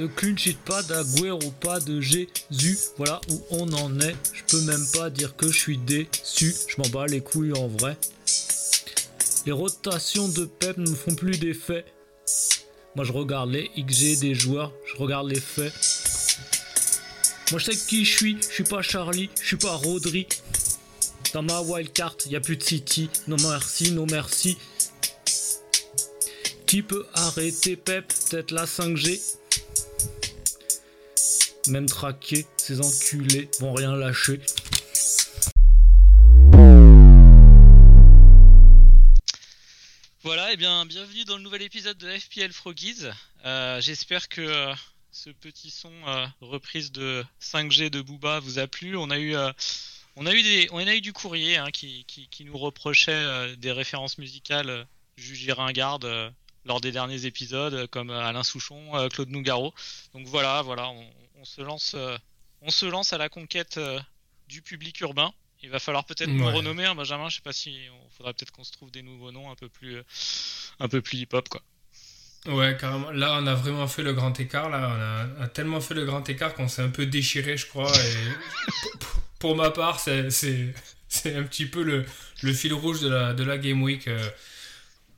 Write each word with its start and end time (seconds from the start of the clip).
De 0.00 0.06
clean 0.06 0.36
sheet, 0.36 0.56
pas 0.64 0.82
d'Aguero, 0.82 1.38
pas 1.60 1.78
de 1.78 2.00
Jésus. 2.00 2.78
Voilà 2.96 3.20
où 3.28 3.42
on 3.50 3.70
en 3.74 4.00
est. 4.00 4.16
Je 4.32 4.42
peux 4.48 4.62
même 4.62 4.86
pas 4.94 5.10
dire 5.10 5.36
que 5.36 5.46
je 5.48 5.58
suis 5.58 5.78
déçu. 5.78 6.54
Je 6.68 6.76
m'en 6.78 6.88
bats 6.88 7.06
les 7.06 7.20
couilles 7.20 7.52
en 7.52 7.68
vrai. 7.68 7.96
Les 9.46 9.52
rotations 9.52 10.28
de 10.28 10.46
Pep 10.46 10.78
ne 10.78 10.94
font 10.94 11.14
plus 11.14 11.38
d'effet. 11.38 11.84
Moi 12.96 13.04
je 13.04 13.12
regarde 13.12 13.50
les 13.50 13.70
XG 13.76 14.18
des 14.20 14.34
joueurs, 14.34 14.72
je 14.86 14.96
regarde 14.96 15.28
les 15.28 15.40
faits. 15.40 15.72
Moi 17.50 17.60
je 17.60 17.70
sais 17.70 17.76
qui 17.76 18.04
je 18.04 18.16
suis, 18.16 18.36
je 18.40 18.54
suis 18.54 18.64
pas 18.64 18.82
Charlie, 18.82 19.30
je 19.40 19.46
suis 19.46 19.56
pas 19.56 19.74
Rodri. 19.74 20.26
Dans 21.32 21.42
ma 21.42 21.60
wildcard, 21.60 22.16
y 22.28 22.36
a 22.36 22.40
plus 22.40 22.56
de 22.56 22.62
City. 22.62 23.08
Non 23.28 23.36
merci, 23.42 23.92
non 23.92 24.06
merci. 24.10 24.56
Qui 26.66 26.82
peut 26.82 27.06
arrêter 27.14 27.76
Pep? 27.76 28.12
Peut-être 28.30 28.50
la 28.50 28.64
5G. 28.64 29.39
Même 31.70 31.86
traqué, 31.86 32.46
ces 32.56 32.80
enculés 32.80 33.48
vont 33.60 33.72
rien 33.72 33.94
lâcher. 33.94 34.40
Voilà, 40.24 40.52
et 40.52 40.56
bien 40.56 40.84
bienvenue 40.84 41.24
dans 41.26 41.36
le 41.36 41.44
nouvel 41.44 41.62
épisode 41.62 41.96
de 41.96 42.08
FPL 42.10 42.52
Froggies. 42.52 43.06
Euh, 43.44 43.80
J'espère 43.80 44.28
que 44.28 44.40
euh, 44.40 44.74
ce 45.12 45.30
petit 45.30 45.70
son 45.70 45.92
euh, 46.08 46.26
reprise 46.40 46.90
de 46.90 47.24
5G 47.40 47.88
de 47.88 48.00
Booba 48.00 48.40
vous 48.40 48.58
a 48.58 48.66
plu. 48.66 48.96
On 48.96 49.08
a 49.08 49.20
eu, 49.20 49.36
on 50.16 50.26
a 50.26 50.34
eu, 50.34 50.42
des, 50.42 50.68
on 50.72 50.78
a 50.78 50.94
eu 50.96 51.00
du 51.00 51.12
courrier 51.12 51.56
hein, 51.56 51.70
qui, 51.70 52.04
qui, 52.08 52.26
qui 52.26 52.44
nous 52.44 52.58
reprochait 52.58 53.54
des 53.58 53.70
références 53.70 54.18
musicales 54.18 54.88
jugées 55.16 55.52
ringardes 55.52 56.32
lors 56.64 56.80
des 56.80 56.90
derniers 56.90 57.26
épisodes, 57.26 57.86
comme 57.86 58.10
Alain 58.10 58.42
Souchon, 58.42 59.08
Claude 59.10 59.28
Nougaro. 59.28 59.72
Donc 60.14 60.26
voilà, 60.26 60.62
voilà, 60.62 60.88
on, 60.88 61.06
on 61.40 61.44
se 61.44 61.60
lance, 61.62 61.92
euh, 61.94 62.16
on 62.62 62.70
se 62.70 62.86
lance 62.86 63.12
à 63.12 63.18
la 63.18 63.28
conquête 63.28 63.78
euh, 63.78 63.98
du 64.48 64.62
public 64.62 65.00
urbain. 65.00 65.32
Il 65.62 65.70
va 65.70 65.78
falloir 65.78 66.04
peut-être 66.04 66.28
nous 66.30 66.44
Ouais. 66.46 66.52
renommer, 66.52 66.84
hein, 66.86 66.94
Benjamin. 66.94 67.28
Je 67.28 67.36
sais 67.36 67.42
pas 67.42 67.52
si, 67.52 67.78
on 67.92 68.10
faudra 68.10 68.32
peut-être 68.32 68.50
qu'on 68.50 68.64
se 68.64 68.72
trouve 68.72 68.90
des 68.90 69.02
nouveaux 69.02 69.30
noms 69.32 69.50
un 69.50 69.54
peu 69.54 69.68
plus, 69.68 69.96
euh, 69.96 70.02
un 70.80 70.88
peu 70.88 71.00
plus 71.02 71.18
hip-hop, 71.18 71.48
quoi. 71.48 71.62
Ouais, 72.46 72.76
carrément. 72.80 73.10
Là, 73.10 73.38
on 73.40 73.46
a 73.46 73.54
vraiment 73.54 73.86
fait 73.86 74.02
le 74.02 74.14
grand 74.14 74.38
écart. 74.40 74.70
Là, 74.70 75.28
on 75.38 75.42
a, 75.42 75.48
tellement 75.48 75.80
fait 75.80 75.92
le 75.94 76.06
grand 76.06 76.26
écart 76.28 76.54
qu'on 76.54 76.68
s'est 76.68 76.80
un 76.82 76.88
peu 76.88 77.04
déchiré, 77.06 77.56
je 77.58 77.66
crois. 77.66 77.90
Et 77.94 78.14
pour- 79.38 79.56
ma 79.56 79.70
part, 79.70 80.00
c'est 80.00 80.30
c'est- 80.30 80.72
c'est 81.08 81.34
un 81.36 81.42
petit 81.44 81.66
peu 81.66 81.82
le, 81.82 82.06
le 82.42 82.52
fil 82.54 82.72
rouge 82.72 83.00
de 83.00 83.08
la, 83.08 83.34
de 83.34 83.44
la 83.44 83.58
Game 83.58 83.82
Week. 83.82 84.08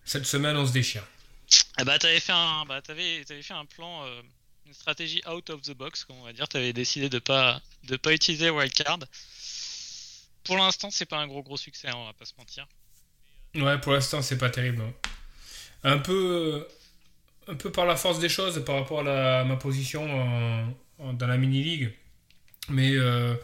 Cette 0.04 0.26
semaine, 0.26 0.56
on 0.56 0.66
se 0.66 0.72
déchire. 0.72 1.04
Ah 1.76 1.84
bah 1.84 1.98
t'avais 1.98 2.18
fait 2.20 2.32
un, 2.32 2.64
bah 2.66 2.80
t'avais, 2.82 3.24
t'avais 3.24 3.42
fait 3.42 3.54
un 3.54 3.66
plan, 3.66 4.04
euh, 4.04 4.22
stratégie 4.72 5.22
out 5.28 5.50
of 5.50 5.62
the 5.62 5.72
box, 5.72 6.04
comme 6.04 6.16
on 6.16 6.24
va 6.24 6.32
dire. 6.32 6.48
T'avais 6.48 6.72
décidé 6.72 7.08
de 7.08 7.18
pas, 7.18 7.60
de 7.84 7.96
pas 7.96 8.12
utiliser 8.12 8.50
wildcard. 8.50 8.98
Pour 10.44 10.56
l'instant, 10.56 10.90
c'est 10.90 11.06
pas 11.06 11.18
un 11.18 11.26
gros 11.28 11.42
gros 11.42 11.56
succès, 11.56 11.88
hein, 11.88 11.94
on 11.96 12.06
va 12.06 12.12
pas 12.12 12.24
se 12.24 12.32
mentir. 12.38 12.66
Ouais, 13.54 13.78
pour 13.78 13.92
l'instant, 13.92 14.22
c'est 14.22 14.38
pas 14.38 14.50
terrible. 14.50 14.78
non. 14.78 14.94
Un 15.84 15.98
peu, 15.98 16.66
un 17.48 17.54
peu 17.54 17.70
par 17.72 17.86
la 17.86 17.96
force 17.96 18.18
des 18.18 18.28
choses 18.28 18.64
par 18.64 18.76
rapport 18.76 19.00
à, 19.00 19.02
la- 19.02 19.44
ma 19.44 19.56
position 19.56 20.04
dans 20.98 21.26
la 21.26 21.36
mini-league. 21.36 21.92
Mais 22.68 22.92
euh, 22.94 23.34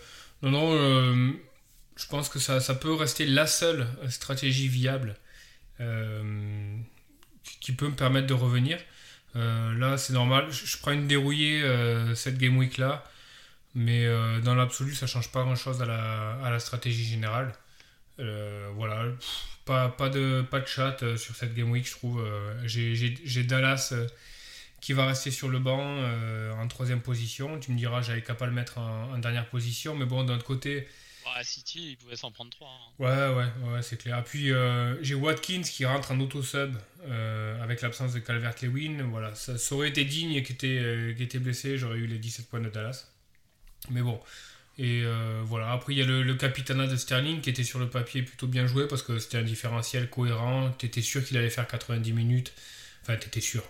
non, 0.43 0.51
non, 0.51 0.73
euh, 0.75 1.33
je 1.97 2.07
pense 2.07 2.29
que 2.29 2.39
ça, 2.39 2.61
ça 2.61 2.75
peut 2.75 2.95
rester 2.95 3.27
la 3.27 3.47
seule 3.47 3.89
stratégie 4.09 4.69
viable 4.69 5.17
euh, 5.81 6.77
qui 7.61 7.73
peut 7.73 7.89
me 7.89 7.97
permettre 7.97 8.27
de 8.29 8.35
revenir. 8.35 8.79
Euh, 9.39 9.79
là, 9.79 9.97
c'est 9.97 10.13
normal. 10.13 10.51
Je, 10.51 10.77
prends 10.79 10.93
une 10.93 11.07
dérouillée 11.07 11.63
euh, 11.63 12.15
cette 12.15 12.39
game 12.39 12.57
week 12.57 12.79
là. 12.79 13.05
Mais 13.75 14.05
euh, 14.07 14.41
dans 14.41 14.55
l'absolu, 14.55 14.95
ça 14.95 15.07
change 15.07 15.31
pas 15.31 15.43
grand 15.43 15.55
chose 15.55 15.81
à 15.83 15.87
la, 15.87 16.59
stratégie 16.59 17.05
générale. 17.05 17.55
Voilà, 18.19 19.05
pas, 19.65 20.09
de, 20.09 20.45
chat 20.67 21.17
sur 21.17 21.37
cette 21.37 21.55
game 21.55 21.71
week, 21.71 21.87
je 21.87 21.93
trouve. 21.93 22.25
J'ai- 22.65 23.45
Dallas 23.45 23.95
qui 24.81 24.93
va 24.93 25.07
rester 25.07 25.31
sur 25.31 25.49
le 25.49 25.59
banc 25.59 26.03
en 26.59 26.69
troisième 26.69 27.01
position. 27.01 27.61
Tu 27.61 27.73
me 27.73 27.77
diras, 27.77 28.03
j'avais 28.03 28.23
qu'à 28.23 28.35
pas 28.35 28.47
le 28.47 28.53
mettre 28.53 28.79
en, 28.79 29.13
en 29.13 29.19
dernière 29.19 29.49
position. 29.49 29.95
Mais 29.95 30.07
bon, 30.07 30.25
d'un 30.25 30.35
autre 30.35 30.45
côté, 30.45 30.89
Bah, 31.35 31.45
City, 31.45 31.91
il 31.91 31.97
pouvait 31.97 32.17
s'en 32.17 32.31
prendre 32.31 32.51
trois. 32.51 32.69
hein. 32.69 32.93
ouais, 32.99 33.37
ouais, 33.37 33.73
ouais, 33.73 33.83
c'est 33.83 33.97
clair. 33.97 34.23
Puis 34.25 34.51
euh, 34.51 35.03
j'ai 35.03 35.15
Watkins 35.15 35.63
qui 35.63 35.85
rentre 35.85 36.13
en 36.13 36.21
auto-sub 36.21 36.77
euh, 37.07 37.63
avec 37.63 37.83
l'absence 37.83 38.13
de 38.13 38.19
Calvert-Lewin. 38.21 39.03
Voilà, 39.11 39.35
ça, 39.35 39.55
aurait 39.73 39.89
été 39.89 40.05
digne 40.05 40.43
qui 40.43 40.53
était, 40.53 40.79
euh, 40.81 41.41
blessé. 41.41 41.77
J'aurais 41.77 41.99
eu 41.99 42.07
les 42.07 42.19
17 42.19 42.49
points 42.49 42.61
de 42.61 42.69
Dallas. 42.69 43.09
Mais 43.91 44.03
bon. 44.03 44.21
Et 44.79 45.03
euh, 45.05 45.43
voilà, 45.45 45.73
après 45.73 45.93
il 45.93 45.99
y 45.99 46.03
a 46.03 46.07
le, 46.07 46.35
capitanat 46.35 46.87
de 46.87 46.97
Sterling 46.97 47.41
qui 47.41 47.51
était 47.51 47.65
sur 47.65 47.81
le 47.81 47.91
papier 47.91 48.23
plutôt 48.23 48.47
bien 48.47 48.67
joué 48.67 48.87
parce 48.87 49.03
que 49.03 49.19
c'était 49.19 49.39
un 49.39 49.43
différentiel 49.43 50.09
cohérent. 50.09 50.71
Tu 50.79 50.87
étais 50.87 51.03
sûr 51.03 51.25
qu'il 51.25 51.37
allait 51.37 51.51
faire 51.51 51.67
90 51.67 52.13
minutes. 52.13 52.53
Enfin, 53.03 53.17
tu 53.17 53.27
étais 53.27 53.41
sûr. 53.41 53.65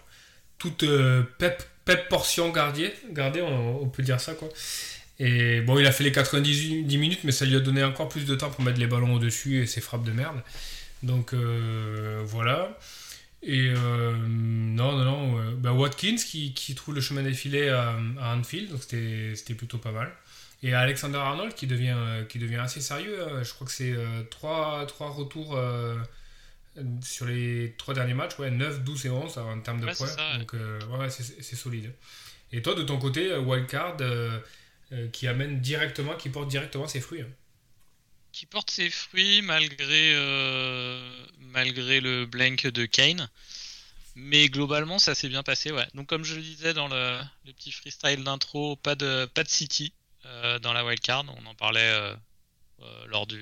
Toute 0.59 0.85
pep, 1.39 1.63
pep 1.85 2.09
portion 2.09 2.51
gardée, 2.51 2.93
gardée 3.13 3.41
on 3.41 3.89
peut 3.89 4.03
dire 4.03 4.21
ça 4.21 4.35
quoi. 4.35 4.49
Et 5.21 5.61
bon, 5.63 5.79
il 5.79 5.87
a 5.87 5.93
fait 5.93 6.05
les 6.05 6.13
90 6.13 6.85
minutes, 6.97 7.21
mais 7.25 7.33
ça 7.33 7.45
lui 7.45 7.57
a 7.57 7.61
donné 7.61 7.83
encore 7.83 8.09
plus 8.09 8.25
de 8.25 8.35
temps 8.37 8.51
pour 8.51 8.63
mettre 8.63 8.79
les 8.79 8.87
ballons 8.87 9.15
au-dessus 9.15 9.63
et 9.63 9.67
ses 9.67 9.81
frappes 9.81 10.05
de 10.05 10.13
merde. 10.13 10.41
Donc 11.03 11.33
euh, 11.35 12.23
voilà. 12.25 12.79
Et 13.43 13.69
euh, 13.77 14.17
non, 14.29 14.97
non, 14.97 15.05
non. 15.05 15.39
euh, 15.41 15.53
bah, 15.57 15.73
Watkins 15.73 16.17
qui, 16.17 16.55
qui 16.55 16.75
trouve 16.75 16.95
le 16.95 17.01
chemin 17.01 17.23
des 17.23 17.33
filets 17.35 17.69
à, 17.69 17.97
à 18.21 18.37
Anfield, 18.37 18.71
donc 18.71 18.83
c'était 18.83 19.55
plutôt 19.55 19.79
pas 19.79 19.93
mal. 19.93 20.13
Et 20.63 20.75
Alexander 20.75 21.19
Arnold 21.19 21.55
qui 21.55 21.67
devient, 21.69 21.95
euh, 21.97 22.25
qui 22.25 22.39
devient 22.41 22.57
assez 22.57 22.81
sérieux. 22.81 23.17
Je 23.43 23.53
crois 23.55 23.67
que 23.67 23.73
c'est 23.73 23.95
3, 24.31 24.87
retours 25.01 25.57
euh, 25.57 25.97
sur 27.03 27.27
les 27.27 27.75
3 27.79 27.95
derniers 27.95 28.15
matchs. 28.15 28.39
Ouais, 28.39 28.51
9, 28.51 28.83
12 28.85 29.07
et 29.07 29.11
11 29.11 29.39
en 29.39 29.61
termes 29.61 29.81
de 29.81 29.87
Ouais, 29.87 29.95
points. 29.95 30.07
ça, 30.07 30.33
ouais. 30.33 30.39
Donc 30.39 30.53
ouais, 30.53 31.09
c'est 31.11 31.57
solide. 31.57 31.93
Et 32.53 32.63
toi, 32.63 32.75
de 32.75 32.83
ton 32.83 32.99
côté, 32.99 33.37
Wildcard 33.37 33.97
euh, 34.93 35.09
qui 35.09 35.27
amène 35.27 35.61
directement, 35.61 36.15
qui 36.17 36.29
porte 36.29 36.49
directement 36.49 36.87
ses 36.89 37.01
fruits. 37.01 37.23
hein. 37.23 37.29
Qui 38.33 38.47
porte 38.47 38.71
ses 38.71 38.91
fruits 38.91 39.43
malgré, 39.43 40.13
euh, 40.15 41.27
malgré 41.41 42.01
le 42.01 42.27
blank 42.27 42.67
de 42.67 42.87
Kane. 42.87 43.29
Mais 44.15 44.49
globalement, 44.49 44.99
ça 44.99 45.15
s'est 45.15 45.29
bien 45.29 45.43
passé, 45.43 45.71
ouais. 45.71 45.87
Donc, 45.95 46.09
comme 46.09 46.25
je 46.25 46.35
le 46.35 46.43
disais 46.43 46.75
dans 46.75 46.89
le, 46.89 47.19
le 47.47 47.53
petit 47.53 47.71
freestyle 47.73 48.25
d'intro, 48.25 48.77
pas 48.77 48.95
de, 48.97 49.27
pas 49.27 49.45
de 49.45 49.49
City 49.49 49.93
euh, 50.27 50.59
dans 50.59 50.73
la 50.73 50.85
wildcard. 50.85 51.25
On 51.41 51.47
en 51.47 51.55
parlait 51.55 52.15
lors, 53.07 53.27
du, 53.27 53.41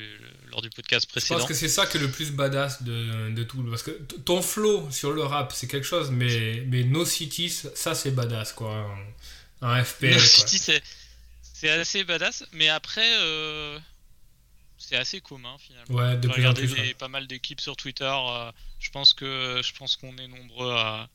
lors 0.51 0.63
du 0.63 0.71
podcast 0.71 1.07
Je 1.07 1.11
précédent. 1.13 1.39
pense 1.41 1.49
que 1.49 1.55
c'est 1.55 1.69
ça 1.69 1.87
qui 1.87 1.97
est 1.97 2.01
le 2.01 2.11
plus 2.11 2.31
badass 2.31 2.83
de, 2.83 3.31
de 3.31 3.43
tout. 3.43 3.63
Parce 3.65 3.83
que 3.83 3.91
ton 3.91 4.41
flow 4.43 4.91
sur 4.91 5.13
le 5.13 5.23
rap, 5.23 5.53
c'est 5.55 5.67
quelque 5.67 5.87
chose, 5.87 6.11
mais, 6.11 6.63
mais 6.69 6.85
No 6.85 7.05
City, 7.05 7.49
ça 7.51 7.95
c'est 7.95 8.11
badass, 8.13 8.53
quoi. 8.53 8.87
En 9.63 9.83
FPL, 9.85 10.13
No. 10.15 10.19
City, 10.19 10.59
c'est 10.59 10.83
c'est 11.59 11.71
assez 11.71 12.05
badass, 12.05 12.45
mais 12.53 12.69
après, 12.69 13.11
euh, 13.21 13.79
c'est 14.79 14.97
assez 14.97 15.21
commun 15.21 15.57
finalement. 15.59 15.95
Ouais, 15.97 16.17
de 16.19 16.29
J'ai 16.35 16.53
plus 16.53 16.67
des- 16.75 16.81
ouais. 16.81 16.95
pas 16.95 17.09
mal 17.09 17.27
d'équipes 17.27 17.61
sur 17.61 17.77
Twitter. 17.77 18.05
euh, 18.13 18.53
je 18.79 18.91
pense 18.91 19.15
que 19.15 19.61
je 19.65 19.73
pense 19.73 19.97
qu'on 19.97 20.17
est 20.19 20.29
nombreux 20.29 20.71
à, 20.73 21.09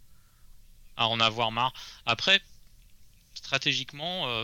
à 0.98 1.08
en 1.08 1.20
avoir 1.20 1.52
marre. 1.52 1.74
Après, 2.06 2.42
stratégiquement, 3.36 4.28
euh, 4.30 4.44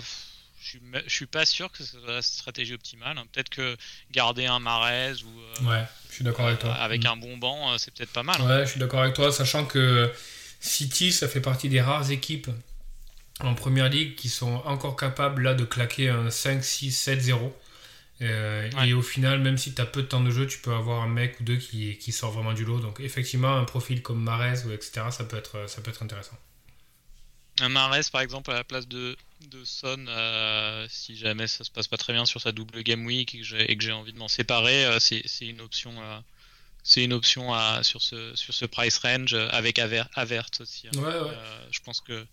je 0.61 0.67
suis, 0.69 0.81
je 1.05 1.13
suis 1.13 1.25
pas 1.25 1.45
sûr 1.45 1.71
que 1.71 1.83
ce 1.83 1.97
soit 1.99 2.11
la 2.11 2.21
stratégie 2.21 2.73
optimale. 2.73 3.17
hein. 3.17 3.25
Peut-être 3.31 3.49
que 3.49 3.75
garder 4.11 4.45
un 4.45 4.59
Marez 4.59 5.13
ou 5.23 5.65
Ouais, 5.67 5.83
je 6.09 6.15
suis 6.15 6.23
d'accord 6.23 6.47
avec 6.47 6.59
toi. 6.59 6.73
avec 6.75 7.03
Mm. 7.03 7.07
un 7.07 7.17
bon 7.17 7.37
banc, 7.37 7.77
c'est 7.77 7.91
peut-être 7.93 8.11
pas 8.13 8.23
mal. 8.23 8.39
hein. 8.41 8.47
Ouais, 8.47 8.65
je 8.65 8.71
suis 8.71 8.79
d'accord 8.79 9.01
avec 9.01 9.15
toi, 9.15 9.31
sachant 9.31 9.65
que 9.65 10.11
City, 10.59 11.11
ça 11.11 11.27
fait 11.27 11.41
partie 11.41 11.69
des 11.69 11.81
rares 11.81 12.09
équipes 12.11 12.49
en 13.41 13.53
première 13.55 13.89
ligue 13.89 14.15
qui 14.15 14.29
sont 14.29 14.61
encore 14.65 14.95
capables 14.95 15.43
là 15.43 15.53
de 15.53 15.63
claquer 15.65 16.09
un 16.09 16.29
5, 16.29 16.63
6, 16.63 16.91
7, 16.91 17.21
0. 17.21 17.57
Euh, 18.21 18.69
Ouais. 18.77 18.89
Et 18.89 18.93
au 18.93 19.03
final, 19.03 19.39
même 19.41 19.57
si 19.59 19.75
tu 19.75 19.81
as 19.81 19.85
peu 19.85 20.01
de 20.01 20.07
temps 20.07 20.21
de 20.21 20.31
jeu, 20.31 20.47
tu 20.47 20.57
peux 20.59 20.73
avoir 20.73 21.03
un 21.03 21.07
mec 21.07 21.39
ou 21.39 21.43
deux 21.43 21.57
qui, 21.57 21.97
qui 21.99 22.11
sort 22.11 22.31
vraiment 22.31 22.53
du 22.53 22.65
lot. 22.65 22.79
Donc 22.79 22.99
effectivement, 22.99 23.55
un 23.55 23.63
profil 23.63 24.01
comme 24.01 24.21
Marez 24.23 24.65
ou 24.65 24.71
etc., 24.71 25.05
ça 25.11 25.23
peut 25.23 25.37
être, 25.37 25.69
ça 25.69 25.81
peut 25.81 25.91
être 25.91 26.01
intéressant. 26.01 26.35
Un 27.59 27.69
Mahrez, 27.69 28.01
par 28.11 28.21
exemple, 28.21 28.51
à 28.51 28.55
la 28.55 28.63
place 28.63 28.87
de, 28.87 29.15
de 29.51 29.63
Son, 29.65 30.05
euh, 30.07 30.85
si 30.89 31.15
jamais 31.15 31.47
ça 31.47 31.63
se 31.63 31.69
passe 31.71 31.87
pas 31.87 31.97
très 31.97 32.13
bien 32.13 32.25
sur 32.25 32.41
sa 32.41 32.51
double 32.51 32.81
game 32.83 33.05
week 33.05 33.35
et 33.35 33.39
que 33.39 33.45
j'ai, 33.79 33.91
envie 33.91 34.13
de 34.13 34.17
m'en 34.17 34.27
séparer, 34.27 34.85
euh, 34.85 34.99
c'est, 34.99 35.21
c'est 35.25 35.45
une 35.47 35.61
option. 35.61 35.93
euh, 36.01 36.19
c'est 36.83 37.03
une 37.03 37.13
option 37.13 37.53
à, 37.53 37.83
sur, 37.83 38.01
ce, 38.01 38.33
sur 38.35 38.53
ce 38.53 38.65
price 38.65 38.97
range 38.99 39.33
avec 39.33 39.77
Aver, 39.77 40.03
Avert 40.15 40.47
aussi. 40.59 40.87
hein. 40.87 40.97
Ouais, 40.97 41.03
ouais. 41.03 41.33
Euh, 41.35 41.67
je 41.71 41.79
pense 41.81 41.99
que 42.01 42.25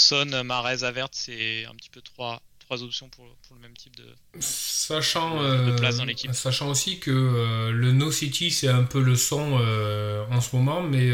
Son, 0.00 0.44
Mahrez, 0.44 0.84
Avert, 0.84 1.08
c'est 1.12 1.64
un 1.66 1.74
petit 1.74 1.90
peu 1.90 2.00
trois, 2.00 2.40
trois 2.60 2.82
options 2.82 3.08
pour, 3.08 3.24
pour 3.46 3.56
le 3.56 3.62
même 3.62 3.76
type 3.76 3.96
de. 3.96 4.04
Sachant, 4.40 5.42
De 5.42 5.72
euh, 5.72 5.76
place 5.76 5.96
dans 5.96 6.04
l'équipe. 6.04 6.32
sachant 6.32 6.70
aussi 6.70 6.98
que 6.98 7.10
euh, 7.10 7.70
le 7.72 7.92
No 7.92 8.10
City, 8.10 8.50
c'est 8.50 8.68
un 8.68 8.84
peu 8.84 9.02
le 9.02 9.16
son 9.16 9.58
euh, 9.60 10.24
en 10.30 10.40
ce 10.40 10.54
moment, 10.54 10.82
mais 10.82 11.10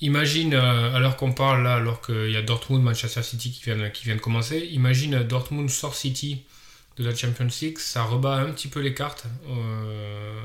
imagine, 0.00 0.54
alors 0.54 1.16
qu'on 1.16 1.32
parle 1.32 1.62
là, 1.62 1.76
alors 1.76 2.00
qu'il 2.00 2.30
y 2.30 2.36
a 2.36 2.42
Dortmund, 2.42 2.82
Manchester 2.82 3.22
City 3.22 3.52
qui 3.52 3.62
viennent, 3.62 3.90
qui 3.92 4.04
viennent 4.04 4.20
commencer, 4.20 4.58
imagine 4.72 5.22
Dortmund 5.22 5.70
sort 5.70 5.94
City 5.94 6.44
de 6.96 7.04
la 7.04 7.14
Champions 7.14 7.48
League, 7.60 7.78
ça 7.78 8.04
rebat 8.04 8.36
un 8.36 8.52
petit 8.52 8.68
peu 8.68 8.80
les 8.80 8.94
cartes 8.94 9.24
euh, 9.48 10.40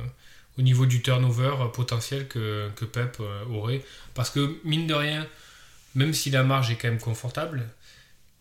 au 0.57 0.62
niveau 0.62 0.86
du 0.86 1.01
turnover 1.01 1.56
potentiel 1.74 2.28
que, 2.28 2.69
que 2.75 2.86
Pep 2.86 3.18
euh, 3.19 3.46
aurait. 3.46 3.84
Parce 4.13 4.30
que, 4.30 4.57
mine 4.63 4.88
de 4.88 4.94
rien, 4.94 5.28
même 5.95 6.13
si 6.13 6.30
la 6.30 6.44
marge 6.44 6.71
est 6.71 6.75
quand 6.75 6.89
même 6.89 7.00
confortable, 7.00 7.68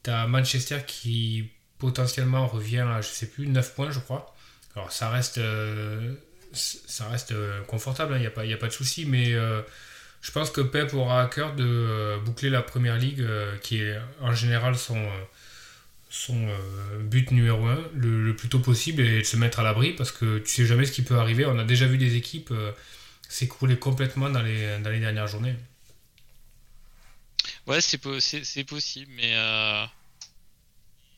T'as 0.02 0.26
Manchester 0.26 0.78
qui 0.86 1.50
potentiellement 1.78 2.46
revient 2.46 2.78
à, 2.78 3.00
je 3.00 3.08
sais 3.08 3.26
plus, 3.26 3.46
9 3.46 3.74
points, 3.74 3.90
je 3.90 3.98
crois. 3.98 4.34
Alors 4.74 4.92
ça 4.92 5.10
reste, 5.10 5.38
euh, 5.38 6.14
euh, 7.32 7.62
confortable, 7.64 8.14
il 8.16 8.20
n'y 8.20 8.26
a, 8.26 8.30
pas- 8.56 8.66
de 8.68 8.72
souci, 8.72 9.06
mais 9.06 9.32
euh, 9.34 9.60
je 10.22 10.30
pense 10.32 10.50
que 10.50 10.60
Pep 10.60 10.94
aura 10.94 11.22
à 11.22 11.26
cœur 11.26 11.54
de 11.54 12.18
boucler 12.24 12.50
la 12.50 12.62
première 12.62 12.96
ligue, 12.96 13.26
qui 13.62 13.80
est 13.80 13.98
en 14.20 14.34
général 14.34 14.76
son, 14.76 15.08
but 17.00 17.30
numéro 17.30 17.66
1, 17.66 17.78
le, 17.94 18.34
plus 18.34 18.48
tôt 18.48 18.60
possible, 18.60 19.02
et 19.02 19.18
de 19.18 19.24
se 19.24 19.36
mettre 19.36 19.60
à 19.60 19.62
l'abri, 19.62 19.92
parce 19.92 20.12
que 20.12 20.38
tu 20.38 20.48
sais 20.48 20.66
jamais 20.66 20.84
ce 20.86 20.92
qui 20.92 21.02
peut 21.02 21.18
arriver. 21.18 21.44
On 21.46 21.58
a 21.58 21.64
déjà 21.64 21.86
vu 21.86 21.98
des 21.98 22.16
équipes 22.16 22.52
s'écrouler 23.28 23.78
complètement 23.78 24.30
dans 24.30 24.42
les, 24.42 24.78
dans 24.78 24.90
les 24.90 25.00
dernières 25.00 25.26
journées. 25.26 25.56
Ouais, 27.68 27.80
c'est, 27.80 27.98
po- 27.98 28.18
possible, 28.64 29.12
mais. 29.12 29.34
euh, 29.34 29.86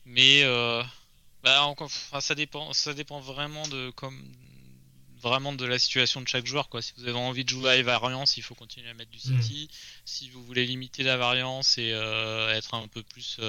Mais. 0.05 0.43
euh, 0.43 0.83
Bah, 1.43 1.63
enfin, 1.65 2.21
ça 2.21 2.35
dépend, 2.35 2.71
ça 2.73 2.93
dépend 2.93 3.19
vraiment 3.19 3.67
de 3.67 3.89
comme 3.95 4.21
vraiment 5.21 5.53
de 5.53 5.65
la 5.65 5.77
situation 5.79 6.21
de 6.21 6.27
chaque 6.27 6.45
joueur 6.47 6.67
quoi. 6.69 6.81
Si 6.81 6.93
vous 6.97 7.07
avez 7.07 7.17
envie 7.17 7.43
de 7.43 7.49
jouer 7.49 7.71
à 7.71 7.81
variance, 7.83 8.37
il 8.37 8.43
faut 8.43 8.55
continuer 8.55 8.89
à 8.89 8.93
mettre 8.93 9.11
du 9.11 9.19
City. 9.19 9.69
Si 10.05 10.29
vous 10.29 10.43
voulez 10.43 10.65
limiter 10.65 11.03
la 11.03 11.17
variance 11.17 11.77
et 11.77 11.93
euh, 11.93 12.53
être 12.55 12.73
un 12.75 12.87
peu 12.87 13.01
plus 13.03 13.39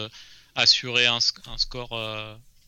assurer 0.54 1.06
un, 1.06 1.18
sc- 1.18 1.46
un 1.48 1.58
score 1.58 1.92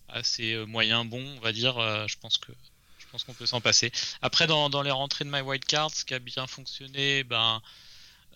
assez 0.09 0.57
moyen 0.67 1.05
bon, 1.05 1.23
on 1.37 1.41
va 1.41 1.53
dire, 1.53 1.75
je 2.09 2.17
pense 2.19 2.39
que 2.39 2.53
je 2.99 3.07
pense 3.13 3.25
qu'on 3.25 3.35
peut 3.35 3.47
s'en 3.47 3.61
passer. 3.61 3.93
Après 4.23 4.47
dans, 4.47 4.69
dans 4.71 4.83
les 4.83 4.91
rentrées 4.91 5.25
de 5.25 5.31
My 5.31 5.41
Wild 5.41 5.65
Card, 5.65 5.91
ce 5.91 6.05
qui 6.05 6.15
a 6.15 6.19
bien 6.19 6.47
fonctionné, 6.47 7.25
ben 7.25 7.63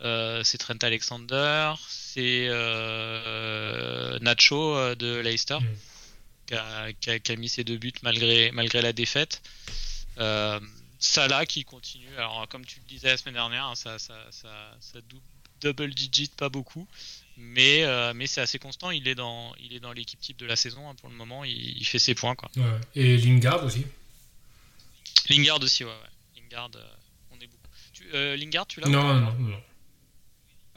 euh, 0.02 0.42
c'est 0.44 0.58
Trent 0.58 0.74
Alexander, 0.82 1.72
c'est 1.88 2.46
euh, 2.48 4.18
Nacho 4.20 4.76
euh, 4.76 4.94
de 4.94 5.16
Leicester 5.18 5.58
Mm. 5.60 5.66
qui, 6.46 6.54
a, 6.54 6.92
qui 6.92 7.10
a- 7.10 7.18
qui 7.18 7.32
a 7.32 7.36
mis 7.36 7.48
ses 7.48 7.64
deux 7.64 7.76
buts 7.78 7.92
malgré, 8.02 8.50
malgré 8.52 8.80
la 8.82 8.92
défaite. 8.92 9.42
Euh, 10.18 10.60
Salah 11.00 11.46
qui 11.46 11.64
continue. 11.64 12.08
Alors, 12.16 12.48
comme 12.48 12.64
tu 12.66 12.80
le 12.80 12.88
disais 12.88 13.08
la 13.08 13.16
semaine 13.16 13.34
dernière, 13.34 13.64
hein, 13.66 13.74
ça, 13.76 13.98
ça, 14.00 14.14
ça, 14.32 14.48
ça 14.80 15.00
dou- 15.08 15.20
double 15.60 15.90
digit 15.94 16.30
pas 16.36 16.48
beaucoup, 16.48 16.88
mais, 17.36 17.84
mais 18.14 18.26
c'est 18.26 18.40
assez 18.40 18.58
constant. 18.58 18.90
Il 18.90 19.06
est 19.06 19.14
dans, 19.14 19.54
il 19.60 19.72
est 19.74 19.80
dans 19.80 19.92
l'équipe 19.92 20.20
type 20.20 20.36
de 20.38 20.46
la 20.46 20.56
saison 20.56 20.88
hein, 20.88 20.94
pour 21.00 21.08
le 21.08 21.14
moment. 21.14 21.44
Il, 21.44 21.52
il 21.78 21.84
fait 21.86 22.00
ses 22.00 22.14
points 22.16 22.34
quoi. 22.34 22.50
Ouais. 22.56 22.80
Et 22.96 23.16
Lingard 23.16 23.64
aussi. 23.64 23.84
Lingard 25.28 25.62
aussi, 25.62 25.84
ouais. 25.84 25.90
ouais. 25.90 26.40
Lingard, 26.42 26.70
on 27.30 27.36
est 27.40 27.46
beaucoup. 27.46 27.68
Tu, 27.92 28.04
Lingard, 28.12 28.66
tu 28.66 28.80
l'as 28.80 28.88
Non, 28.88 29.14
non, 29.20 29.32
non. 29.38 29.62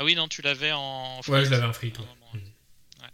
Ah 0.02 0.04
oui, 0.04 0.16
non, 0.16 0.28
tu 0.28 0.42
l'avais 0.42 0.72
en. 0.72 1.18
Ouais, 1.18 1.22
free 1.22 1.46
je 1.46 1.52
l'avais 1.52 1.66
en 1.66 1.74
free, 1.74 1.94
ouais. 1.96 3.08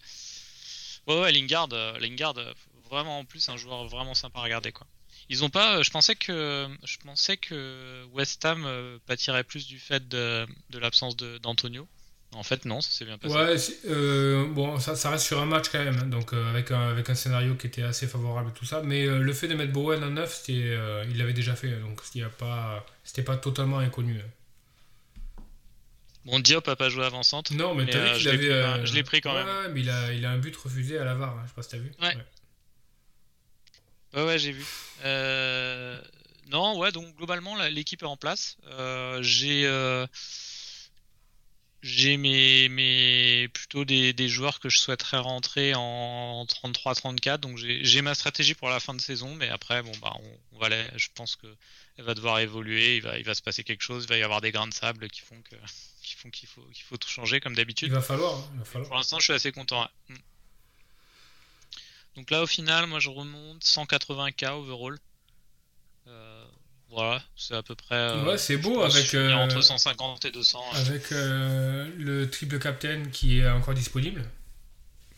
Ouais, 1.07 1.21
ouais, 1.21 1.31
Lingard, 1.33 1.67
euh, 1.73 1.97
Lingard, 1.99 2.37
euh, 2.37 2.53
vraiment 2.89 3.19
en 3.19 3.25
plus 3.25 3.47
un 3.49 3.57
joueur 3.57 3.85
vraiment 3.87 4.13
sympa 4.13 4.39
à 4.39 4.43
regarder 4.43 4.71
quoi. 4.71 4.87
Ils 5.29 5.43
ont 5.43 5.49
pas, 5.49 5.77
euh, 5.79 5.83
je 5.83 5.91
pensais 5.91 6.15
que, 6.15 6.67
je 6.85 6.97
pensais 7.03 7.35
que 7.35 8.05
West 8.13 8.43
Ham 8.45 8.65
pâtirait 9.05 9.43
plus 9.43 9.67
du 9.67 9.79
fait 9.79 10.07
de, 10.07 10.47
de 10.69 10.79
l'absence 10.79 11.17
de- 11.17 11.37
d'Antonio. 11.39 11.87
En 12.33 12.43
fait, 12.43 12.63
non, 12.65 12.79
ça 12.81 12.91
s'est 12.91 13.03
bien 13.05 13.17
passé. 13.17 13.33
Ouais, 13.35 13.55
euh, 13.89 14.47
bon, 14.47 14.79
ça, 14.79 14.95
ça 14.95 15.09
reste 15.09 15.25
sur 15.25 15.39
un 15.41 15.45
match 15.45 15.69
quand 15.69 15.83
même, 15.83 15.97
hein, 15.97 16.05
donc 16.07 16.33
euh, 16.33 16.49
avec, 16.49 16.71
un, 16.71 16.89
avec 16.89 17.09
un 17.09 17.15
scénario 17.15 17.55
qui 17.55 17.67
était 17.67 17.83
assez 17.83 18.05
favorable 18.07 18.49
et 18.49 18.53
tout 18.53 18.65
ça. 18.65 18.81
Mais 18.83 19.05
euh, 19.05 19.19
le 19.19 19.33
fait 19.33 19.47
de 19.49 19.55
mettre 19.55 19.71
Bowen 19.73 20.03
en 20.03 20.09
9, 20.11 20.33
c'était, 20.33 20.61
euh, 20.63 21.05
il 21.09 21.17
l'avait 21.17 21.33
déjà 21.33 21.55
fait, 21.55 21.69
donc 21.79 22.01
il 22.15 22.21
y 22.21 22.23
a 22.23 22.29
pas, 22.29 22.85
c'était 23.05 23.23
pas 23.23 23.37
totalement 23.37 23.79
inconnu. 23.79 24.19
hein. 24.19 24.29
Bon, 26.27 26.39
Diop 26.39 26.67
a 26.67 26.75
pas 26.75 26.89
joué 26.89 27.03
avant-centre. 27.05 27.53
Non, 27.53 27.73
mais 27.73 27.85
Mais, 27.85 27.91
t'as 27.91 27.99
vu 27.99 28.05
euh, 28.09 28.13
qu'il 28.13 28.21
je 28.21 28.29
l'ai 28.29 28.35
avait. 28.35 28.37
pris 28.37 28.49
quand 28.49 28.53
euh, 28.53 28.77
même- 28.77 28.85
je 28.85 28.93
l'ai 28.93 29.03
pris 29.03 29.21
quand 29.21 29.33
ouais, 29.35 29.43
même. 29.43 29.57
ouais, 29.65 29.69
mais 29.73 29.79
il 29.81 29.89
a, 29.89 30.13
il 30.13 30.25
a 30.25 30.29
un 30.31 30.37
but 30.37 30.55
refusé 30.55 30.97
à 30.99 31.03
la 31.05 31.15
VAR, 31.15 31.29
hein, 31.37 31.41
je 31.43 31.49
sais 31.49 31.55
pas 31.55 31.61
si 31.63 31.69
t'as 31.69 31.77
vu. 31.77 31.91
Ouais. 32.01 32.17
Ouais, 34.13 34.23
ouais, 34.25 34.39
j'ai 34.39 34.51
vu. 34.51 34.65
Euh, 35.05 35.99
Non, 36.49 36.77
ouais, 36.77 36.91
donc 36.91 37.15
globalement, 37.17 37.55
l'équipe 37.67 38.01
est 38.03 38.05
en 38.05 38.15
place. 38.17 38.57
Euh, 38.67 39.21
j'ai 39.21 39.65
euh, 39.65 40.07
j'ai 41.81 42.17
mes, 42.17 42.69
mes 42.69 43.47
plutôt 43.49 43.85
des, 43.85 44.11
des 44.13 44.27
joueurs 44.29 44.59
que 44.59 44.69
je 44.69 44.77
souhaiterais 44.79 45.17
rentrer 45.17 45.73
en 45.75 46.45
33-34. 46.45 47.37
Donc 47.39 47.57
j'ai 47.57 48.01
ma 48.01 48.15
stratégie 48.15 48.53
pour 48.55 48.69
la 48.69 48.79
fin 48.79 48.93
de 48.93 49.01
saison, 49.01 49.35
mais 49.35 49.49
après, 49.49 49.83
bon, 49.83 49.91
bah, 50.01 50.13
on, 50.15 50.37
on 50.53 50.59
va 50.59 50.69
la- 50.69 50.97
je 50.97 51.07
pense 51.15 51.35
que 51.35 51.47
elle 51.97 52.05
va 52.05 52.13
devoir 52.13 52.39
évoluer. 52.39 52.97
Il 52.97 53.01
va, 53.03 53.17
il 53.17 53.23
va 53.25 53.35
se 53.35 53.41
passer 53.41 53.63
quelque 53.63 53.83
chose. 53.83 54.05
Il 54.05 54.09
va 54.09 54.17
y 54.17 54.23
avoir 54.23 54.41
des 54.41 54.51
grains 54.51 54.67
de 54.67 54.73
sable 54.73 55.09
qui 55.09 55.21
font 55.21 55.41
que 55.49 55.55
qui 56.07 56.15
font 56.15 56.29
qu'il 56.29 56.47
faut 56.47 56.61
qu'il 56.73 56.83
faut 56.83 56.97
tout 56.97 57.09
changer 57.09 57.39
comme 57.39 57.53
Il 57.53 57.57
d'habitude. 57.57 57.91
va 57.91 58.01
falloir. 58.01 58.35
hein, 58.35 58.49
il 58.53 58.59
va 58.59 58.65
falloir. 58.65 58.87
Pour 58.89 58.97
l'instant, 58.97 59.19
je 59.19 59.25
suis 59.25 59.33
assez 59.33 59.51
content. 59.51 59.81
ouais. 59.81 60.15
Mm. 60.15 60.19
Donc 62.15 62.31
là, 62.31 62.41
au 62.41 62.47
final, 62.47 62.87
moi, 62.87 62.99
je 62.99 63.09
remonte 63.09 63.63
180k 63.63 64.51
overall. 64.53 64.97
Euh, 66.07 66.45
voilà, 66.89 67.21
c'est 67.35 67.53
à 67.53 67.61
peu 67.63 67.75
près. 67.75 67.95
euh, 67.95 68.23
Ouais, 68.25 68.37
c'est 68.37 68.57
beau 68.57 68.81
avec, 68.81 69.13
euh, 69.13 69.33
entre 69.33 69.61
150 69.61 70.25
et 70.25 70.31
200. 70.31 70.59
ouais. 70.73 70.79
Avec 70.79 71.03
le 71.11 72.25
triple 72.29 72.59
captain 72.59 73.03
qui 73.11 73.39
est 73.39 73.49
encore 73.49 73.73
disponible. 73.73 74.23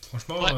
Franchement, 0.02 0.42
Ouais. 0.42 0.52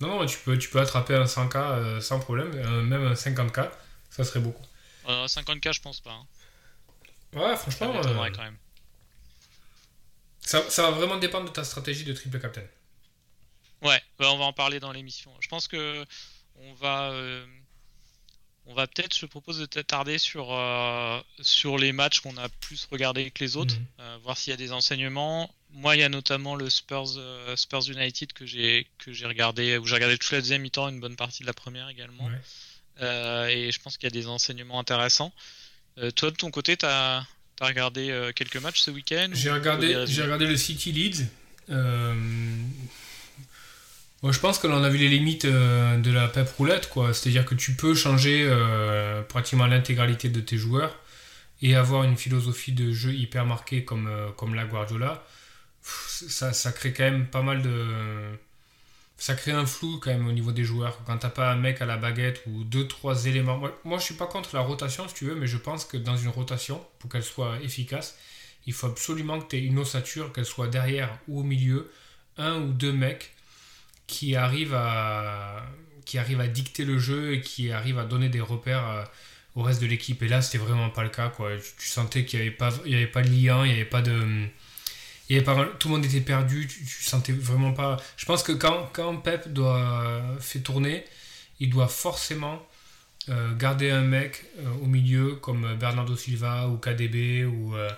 non, 0.00 0.20
non, 0.20 0.26
tu 0.26 0.38
peux, 0.38 0.56
tu 0.56 0.68
peux 0.70 0.80
attraper 0.80 1.14
un 1.16 1.24
100k 1.26 1.56
euh, 1.56 2.00
sans 2.00 2.20
problème, 2.20 2.50
même 2.84 3.04
un 3.08 3.14
50k, 3.14 3.68
ça 4.10 4.22
serait 4.24 4.38
beaucoup. 4.40 4.64
Euh, 5.08 5.26
50k, 5.26 5.72
je 5.72 5.80
pense 5.82 6.00
pas. 6.00 6.12
hein. 6.12 6.26
Ouais, 7.34 7.56
franchement, 7.56 7.92
quand 8.00 8.42
même. 8.42 8.56
Ça, 10.48 10.68
ça 10.70 10.82
va 10.82 10.90
vraiment 10.92 11.16
dépendre 11.18 11.46
de 11.48 11.52
ta 11.52 11.64
stratégie 11.64 12.04
de 12.04 12.12
triple 12.12 12.40
captain. 12.40 12.62
Ouais, 13.82 14.02
bah, 14.18 14.30
on 14.32 14.38
va 14.38 14.46
en 14.46 14.52
parler 14.52 14.80
dans 14.80 14.92
l'émission. 14.92 15.30
Je 15.40 15.48
pense 15.48 15.68
que 15.68 16.04
on 16.56 16.72
va, 16.74 17.10
euh, 17.10 17.46
on 18.66 18.74
va 18.74 18.86
peut-être, 18.86 19.16
je 19.16 19.26
propose 19.26 19.58
de 19.60 19.66
t'attarder 19.66 20.18
sur 20.18 20.52
euh, 20.52 21.20
sur 21.40 21.78
les 21.78 21.92
matchs 21.92 22.20
qu'on 22.20 22.36
a 22.38 22.48
plus 22.48 22.88
regardé 22.90 23.30
que 23.30 23.44
les 23.44 23.56
autres, 23.56 23.74
Mhm. 23.76 23.86
euh, 24.00 24.18
voir 24.24 24.36
s'il 24.36 24.50
y 24.50 24.54
a 24.54 24.56
des 24.56 24.72
enseignements. 24.72 25.54
Moi, 25.70 25.96
il 25.96 26.00
y 26.00 26.02
a 26.02 26.08
notamment 26.08 26.54
le 26.56 26.70
Spurs 26.70 27.08
Spurs 27.56 27.88
United 27.90 28.32
que 28.32 28.46
j'ai 28.46 28.86
que 28.98 29.12
j'ai 29.12 29.26
regardé, 29.26 29.76
où 29.76 29.86
j'ai 29.86 29.94
regardé 29.94 30.16
toute 30.18 30.32
la 30.32 30.40
deuxième 30.40 30.62
mi-temps, 30.62 30.88
une 30.88 30.98
bonne 31.00 31.16
partie 31.16 31.42
de 31.42 31.46
la 31.46 31.52
première 31.54 31.88
également. 31.90 32.24
Ouais. 32.26 33.52
Et 33.52 33.70
je 33.70 33.78
pense 33.80 33.96
qu'il 33.96 34.06
y 34.06 34.12
a 34.12 34.18
des 34.18 34.26
enseignements 34.26 34.80
intéressants. 34.80 35.32
Toi, 36.16 36.30
de 36.30 36.36
ton 36.36 36.50
côté, 36.50 36.76
t'as 36.76 37.18
as 37.20 37.26
regardé 37.66 38.10
euh, 38.10 38.32
quelques 38.32 38.56
matchs 38.56 38.80
ce 38.80 38.90
week-end 38.90 39.28
J'ai 39.32 39.50
regardé, 39.50 40.04
j'ai 40.06 40.22
regardé 40.22 40.46
le 40.46 40.56
City 40.56 40.92
Leeds. 40.92 41.26
Euh, 41.70 42.14
bon, 44.22 44.32
je 44.32 44.40
pense 44.40 44.58
que 44.58 44.66
l'on 44.66 44.82
a 44.82 44.88
vu 44.88 44.98
les 44.98 45.08
limites 45.08 45.44
euh, 45.44 45.98
de 45.98 46.10
la 46.10 46.28
pep 46.28 46.48
roulette, 46.56 46.88
quoi. 46.88 47.12
C'est-à-dire 47.12 47.44
que 47.44 47.54
tu 47.54 47.72
peux 47.72 47.94
changer 47.94 48.46
euh, 48.48 49.22
pratiquement 49.22 49.66
l'intégralité 49.66 50.28
de 50.28 50.40
tes 50.40 50.56
joueurs 50.56 50.98
et 51.60 51.74
avoir 51.74 52.04
une 52.04 52.16
philosophie 52.16 52.72
de 52.72 52.92
jeu 52.92 53.12
hyper 53.12 53.44
marquée 53.44 53.84
comme, 53.84 54.10
comme 54.36 54.54
la 54.54 54.64
Guardiola. 54.64 55.24
Ça, 55.82 56.52
ça 56.52 56.72
crée 56.72 56.92
quand 56.92 57.04
même 57.04 57.26
pas 57.26 57.42
mal 57.42 57.62
de. 57.62 57.86
Ça 59.18 59.34
crée 59.34 59.50
un 59.50 59.66
flou 59.66 59.98
quand 59.98 60.10
même 60.10 60.26
au 60.26 60.32
niveau 60.32 60.52
des 60.52 60.64
joueurs. 60.64 61.02
Quand 61.04 61.18
t'as 61.18 61.28
pas 61.28 61.52
un 61.52 61.56
mec 61.56 61.82
à 61.82 61.86
la 61.86 61.96
baguette 61.96 62.42
ou 62.46 62.64
deux, 62.64 62.86
trois 62.86 63.26
éléments. 63.26 63.60
Moi, 63.84 63.98
je 63.98 64.04
suis 64.04 64.14
pas 64.14 64.26
contre 64.26 64.54
la 64.54 64.62
rotation 64.62 65.08
si 65.08 65.14
tu 65.14 65.24
veux, 65.26 65.34
mais 65.34 65.48
je 65.48 65.56
pense 65.58 65.84
que 65.84 65.96
dans 65.96 66.16
une 66.16 66.28
rotation, 66.28 66.84
pour 67.00 67.10
qu'elle 67.10 67.24
soit 67.24 67.58
efficace, 67.62 68.16
il 68.66 68.72
faut 68.72 68.86
absolument 68.86 69.40
que 69.40 69.48
tu 69.48 69.56
aies 69.56 69.64
une 69.64 69.78
ossature, 69.78 70.32
qu'elle 70.32 70.46
soit 70.46 70.68
derrière 70.68 71.18
ou 71.26 71.40
au 71.40 71.42
milieu, 71.42 71.90
un 72.36 72.60
ou 72.60 72.72
deux 72.72 72.92
mecs 72.92 73.34
qui 74.06 74.36
arrivent 74.36 74.74
à, 74.74 75.64
qui 76.04 76.18
arrive 76.18 76.40
à 76.40 76.48
dicter 76.48 76.84
le 76.84 76.98
jeu 76.98 77.34
et 77.34 77.40
qui 77.40 77.72
arrive 77.72 77.98
à 77.98 78.04
donner 78.04 78.28
des 78.28 78.40
repères 78.40 79.10
au 79.54 79.62
reste 79.62 79.82
de 79.82 79.86
l'équipe. 79.86 80.22
Et 80.22 80.28
là, 80.28 80.40
c'était 80.40 80.58
vraiment 80.58 80.90
pas 80.90 81.02
le 81.02 81.10
cas. 81.10 81.28
Quoi. 81.28 81.50
Tu, 81.78 81.88
sentais 81.88 82.24
qu'il 82.24 82.40
n'y 82.40 82.46
avait, 82.46 82.56
pas, 82.56 82.68
avait 82.68 83.06
pas 83.06 83.22
de 83.22 83.28
lien, 83.28 83.66
il 83.66 83.72
n'y 83.72 83.74
avait 83.74 83.84
pas 83.84 84.02
de. 84.02 84.46
Il 85.28 85.36
y 85.36 85.38
avait 85.38 85.44
pas, 85.44 85.66
tout 85.78 85.88
le 85.88 85.94
monde 85.94 86.04
était 86.04 86.20
perdu, 86.20 86.66
tu, 86.66 86.84
tu, 86.84 87.02
sentais 87.02 87.32
vraiment 87.32 87.72
pas. 87.72 87.98
Je 88.16 88.24
pense 88.24 88.42
que 88.42 88.52
quand, 88.52 88.88
quand 88.92 89.16
Pep 89.18 89.48
doit 89.52 90.22
fait 90.40 90.60
tourner, 90.60 91.04
il 91.60 91.70
doit 91.70 91.88
forcément 91.88 92.66
euh, 93.28 93.54
garder 93.54 93.90
un 93.90 94.00
mec 94.00 94.44
euh, 94.58 94.70
au 94.80 94.86
milieu 94.86 95.34
comme 95.36 95.74
Bernardo 95.76 96.16
Silva 96.16 96.68
ou 96.68 96.78
KDB 96.78 97.44
ou. 97.44 97.76
Euh, 97.76 97.90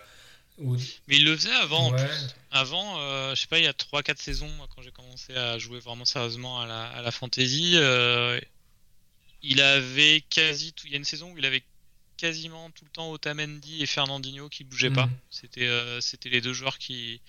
Mais 1.07 1.17
il 1.17 1.25
le 1.25 1.37
faisait 1.37 1.53
avant. 1.53 1.95
Avant, 2.51 2.97
je 3.35 3.41
sais 3.41 3.47
pas, 3.47 3.59
il 3.59 3.65
y 3.65 3.69
a 3.69 3.73
3-4 3.73 4.21
saisons, 4.21 4.51
quand 4.75 4.83
j'ai 4.83 4.91
commencé 4.91 5.35
à 5.35 5.57
jouer 5.59 5.79
vraiment 5.79 6.05
sérieusement 6.05 6.61
à 6.61 6.67
la, 6.67 6.85
à 6.89 7.01
la 7.01 7.11
fantasy, 7.13 7.79
il 9.43 9.61
avait 9.63 10.23
quasi. 10.29 10.73
Tout... 10.73 10.87
Il 10.87 10.93
y 10.93 10.95
a 10.95 10.99
une 10.99 11.05
saison 11.05 11.33
où 11.33 11.39
il 11.39 11.47
avait 11.47 11.63
quasiment 12.21 12.71
tout 12.71 12.85
le 12.85 12.91
temps 12.91 13.11
Otamendi 13.11 13.83
et 13.83 13.87
Fernandinho 13.87 14.49
qui 14.49 14.65
bougeaient 14.65 14.91
pas. 14.91 15.07
Mhm. 15.07 15.17
C'était 15.31 16.01
c'était 16.01 16.29
les 16.29 16.41
deux 16.41 16.53
joueurs 16.53 16.79
qui 16.79 17.21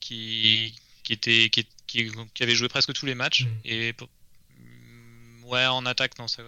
qui 0.00 0.74
qui 1.02 1.12
étaient 1.12 1.48
qui, 1.50 1.66
qui, 1.86 2.42
avaient 2.42 2.54
joué 2.54 2.68
presque 2.68 2.92
tous 2.92 3.06
les 3.06 3.14
matchs 3.14 3.44
mhm. 3.44 3.58
et 3.64 3.94
Ouais, 5.44 5.66
en 5.66 5.84
attaque, 5.84 6.18
non, 6.18 6.26
ça, 6.26 6.42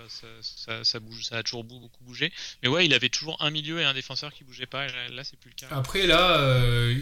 ça, 0.82 1.00
bouge, 1.00 1.24
ça 1.24 1.36
a 1.36 1.42
toujours 1.42 1.64
beaucoup 1.64 2.02
bougé. 2.04 2.32
Mais 2.62 2.68
ouais, 2.68 2.86
il 2.86 2.94
avait 2.94 3.10
toujours 3.10 3.36
un 3.40 3.50
milieu 3.50 3.78
et 3.80 3.84
un 3.84 3.92
défenseur 3.92 4.32
qui 4.32 4.42
bougeait 4.42 4.66
pas. 4.66 4.86
là, 4.86 5.22
c'est 5.22 5.38
plus 5.38 5.50
le 5.50 5.54
cas. 5.54 5.74
Après, 5.74 6.06
là, 6.06 6.40
euh, 6.40 6.94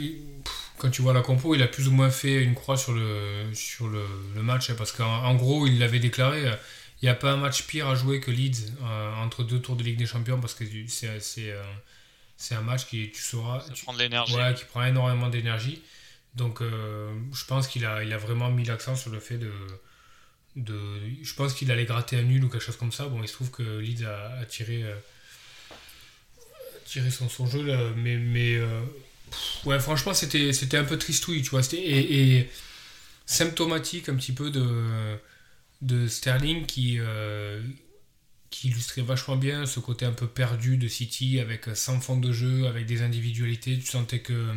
quand 0.79 0.91
tu 0.91 1.03
vois 1.03 1.13
la 1.13 1.21
compo, 1.21 1.55
il 1.55 1.63
a 1.63 1.69
plus 1.69 1.87
ou 1.87 1.93
moins 1.93 2.11
fait 2.11 2.43
une 2.43 2.55
croix 2.55 2.77
sur 2.77 2.93
le, 2.93 3.45
sur 3.55 3.87
le, 3.87 4.05
match. 4.43 4.71
Hein, 4.71 4.75
parce 4.77 4.91
qu'en 4.91 5.35
gros, 5.37 5.67
il 5.67 5.79
l'avait 5.79 6.01
déclaré. 6.01 6.51
Euh, 7.05 7.09
il 7.09 7.11
n'y 7.11 7.11
a 7.11 7.15
pas 7.15 7.33
un 7.33 7.37
match 7.37 7.67
pire 7.67 7.89
à 7.89 7.95
jouer 7.95 8.21
que 8.21 8.31
Leeds 8.31 8.73
euh, 8.83 9.15
entre 9.17 9.45
deux 9.45 9.61
tours 9.61 9.77
de 9.77 9.83
Ligue 9.83 9.99
des 9.99 10.07
Champions 10.07 10.41
parce 10.41 10.55
que 10.55 10.65
c'est 10.89 11.21
c'est 12.37 12.55
un 12.55 12.63
match 12.63 12.87
qui 12.87 13.11
tu 13.13 13.23
sauras 13.23 13.65
prend 13.85 13.95
de 13.95 13.99
l'énergie 13.99 14.35
ouais, 14.35 14.55
qui 14.55 14.65
prend 14.65 14.85
énormément 14.85 15.29
d'énergie 15.29 15.81
donc 16.35 16.61
je 16.63 17.45
pense 17.47 17.69
qu'il 17.69 17.87
a 17.87 18.03
il 18.03 18.13
a 18.13 18.19
vraiment 18.19 18.51
mis 18.51 18.65
l'accent 18.65 18.97
sur 18.97 19.11
le 19.11 19.21
fait 19.21 19.39
de 19.39 19.53
de, 20.57 21.01
je 21.23 21.35
pense 21.35 21.55
qu'il 21.55 21.71
allait 21.71 21.85
gratter 21.85 22.17
un 22.17 22.23
nul 22.23 22.45
ou 22.45 22.49
quelque 22.49 22.63
chose 22.63 22.77
comme 22.77 22.93
ça. 22.93 23.07
Bon, 23.07 23.23
il 23.23 23.29
se 23.29 23.33
trouve 23.33 23.51
que 23.51 23.63
Leeds 23.63 24.05
a, 24.05 24.45
tiré, 24.47 24.83
euh, 24.85 24.95
tiré 26.85 27.11
son, 27.11 27.29
son 27.29 27.47
jeu, 27.47 27.63
là, 27.63 27.79
mais, 27.97 28.17
mais 28.17 28.57
euh, 28.57 28.81
ouais, 29.65 29.81
franchement, 29.81 30.15
c'était, 30.15 30.53
c'était 30.53 30.77
un 30.77 30.85
peu 30.85 30.99
tristouille, 30.99 31.43
tu 31.43 31.51
vois. 31.51 31.63
Et, 31.73 32.39
et, 32.39 32.51
symptomatique 33.27 34.11
un 34.11 34.17
petit 34.17 34.33
peu 34.33 34.51
de, 34.51 35.17
de 35.85 36.09
Sterling 36.09 36.67
qui, 36.67 36.97
euh, 36.99 37.63
qui 38.51 38.69
illustrait 38.69 39.03
vachement 39.03 39.37
bien 39.37 39.67
ce 39.67 39.81
côté 39.81 40.05
un 40.05 40.13
peu 40.13 40.27
perdu 40.27 40.77
de 40.77 40.89
City 40.89 41.41
avec 41.41 41.67
100 41.73 42.01
fond 42.01 42.17
de 42.17 42.33
jeu, 42.33 42.67
avec 42.67 42.87
des 42.87 43.03
individualités. 43.03 43.79
Tu 43.79 43.87
sentais 43.87 44.21
que 44.21 44.55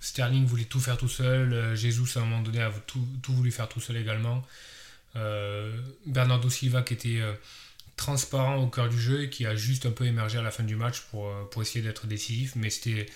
Sterling 0.00 0.46
voulait 0.46 0.64
tout 0.64 0.80
faire 0.80 0.96
tout 0.96 1.08
seul. 1.08 1.74
Jésus, 1.74 2.02
à 2.16 2.20
un 2.20 2.24
moment 2.24 2.42
donné, 2.42 2.60
a 2.60 2.70
tout, 2.86 3.06
tout 3.22 3.32
voulu 3.32 3.50
faire 3.50 3.68
tout 3.68 3.80
seul 3.80 3.96
également. 3.96 4.44
Euh, 5.16 5.72
Bernardo 6.04 6.50
Silva 6.50 6.82
qui 6.82 6.94
était 6.94 7.20
euh, 7.20 7.32
transparent 7.96 8.56
au 8.56 8.66
cœur 8.66 8.88
du 8.88 9.00
jeu 9.00 9.22
et 9.22 9.30
qui 9.30 9.46
a 9.46 9.56
juste 9.56 9.86
un 9.86 9.90
peu 9.90 10.04
émergé 10.04 10.38
à 10.38 10.42
la 10.42 10.50
fin 10.50 10.62
du 10.62 10.76
match 10.76 11.00
pour, 11.10 11.28
euh, 11.28 11.44
pour 11.50 11.62
essayer 11.62 11.82
d'être 11.82 12.06
décisif. 12.06 12.52
Mais 12.56 12.70
c'était, 12.70 13.06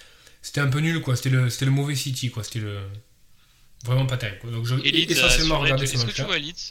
c'était 0.40 0.60
un 0.60 0.68
peu 0.68 0.80
nul, 0.80 1.00
quoi. 1.00 1.16
C'était 1.16 1.30
le, 1.30 1.50
c'était 1.50 1.66
le 1.66 1.72
mauvais 1.72 1.94
City, 1.94 2.30
quoi. 2.30 2.42
C'était 2.44 2.60
le. 2.60 2.78
Vraiment 3.84 4.06
pas 4.06 4.16
terrible. 4.16 4.40
Quoi. 4.40 4.50
Donc, 4.50 4.66
je, 4.66 4.74
essentiellement 4.76 5.58
regarder 5.58 5.86
ce 5.86 5.96
match 5.96 6.08
Est-ce 6.08 6.12
que 6.12 6.16
tu 6.16 6.26
vois 6.26 6.38
Leeds 6.38 6.70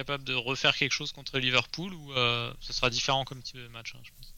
capable 0.00 0.24
de 0.24 0.34
refaire 0.34 0.74
quelque 0.76 0.92
chose 0.92 1.12
contre 1.12 1.38
Liverpool 1.38 1.92
ou 1.94 2.12
ce 2.60 2.72
sera 2.72 2.90
différent 2.90 3.24
comme 3.24 3.42
type 3.42 3.56
de 3.56 3.68
match, 3.68 3.94
hein, 3.94 4.00
je 4.02 4.10
pense. 4.16 4.34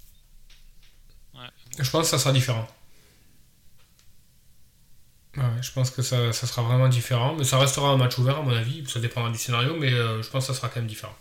Je 1.78 1.90
pense 1.90 2.02
que 2.02 2.10
ça 2.10 2.18
sera 2.18 2.32
différent. 2.32 2.68
Je 5.34 5.70
pense 5.72 5.90
que 5.90 6.02
ça, 6.02 6.32
sera 6.32 6.62
vraiment 6.62 6.88
différent, 6.88 7.34
mais 7.34 7.44
ça 7.44 7.58
restera 7.58 7.88
un 7.88 7.96
match 7.96 8.18
ouvert 8.18 8.38
à 8.38 8.42
mon 8.42 8.54
avis, 8.54 8.84
ça 8.86 9.00
dépendra 9.00 9.30
du 9.30 9.38
scénario, 9.38 9.76
mais 9.78 9.92
euh, 9.92 10.22
je 10.22 10.28
pense 10.28 10.46
que 10.46 10.52
ça 10.52 10.58
sera 10.58 10.68
quand 10.68 10.80
même 10.80 10.88
différent. 10.88 11.16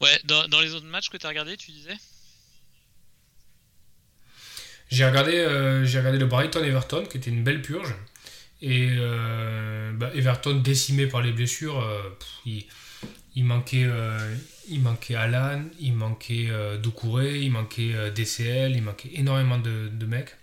Ouais, 0.00 0.18
dans, 0.24 0.60
les 0.60 0.74
autres 0.74 0.86
matchs 0.86 1.10
que 1.10 1.18
tu 1.18 1.26
as 1.26 1.28
regardé, 1.28 1.56
tu 1.56 1.70
disais? 1.70 1.96
J'ai 4.90 5.04
regardé, 5.04 5.36
euh, 5.36 5.84
j'ai 5.84 5.98
regardé 5.98 6.18
le 6.18 6.26
Brighton-Everton, 6.26 7.04
qui 7.04 7.18
était 7.18 7.30
une 7.30 7.44
belle 7.44 7.60
purge, 7.60 7.94
et 8.62 8.88
euh, 8.92 9.92
bah, 9.92 10.10
Everton 10.14 10.54
décimé 10.56 11.06
par 11.06 11.20
les 11.20 11.32
blessures, 11.32 11.86
il, 12.46 12.64
manquait, 13.42 13.88
il 14.68 14.80
manquait 14.80 15.16
Alan, 15.16 15.64
il 15.80 15.94
manquait 15.94 16.48
Doucouré, 16.80 17.40
il 17.40 17.50
manquait 17.50 18.12
DCL, 18.12 18.76
il 18.76 18.82
manquait 18.82 19.10
énormément 19.14 19.58
de, 19.58 19.88
de 19.88 20.06
mecs. 20.06 20.36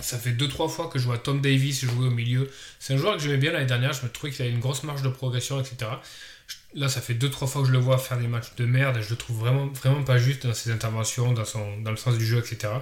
Ça 0.00 0.18
fait 0.18 0.32
2-3 0.32 0.68
fois 0.68 0.88
que 0.88 0.98
je 0.98 1.04
vois 1.04 1.18
Tom 1.18 1.40
Davis 1.40 1.84
jouer 1.84 2.08
au 2.08 2.10
milieu. 2.10 2.50
C'est 2.78 2.94
un 2.94 2.96
joueur 2.96 3.16
que 3.16 3.22
j'aimais 3.22 3.36
bien 3.36 3.52
l'année 3.52 3.66
dernière, 3.66 3.92
je 3.92 4.02
me 4.02 4.10
trouvais 4.10 4.32
qu'il 4.32 4.42
avait 4.42 4.52
une 4.52 4.60
grosse 4.60 4.82
marge 4.82 5.02
de 5.02 5.08
progression, 5.08 5.60
etc. 5.60 5.90
Là, 6.74 6.88
ça 6.88 7.00
fait 7.00 7.14
2-3 7.14 7.46
fois 7.46 7.62
que 7.62 7.68
je 7.68 7.72
le 7.72 7.78
vois 7.78 7.98
faire 7.98 8.18
des 8.18 8.26
matchs 8.26 8.54
de 8.56 8.64
merde 8.64 8.96
et 8.96 9.02
je 9.02 9.10
le 9.10 9.16
trouve 9.16 9.38
vraiment, 9.38 9.68
pas 10.02 10.18
juste 10.18 10.46
dans 10.46 10.54
ses 10.54 10.70
interventions, 10.70 11.32
dans, 11.32 11.44
dans 11.82 11.90
le 11.90 11.96
sens 11.96 12.16
du 12.16 12.26
jeu, 12.26 12.38
etc. 12.38 12.72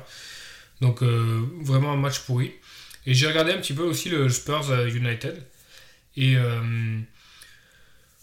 Donc, 0.81 1.03
euh, 1.03 1.43
vraiment 1.61 1.93
un 1.93 1.97
match 1.97 2.21
pourri. 2.21 2.53
Et 3.07 3.15
j'ai 3.15 3.27
regardé 3.27 3.53
un 3.53 3.59
petit 3.59 3.75
peu 3.75 3.83
aussi 3.83 4.09
le 4.09 4.29
Spurs 4.29 4.71
euh, 4.71 4.89
United. 4.89 5.43
Et 6.17 6.37
euh, 6.37 7.01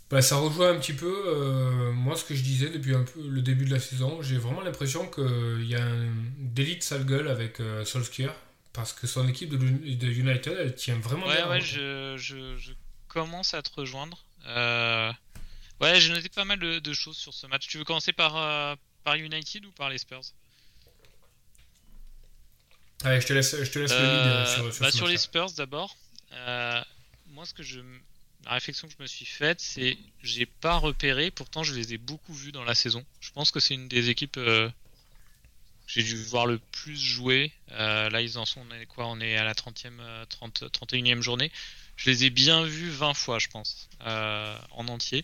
bah, 0.09 0.21
ça 0.21 0.37
rejoint 0.37 0.71
un 0.71 0.79
petit 0.79 0.93
peu 0.93 1.91
moi 1.93 2.15
ce 2.15 2.23
que 2.23 2.33
je 2.35 2.41
disais 2.41 2.69
depuis 2.69 2.95
un 2.95 3.03
peu 3.03 3.27
le 3.27 3.41
début 3.41 3.65
de 3.65 3.73
la 3.73 3.79
saison. 3.79 4.21
J'ai 4.21 4.37
vraiment 4.37 4.61
l'impression 4.61 5.07
qu'il 5.07 5.65
y 5.65 5.75
a 5.75 5.83
un 5.83 6.13
délit 6.39 6.77
de 6.77 6.83
sale 6.83 7.05
gueule 7.05 7.27
avec 7.27 7.57
Solskjaer 7.83 8.33
parce 8.77 8.93
que 8.93 9.07
son 9.07 9.27
équipe 9.27 9.49
de, 9.49 10.07
United, 10.07 10.55
elle 10.55 10.75
tient 10.75 10.99
vraiment 10.99 11.25
ouais, 11.25 11.35
bien. 11.35 11.49
Ouais, 11.49 11.59
je, 11.59 12.15
je, 12.15 12.73
commence 13.07 13.55
à 13.55 13.63
te 13.63 13.71
rejoindre. 13.73 14.23
Euh, 14.45 15.11
ouais, 15.81 15.99
j'ai 15.99 16.13
noté 16.13 16.29
pas 16.29 16.45
mal 16.45 16.59
de, 16.59 16.93
choses 16.93 17.17
sur 17.17 17.33
ce 17.33 17.47
match. 17.47 17.67
Tu 17.67 17.79
veux 17.79 17.83
commencer 17.83 18.13
par, 18.13 18.37
euh, 18.37 18.75
par 19.03 19.15
United 19.15 19.65
ou 19.65 19.71
par 19.71 19.89
les 19.89 19.97
Spurs? 19.97 20.21
Allez, 23.03 23.19
je 23.19 23.25
te 23.25 23.33
laisse, 23.33 23.55
je 23.63 23.71
te 23.71 23.79
laisse 23.79 23.91
le 23.91 23.97
lead 23.97 24.07
euh, 24.07 24.45
sur, 24.45 24.73
sur, 24.73 24.83
bah, 24.83 24.91
sur 24.91 25.07
les 25.07 25.17
Spurs 25.17 25.51
d'abord. 25.53 25.97
moi, 27.29 27.45
ce 27.45 27.55
que 27.55 27.63
je, 27.63 27.79
la 28.47 28.55
réflexion 28.55 28.87
que 28.87 28.93
je 28.97 29.03
me 29.03 29.07
suis 29.07 29.25
faite, 29.25 29.61
c'est 29.61 29.97
j'ai 30.23 30.45
pas 30.45 30.77
repéré. 30.77 31.31
Pourtant, 31.31 31.63
je 31.63 31.73
les 31.73 31.93
ai 31.93 31.97
beaucoup 31.97 32.33
vus 32.33 32.51
dans 32.51 32.63
la 32.63 32.75
saison. 32.75 33.05
Je 33.19 33.31
pense 33.31 33.51
que 33.51 33.59
c'est 33.59 33.75
une 33.75 33.87
des 33.87 34.09
équipes 34.09 34.39
j'ai 35.87 36.03
dû 36.03 36.15
voir 36.15 36.45
le 36.45 36.59
plus 36.59 36.99
jouer. 36.99 37.51
Euh, 37.71 38.09
là, 38.09 38.21
ils 38.21 38.37
en 38.37 38.45
sont, 38.45 38.61
on 38.69 38.75
est 38.75 38.85
quoi 38.85 39.07
On 39.07 39.19
est 39.21 39.37
à 39.37 39.45
la 39.45 39.53
30e, 39.53 40.25
30, 40.27 40.65
31e 40.71 41.21
journée. 41.21 41.51
Je 41.95 42.09
les 42.09 42.25
ai 42.25 42.29
bien 42.29 42.65
vus 42.65 42.89
20 42.89 43.13
fois, 43.13 43.39
je 43.39 43.47
pense, 43.47 43.89
euh, 44.05 44.57
en 44.71 44.87
entier. 44.89 45.23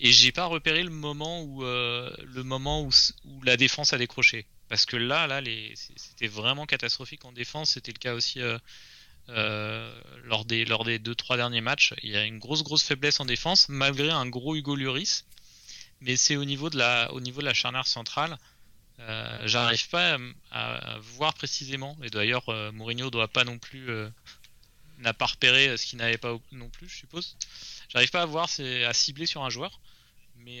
Et 0.00 0.10
j'ai 0.10 0.32
pas 0.32 0.46
repéré 0.46 0.82
le 0.82 0.90
moment 0.90 1.42
où, 1.42 1.62
euh, 1.64 2.10
le 2.24 2.42
moment 2.42 2.82
où, 2.82 2.90
la 3.44 3.58
défense 3.58 3.92
a 3.92 3.98
décroché. 3.98 4.46
Parce 4.70 4.86
que 4.86 4.96
là, 4.96 5.26
là, 5.26 5.42
c'était 5.96 6.28
vraiment 6.28 6.64
catastrophique 6.64 7.24
en 7.26 7.32
défense. 7.32 7.70
C'était 7.72 7.92
le 7.92 7.98
cas 7.98 8.14
aussi 8.14 8.40
lors 10.24 10.44
des 10.44 10.64
lors 10.64 10.84
des 10.84 10.98
deux 10.98 11.14
trois 11.14 11.36
derniers 11.36 11.60
matchs. 11.60 11.94
Il 12.02 12.10
y 12.10 12.16
a 12.16 12.24
une 12.24 12.38
grosse 12.38 12.62
grosse 12.62 12.82
faiblesse 12.82 13.20
en 13.20 13.24
défense, 13.24 13.68
malgré 13.68 14.10
un 14.10 14.26
gros 14.26 14.54
Hugo 14.54 14.76
Lloris. 14.76 15.24
Mais 16.00 16.16
c'est 16.16 16.36
au 16.36 16.44
niveau 16.44 16.70
de 16.70 16.78
la 16.78 17.12
au 17.12 17.20
niveau 17.20 17.40
de 17.40 17.46
la 17.46 17.54
charnière 17.54 17.86
centrale. 17.86 18.38
Euh, 19.08 19.38
j'arrive 19.44 19.88
pas 19.88 20.18
à, 20.50 20.98
voir 21.16 21.34
précisément. 21.34 21.96
Et 22.02 22.10
d'ailleurs, 22.10 22.48
euh, 22.48 22.70
Mourinho 22.72 23.10
doit 23.10 23.28
pas 23.28 23.44
non 23.44 23.58
plus 23.58 23.88
euh, 23.88 24.08
n'a 24.98 25.14
pas 25.14 25.26
repéré 25.26 25.76
ce 25.76 25.86
qu'il 25.86 25.98
n'avait 25.98 26.18
pas 26.18 26.36
non 26.52 26.68
plus, 26.68 26.88
je 26.88 26.96
suppose. 26.96 27.36
J'arrive 27.88 28.10
pas 28.10 28.22
à 28.22 28.26
voir, 28.26 28.48
c'est 28.48 28.84
à 28.84 28.92
cibler 28.92 29.26
sur 29.26 29.42
un 29.42 29.50
joueur. 29.50 29.80
Mais, 30.44 30.60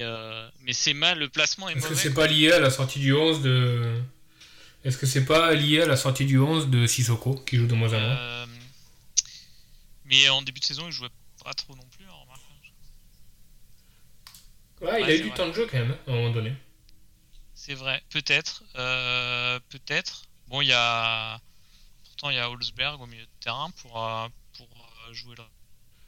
mais 0.62 0.74
c'est 0.74 0.92
mal, 0.92 1.18
le 1.18 1.30
placement 1.30 1.68
est, 1.70 1.76
Est-ce 1.76 1.88
que 1.88 1.94
c'est 1.94 2.12
pas 2.12 2.26
lié 2.26 2.52
à 2.52 2.60
la 2.60 2.70
sortie 2.70 2.98
du 2.98 3.14
11 3.14 3.40
de. 3.40 3.98
Est-ce 4.84 4.98
que 4.98 5.06
c'est 5.06 5.24
pas 5.24 5.54
lié 5.54 5.82
à 5.82 5.86
la 5.86 5.96
sortie 5.96 6.26
du 6.26 6.38
11 6.38 6.68
de 6.68 6.86
Sissoko 6.86 7.34
qui 7.46 7.56
joue 7.56 7.66
de 7.66 7.74
moins 7.74 7.92
en 7.94 8.00
moins? 8.00 8.46
Mais 10.10 10.28
en 10.28 10.42
début 10.42 10.58
de 10.58 10.64
saison, 10.64 10.86
il 10.86 10.92
jouait 10.92 11.08
pas 11.42 11.54
trop 11.54 11.76
non 11.76 11.86
plus. 11.96 12.04
Hein, 12.04 12.16
ouais, 14.80 15.02
il 15.02 15.10
a 15.10 15.14
eu 15.14 15.22
du 15.22 15.30
temps 15.30 15.46
de 15.46 15.52
jeu 15.52 15.66
quand 15.66 15.78
même, 15.78 15.92
hein, 15.92 15.98
à 16.08 16.10
un 16.10 16.14
moment 16.14 16.30
donné. 16.30 16.52
C'est 17.54 17.74
vrai, 17.74 18.02
peut-être. 18.10 18.64
Euh, 18.74 19.60
peut-être. 19.68 20.24
Bon, 20.48 20.62
il 20.62 20.68
y 20.68 20.72
a. 20.72 21.40
Pourtant, 22.04 22.30
il 22.30 22.36
y 22.36 22.40
a 22.40 22.50
Holzberg 22.50 23.00
au 23.00 23.06
milieu 23.06 23.22
de 23.22 23.30
terrain 23.38 23.70
pour, 23.82 24.02
euh, 24.02 24.28
pour 24.54 24.66
euh, 24.66 25.14
jouer 25.14 25.36
le 25.36 25.44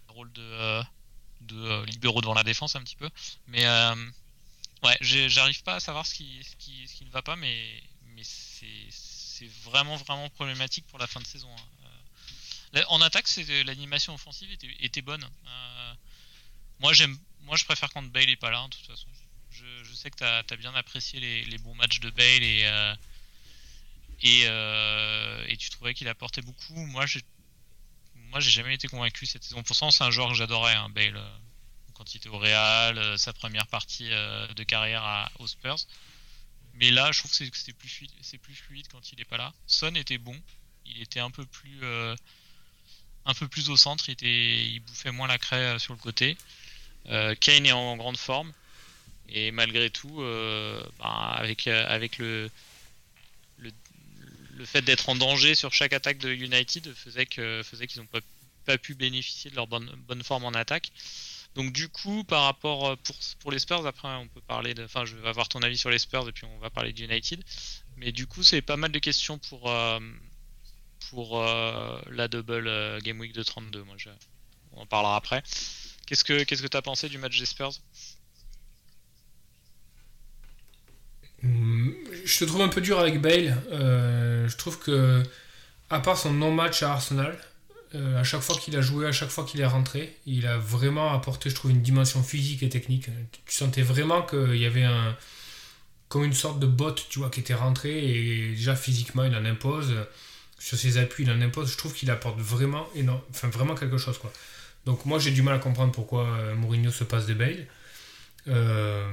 rôle 0.09 0.33
de, 0.33 0.83
de 1.43 1.85
libéraux 1.85 2.21
devant 2.21 2.35
la 2.35 2.43
défense 2.43 2.75
un 2.75 2.83
petit 2.83 2.97
peu. 2.97 3.09
Mais 3.47 3.65
ouais, 4.83 4.99
j'arrive 5.01 5.63
pas 5.63 5.77
à 5.77 5.81
savoir 5.81 6.07
ce 6.07 6.15
qui, 6.15 6.43
ce 6.43 6.57
qui, 6.57 6.89
ce 6.89 6.95
qui 6.97 7.05
ne 7.05 7.11
va 7.11 7.23
pas, 7.23 7.37
mais, 7.37 7.81
mais 8.17 8.23
c'est 8.25 9.47
vraiment, 9.65 9.97
vraiment 9.97 10.29
problématique 10.31 10.87
pour 10.89 10.99
la 10.99 11.07
fin 11.07 11.21
de 11.21 11.27
saison. 11.27 11.49
Hein. 11.55 11.82
En 12.89 13.01
attaque, 13.03 13.27
l'animation 13.67 14.15
offensive 14.15 14.51
était, 14.81 15.03
bonne. 15.03 15.27
moi, 16.81 16.93
j'aime, 16.93 17.19
moi, 17.43 17.57
je 17.57 17.65
préfère 17.65 17.91
quand 17.91 18.03
Bale 18.03 18.31
est 18.31 18.37
pas 18.37 18.51
là, 18.51 18.61
hein, 18.61 18.69
de 18.69 18.75
toute 18.75 18.87
façon. 18.87 19.09
Je, 19.51 19.95
sais 19.95 20.11
que 20.11 20.17
tu 20.17 20.25
as, 20.25 20.57
bien 20.57 20.75
apprécié 20.75 21.21
les, 21.21 21.59
bons 21.59 21.75
matchs 21.75 22.01
de 22.01 22.11
Bale 22.11 22.43
et, 22.43 22.63
euh, 22.65 22.95
et, 24.23 24.43
euh, 24.47 25.45
et, 25.49 25.57
tu 25.57 25.69
trouvais 25.71 25.93
qu'il 25.93 26.09
apportait 26.09 26.41
beaucoup. 26.41 26.75
Moi, 26.87 27.05
j'ai, 27.07 27.21
moi, 28.15 28.41
j'ai 28.41 28.51
jamais 28.51 28.75
été 28.75 28.89
convaincu 28.89 29.27
cette 29.27 29.45
saison. 29.45 29.63
Pourtant, 29.63 29.91
c'est 29.91 30.05
un 30.05 30.11
joueur 30.11 30.29
que 30.29 30.35
j'adorais, 30.35 30.75
hein, 30.75 30.89
Bale. 30.89 31.17
Euh, 31.17 31.39
quand 31.95 32.15
il 32.15 32.17
était 32.17 32.31
au 32.31 32.39
Real, 32.39 33.19
sa 33.19 33.35
première 33.35 33.67
partie 33.67 34.09
de 34.09 34.63
carrière 34.65 35.05
à, 35.05 35.31
aux 35.39 35.47
Spurs. 35.47 35.77
Mais 36.75 36.91
là, 36.91 37.13
je 37.13 37.19
trouve 37.19 37.31
que 37.31 37.37
c'est 37.37 37.73
plus 37.75 37.89
fluide, 37.89 38.11
plus 38.41 38.55
fluide 38.55 38.89
quand 38.89 39.13
il 39.13 39.21
est 39.21 39.27
pas 39.27 39.37
là. 39.37 39.53
Son 39.67 39.95
était 39.95 40.17
bon, 40.17 40.41
il 40.87 41.03
était 41.03 41.21
un 41.21 41.31
peu 41.31 41.45
plus, 41.45 41.81
un 43.25 43.35
peu 43.35 43.49
plus 43.49 43.71
au 43.71 43.77
centre, 43.77 44.09
il, 44.09 44.81
bouffait 44.81 45.13
moins 45.13 45.29
la 45.29 45.39
craie 45.39 45.79
sur 45.79 45.95
le 45.95 45.99
côté. 45.99 46.37
Euh, 47.09 47.35
Kane 47.35 47.67
est 47.67 47.73
en 47.73 47.97
grande 47.97 48.17
forme. 48.17 48.53
Et 49.29 49.51
malgré 49.51 49.91
tout, 49.91 50.21
euh, 50.21 50.83
bah, 50.99 51.35
avec, 51.39 51.67
euh, 51.67 52.49
le, 53.59 54.65
fait 54.67 54.83
d'être 54.83 55.09
en 55.09 55.17
danger 55.17 55.55
sur 55.55 55.73
chaque 55.73 55.93
attaque 55.93 56.19
de 56.19 56.31
United 56.31 56.95
faisait 56.95 57.27
qu'ils 57.27 57.63
n'ont 57.97 58.21
pas, 58.65 58.79
pu 58.79 58.95
bénéficier 58.95 59.51
de 59.51 59.57
leur 59.57 59.67
bonne, 59.67 60.23
forme 60.23 60.45
en 60.45 60.53
attaque. 60.53 60.93
Donc 61.55 61.73
du 61.73 61.89
coup, 61.89 62.25
par 62.25 62.45
rapport 62.45 62.97
pour, 62.99 63.17
pour 63.41 63.53
les 63.53 63.59
Spurs, 63.59 63.87
après 63.87 64.09
on 64.09 64.29
peut 64.29 64.41
parler 64.41 64.73
de, 64.73 64.85
enfin 64.85 65.05
je 65.05 65.17
vais 65.17 65.29
avoir 65.29 65.49
ton 65.49 65.61
avis 65.61 65.77
sur 65.77 65.91
les 65.91 65.99
Spurs 65.99 66.27
et 66.29 66.33
puis 66.33 66.45
on 66.45 66.59
va 66.59 66.71
parler 66.71 66.93
de 66.93 67.03
United. 67.03 67.43
Mais 67.97 68.13
du 68.13 68.27
coup, 68.27 68.43
c'est 68.43 68.63
pas 68.63 68.77
mal 68.77 68.93
de 68.93 68.99
questions 68.99 69.39
pour 69.39 69.71
pour 71.11 71.43
la 71.43 72.29
double 72.29 73.01
game 73.03 73.21
week 73.21 73.33
de 73.33 73.43
32. 73.43 73.83
Moi, 73.85 73.97
on 74.73 74.83
en 74.83 74.87
parlera 74.87 75.17
après. 75.17 75.43
Qu'est-ce 76.07 76.25
que 76.25 76.45
qu'est-ce 76.45 76.63
que 76.63 76.69
t'as 76.69 76.83
pensé 76.83 77.09
du 77.09 77.19
match 77.19 77.39
des 77.39 77.47
Spurs? 77.47 77.73
Hmm, 81.43 81.91
Je 82.25 82.39
te 82.39 82.45
trouve 82.45 82.63
un 82.63 82.69
peu 82.69 82.81
dur 82.81 82.99
avec 82.99 83.21
Bale. 83.21 83.57
Euh, 83.73 84.49
je 84.49 84.57
trouve 84.57 84.79
que, 84.79 85.23
à 85.91 86.01
part 86.01 86.19
son 86.19 86.33
non-match 86.33 86.83
à 86.83 86.93
Arsenal, 86.93 87.39
euh, 87.95 88.21
à 88.21 88.25
chaque 88.25 88.43
fois 88.43 88.57
qu'il 88.57 88.77
a 88.77 88.83
joué, 88.83 89.07
à 89.07 89.13
chaque 89.13 89.31
fois 89.31 89.45
qu'il 89.45 89.61
est 89.61 89.67
rentré, 89.67 90.17
il 90.27 90.47
a 90.47 90.59
vraiment 90.59 91.13
apporté, 91.13 91.51
je 91.51 91.55
trouve, 91.57 91.73
une 91.73 91.83
dimension 91.83 92.23
physique 92.23 92.63
et 92.63 92.69
technique. 92.71 93.07
Tu 93.47 93.55
sentais 93.55 93.83
vraiment 93.83 94.23
qu'il 94.23 94.57
y 94.57 94.67
avait 94.67 94.85
un 94.85 95.17
comme 96.09 96.25
une 96.25 96.35
sorte 96.35 96.61
de 96.61 96.67
bot, 96.67 96.95
tu 97.11 97.21
vois, 97.21 97.31
qui 97.31 97.41
était 97.41 97.55
rentré 97.55 97.91
et 98.05 98.51
déjà 98.51 98.77
physiquement 98.77 99.25
il 99.25 99.35
en 99.35 99.45
impose. 99.45 99.95
Sur 100.63 100.79
ses 100.79 100.97
appuis, 100.97 101.25
il 101.25 101.31
en 101.31 101.41
impose. 101.41 101.73
Je 101.73 101.77
trouve 101.77 101.93
qu'il 101.93 102.09
apporte 102.09 102.39
vraiment, 102.39 102.87
énorme, 102.95 103.21
enfin, 103.31 103.49
vraiment 103.49 103.75
quelque 103.75 103.99
chose, 103.99 104.17
quoi. 104.19 104.33
Donc 104.87 105.05
moi 105.07 105.19
j'ai 105.19 105.33
du 105.33 105.43
mal 105.43 105.55
à 105.55 105.59
comprendre 105.59 105.93
pourquoi 105.93 106.25
euh, 106.27 106.55
Mourinho 106.55 106.93
se 106.93 107.03
passe 107.03 107.27
de 107.27 107.35
Bale. 107.35 107.67
Euh, 108.47 109.07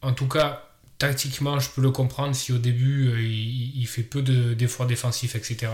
en 0.00 0.12
tout 0.12 0.28
cas, 0.28 0.68
tactiquement, 0.98 1.58
je 1.58 1.70
peux 1.70 1.82
le 1.82 1.90
comprendre 1.90 2.34
si 2.36 2.52
au 2.52 2.58
début 2.58 3.08
euh, 3.08 3.20
il, 3.20 3.86
fait 3.86 4.02
peu 4.02 4.22
d'efforts 4.22 4.86
défensifs, 4.86 5.34
etc. 5.34 5.72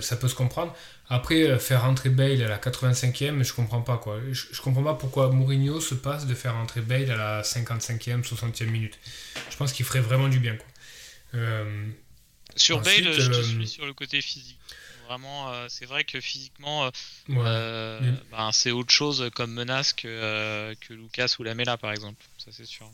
ça 0.00 0.16
peut 0.16 0.28
se 0.28 0.34
comprendre. 0.34 0.74
Après, 1.10 1.58
faire 1.58 1.82
rentrer 1.82 2.08
Bale 2.08 2.42
à 2.42 2.48
la 2.48 2.58
85e, 2.58 3.42
je 3.42 3.52
comprends 3.52 3.82
pas 3.82 3.98
quoi. 3.98 4.18
Je, 4.32 4.60
comprends 4.62 4.82
pas 4.82 4.94
pourquoi 4.94 5.30
Mourinho 5.30 5.78
se 5.80 5.94
passe 5.94 6.26
de 6.26 6.34
faire 6.34 6.54
rentrer 6.54 6.80
Bale 6.80 7.10
à 7.10 7.16
la 7.16 7.42
55e, 7.42 8.24
60e 8.24 8.70
minute. 8.70 8.98
Je 9.50 9.56
pense 9.56 9.72
qu'il 9.74 9.84
ferait 9.84 10.00
vraiment 10.00 10.28
du 10.28 10.40
bien 10.40 10.56
quoi. 10.56 10.66
Sur 12.56 12.80
Bale, 12.80 13.12
je 13.12 13.30
te 13.30 13.42
suis 13.42 13.68
sur 13.68 13.86
le 13.86 13.94
côté 13.94 14.20
physique. 14.20 14.58
Vraiment, 15.06 15.52
euh, 15.52 15.66
c'est 15.68 15.86
vrai 15.86 16.02
que 16.02 16.20
physiquement, 16.20 16.86
euh, 16.86 16.90
euh, 17.30 18.12
ben, 18.32 18.50
c'est 18.50 18.72
autre 18.72 18.92
chose 18.92 19.30
comme 19.34 19.52
menace 19.52 19.92
que, 19.92 20.74
que 20.80 20.94
Lucas 20.94 21.36
ou 21.38 21.44
Lamela, 21.44 21.76
par 21.76 21.92
exemple. 21.92 22.24
Ça, 22.38 22.50
c'est 22.50 22.66
sûr. 22.66 22.90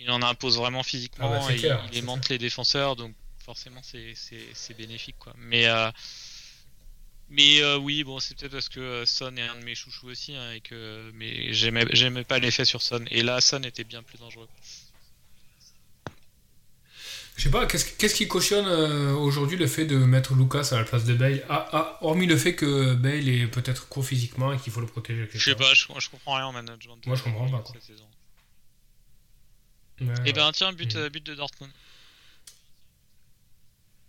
Il, 0.00 0.10
en 0.10 0.22
impose 0.22 0.56
vraiment 0.56 0.82
physiquement 0.82 1.30
ah 1.32 1.46
bah, 1.46 1.54
et 1.54 1.60
il 1.92 1.98
aimante 1.98 2.28
les 2.30 2.38
défenseurs, 2.38 2.96
donc 2.96 3.14
forcément, 3.44 3.80
c'est 3.82 4.76
bénéfique. 4.76 5.16
Quoi. 5.18 5.34
Mais. 5.38 5.66
Mais 7.28 7.64
oui, 7.76 8.04
bon, 8.04 8.18
c'est 8.18 8.36
peut-être 8.36 8.52
parce 8.52 8.68
que 8.68 9.04
Son 9.06 9.36
est 9.36 9.42
un 9.42 9.56
de 9.56 9.64
mes 9.64 9.74
chouchous 9.74 10.08
aussi, 10.08 10.34
hein, 10.34 10.52
et 10.52 10.60
que 10.60 11.10
mais 11.14 11.52
j'aimais 11.52 12.24
pas 12.24 12.38
l'effet 12.38 12.64
sur 12.64 12.82
Son. 12.82 13.04
Et 13.10 13.22
là, 13.22 13.40
Son 13.40 13.62
était 13.62 13.84
bien 13.84 14.02
plus 14.02 14.18
dangereux. 14.18 14.48
Je 17.36 17.44
sais 17.44 17.50
pas, 17.50 17.66
qu'est-ce 17.66 18.14
qui 18.14 18.28
cautionne 18.28 18.66
euh, 18.66 19.14
aujourd'hui 19.14 19.56
le 19.56 19.66
fait 19.66 19.86
de 19.86 19.96
mettre 19.96 20.34
Lucas 20.34 20.68
à 20.72 20.76
la 20.76 20.84
place 20.84 21.04
de 21.04 21.14
Bale? 21.14 21.42
Ah, 21.48 21.68
ah, 21.72 21.98
Hormis 22.02 22.26
le 22.26 22.36
fait 22.36 22.54
que 22.54 22.94
Bale 22.94 23.28
est 23.28 23.46
peut-être 23.46 23.88
court 23.88 24.04
physiquement 24.04 24.52
et 24.52 24.58
qu'il 24.58 24.72
faut 24.72 24.80
le 24.80 24.86
protéger. 24.86 25.28
Je 25.32 25.38
sais 25.38 25.54
pas, 25.54 25.72
je, 25.72 25.86
comprends 26.10 26.36
rien 26.36 26.46
en 26.46 26.52
management. 26.52 26.98
Moi 27.06 27.16
je 27.16 27.22
comprends 27.22 27.48
pas 27.48 27.60
quoi. 27.60 27.74
et 30.00 30.04
eh 30.26 30.32
ben 30.32 30.52
tiens, 30.52 30.72
but, 30.72 30.94
mm. 30.94 31.08
but 31.08 31.24
de 31.24 31.34
Dortmund. 31.34 31.72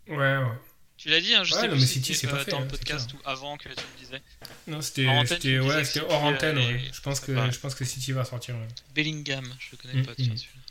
Ouais, 0.08 0.18
ouais. 0.18 0.58
Tu 0.98 1.10
l'as 1.10 1.22
dit, 1.22 1.34
hein, 1.34 1.44
je 1.44 1.54
ouais, 1.54 1.62
sais 1.62 1.70
pas 1.70 1.80
si 1.80 1.88
City, 1.88 2.28
euh, 2.28 2.30
pas 2.30 2.44
dans 2.46 2.60
le 2.62 2.68
podcast 2.68 3.14
ou 3.14 3.18
avant 3.26 3.58
que 3.58 3.68
tu 3.68 3.70
me 3.70 4.00
disais. 4.00 4.22
Non, 4.68 4.82
c'était 4.82 5.08
ouais, 5.08 6.02
hors 6.10 6.24
antenne. 6.24 6.58
Ouais. 6.58 6.82
Je, 6.94 7.02
pense 7.02 7.20
que, 7.20 7.34
je 7.52 7.60
pense 7.60 7.76
que 7.76 7.84
City 7.84 8.12
va 8.12 8.26
sortir. 8.26 8.56
Bellingham, 8.94 9.46
je 9.60 9.72
le 9.72 9.78
connais 9.78 10.02
mm, 10.02 10.06
pas, 10.06 10.16
tiens, 10.16 10.34
mm. 10.34 10.38
celui-là. 10.38 10.62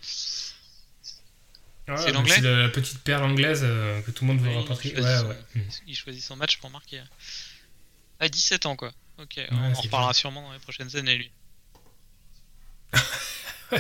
Ah 1.88 1.96
c'est 1.96 2.12
l'anglais 2.12 2.34
C'est 2.34 2.42
la 2.42 2.68
petite 2.68 3.00
perle 3.00 3.24
anglaise 3.24 3.62
euh, 3.64 4.00
que 4.02 4.10
tout 4.10 4.24
le 4.24 4.32
monde 4.32 4.40
veut 4.40 4.54
rapatrier. 4.54 4.94
Il 4.96 5.02
choisit, 5.02 5.26
ouais, 5.26 5.36
ouais. 5.56 5.62
il 5.86 5.96
choisit 5.96 6.22
son 6.22 6.36
match 6.36 6.58
pour 6.58 6.70
marquer. 6.70 7.02
À 8.20 8.28
17 8.28 8.66
ans, 8.66 8.76
quoi. 8.76 8.92
Ok, 9.18 9.40
on 9.50 9.56
en 9.56 9.72
reparlera 9.72 10.14
sûrement 10.14 10.42
dans 10.42 10.52
les 10.52 10.58
prochaines 10.58 10.96
années, 10.96 11.16
lui. 11.16 11.30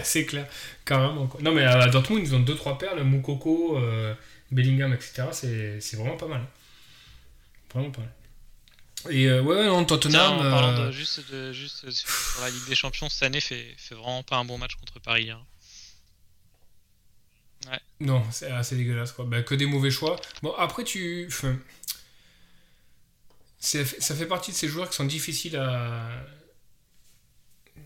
c'est 0.02 0.26
clair, 0.26 0.46
carrément. 0.84 1.26
Quoi. 1.26 1.40
Non, 1.42 1.52
mais 1.52 1.64
à 1.64 1.86
Dortmund, 1.88 2.22
ils 2.26 2.34
ont 2.34 2.40
2-3 2.40 2.78
perles, 2.78 3.02
Moukoko, 3.02 3.78
euh, 3.78 4.14
Bellingham, 4.50 4.92
etc. 4.92 5.28
C'est 5.32 5.96
vraiment 5.96 6.16
pas 6.16 6.26
mal. 6.26 6.44
Vraiment 7.72 7.90
pas 7.90 8.00
mal. 8.00 8.12
Et 9.10 9.26
euh, 9.26 9.42
ouais, 9.42 9.66
non, 9.66 9.84
Tottenham. 9.84 10.38
Tiens, 10.38 10.46
en 10.46 10.50
parlant 10.50 10.86
de, 10.86 10.92
juste, 10.92 11.30
de, 11.32 11.52
juste 11.52 11.90
sur 11.90 12.40
la 12.40 12.50
Ligue 12.50 12.68
des 12.68 12.74
Champions, 12.74 13.08
cette 13.08 13.24
année 13.24 13.40
fait, 13.40 13.74
fait 13.76 13.94
vraiment 13.94 14.22
pas 14.22 14.36
un 14.36 14.44
bon 14.44 14.58
match 14.58 14.76
contre 14.76 15.00
Paris. 15.00 15.30
Hein. 15.30 15.40
Non, 18.00 18.22
c'est 18.30 18.50
assez 18.50 18.76
dégueulasse 18.76 19.12
quoi. 19.12 19.24
Bah, 19.24 19.42
que 19.42 19.54
des 19.54 19.66
mauvais 19.66 19.90
choix. 19.90 20.16
Bon, 20.42 20.52
après, 20.58 20.84
tu. 20.84 21.28
Ça 23.58 24.14
fait 24.14 24.26
partie 24.26 24.50
de 24.50 24.56
ces 24.56 24.68
joueurs 24.68 24.88
qui 24.90 24.96
sont 24.96 25.04
difficiles 25.04 25.56
à. 25.56 26.08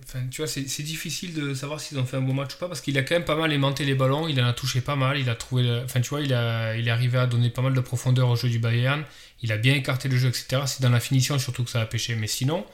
Enfin, 0.05 0.27
tu 0.31 0.41
vois, 0.41 0.47
c'est 0.47 0.83
difficile 0.83 1.35
de 1.35 1.53
savoir 1.53 1.81
s'ils 1.81 1.99
ont 1.99 2.07
fait 2.07 2.17
un 2.17 2.23
bon 2.23 2.33
match 2.33 2.55
ou 2.55 2.59
pas 2.59 2.69
parce 2.69 2.81
qu'il 2.81 2.97
a 2.97 3.03
quand 3.03 3.17
même 3.17 3.25
pas 3.25 3.35
mal 3.35 3.53
aimanté 3.53 3.85
les 3.85 3.97
ballons, 3.97 4.29
il 4.29 4.41
en 4.41 4.47
a 4.47 4.53
touché 4.53 4.81
pas 4.81 4.95
mal, 4.95 5.19
il 5.19 5.29
a 5.29 5.35
trouvé. 5.35 5.83
Enfin, 5.85 6.01
tu 6.01 6.11
vois, 6.11 6.21
il, 6.21 6.33
a, 6.33 6.77
il 6.77 6.87
est 6.87 6.91
arrivé 6.93 7.19
à 7.19 7.27
donner 7.27 7.51
pas 7.51 7.63
mal 7.63 7.75
de 7.75 7.81
profondeur 7.81 8.29
au 8.29 8.37
jeu 8.37 8.49
du 8.49 8.61
Bayern, 8.61 9.05
il 9.43 9.51
a 9.51 9.57
bien 9.57 9.75
écarté 9.75 10.09
le 10.09 10.17
jeu, 10.17 10.29
etc. 10.29 10.63
C'est 10.67 10.81
dans 10.81 10.91
la 10.91 11.01
finition 11.01 11.39
surtout 11.41 11.65
que 11.65 11.71
ça 11.71 11.81
a 11.81 11.87
pêché. 11.87 12.15
Mais 12.15 12.29
sinon, 12.29 12.65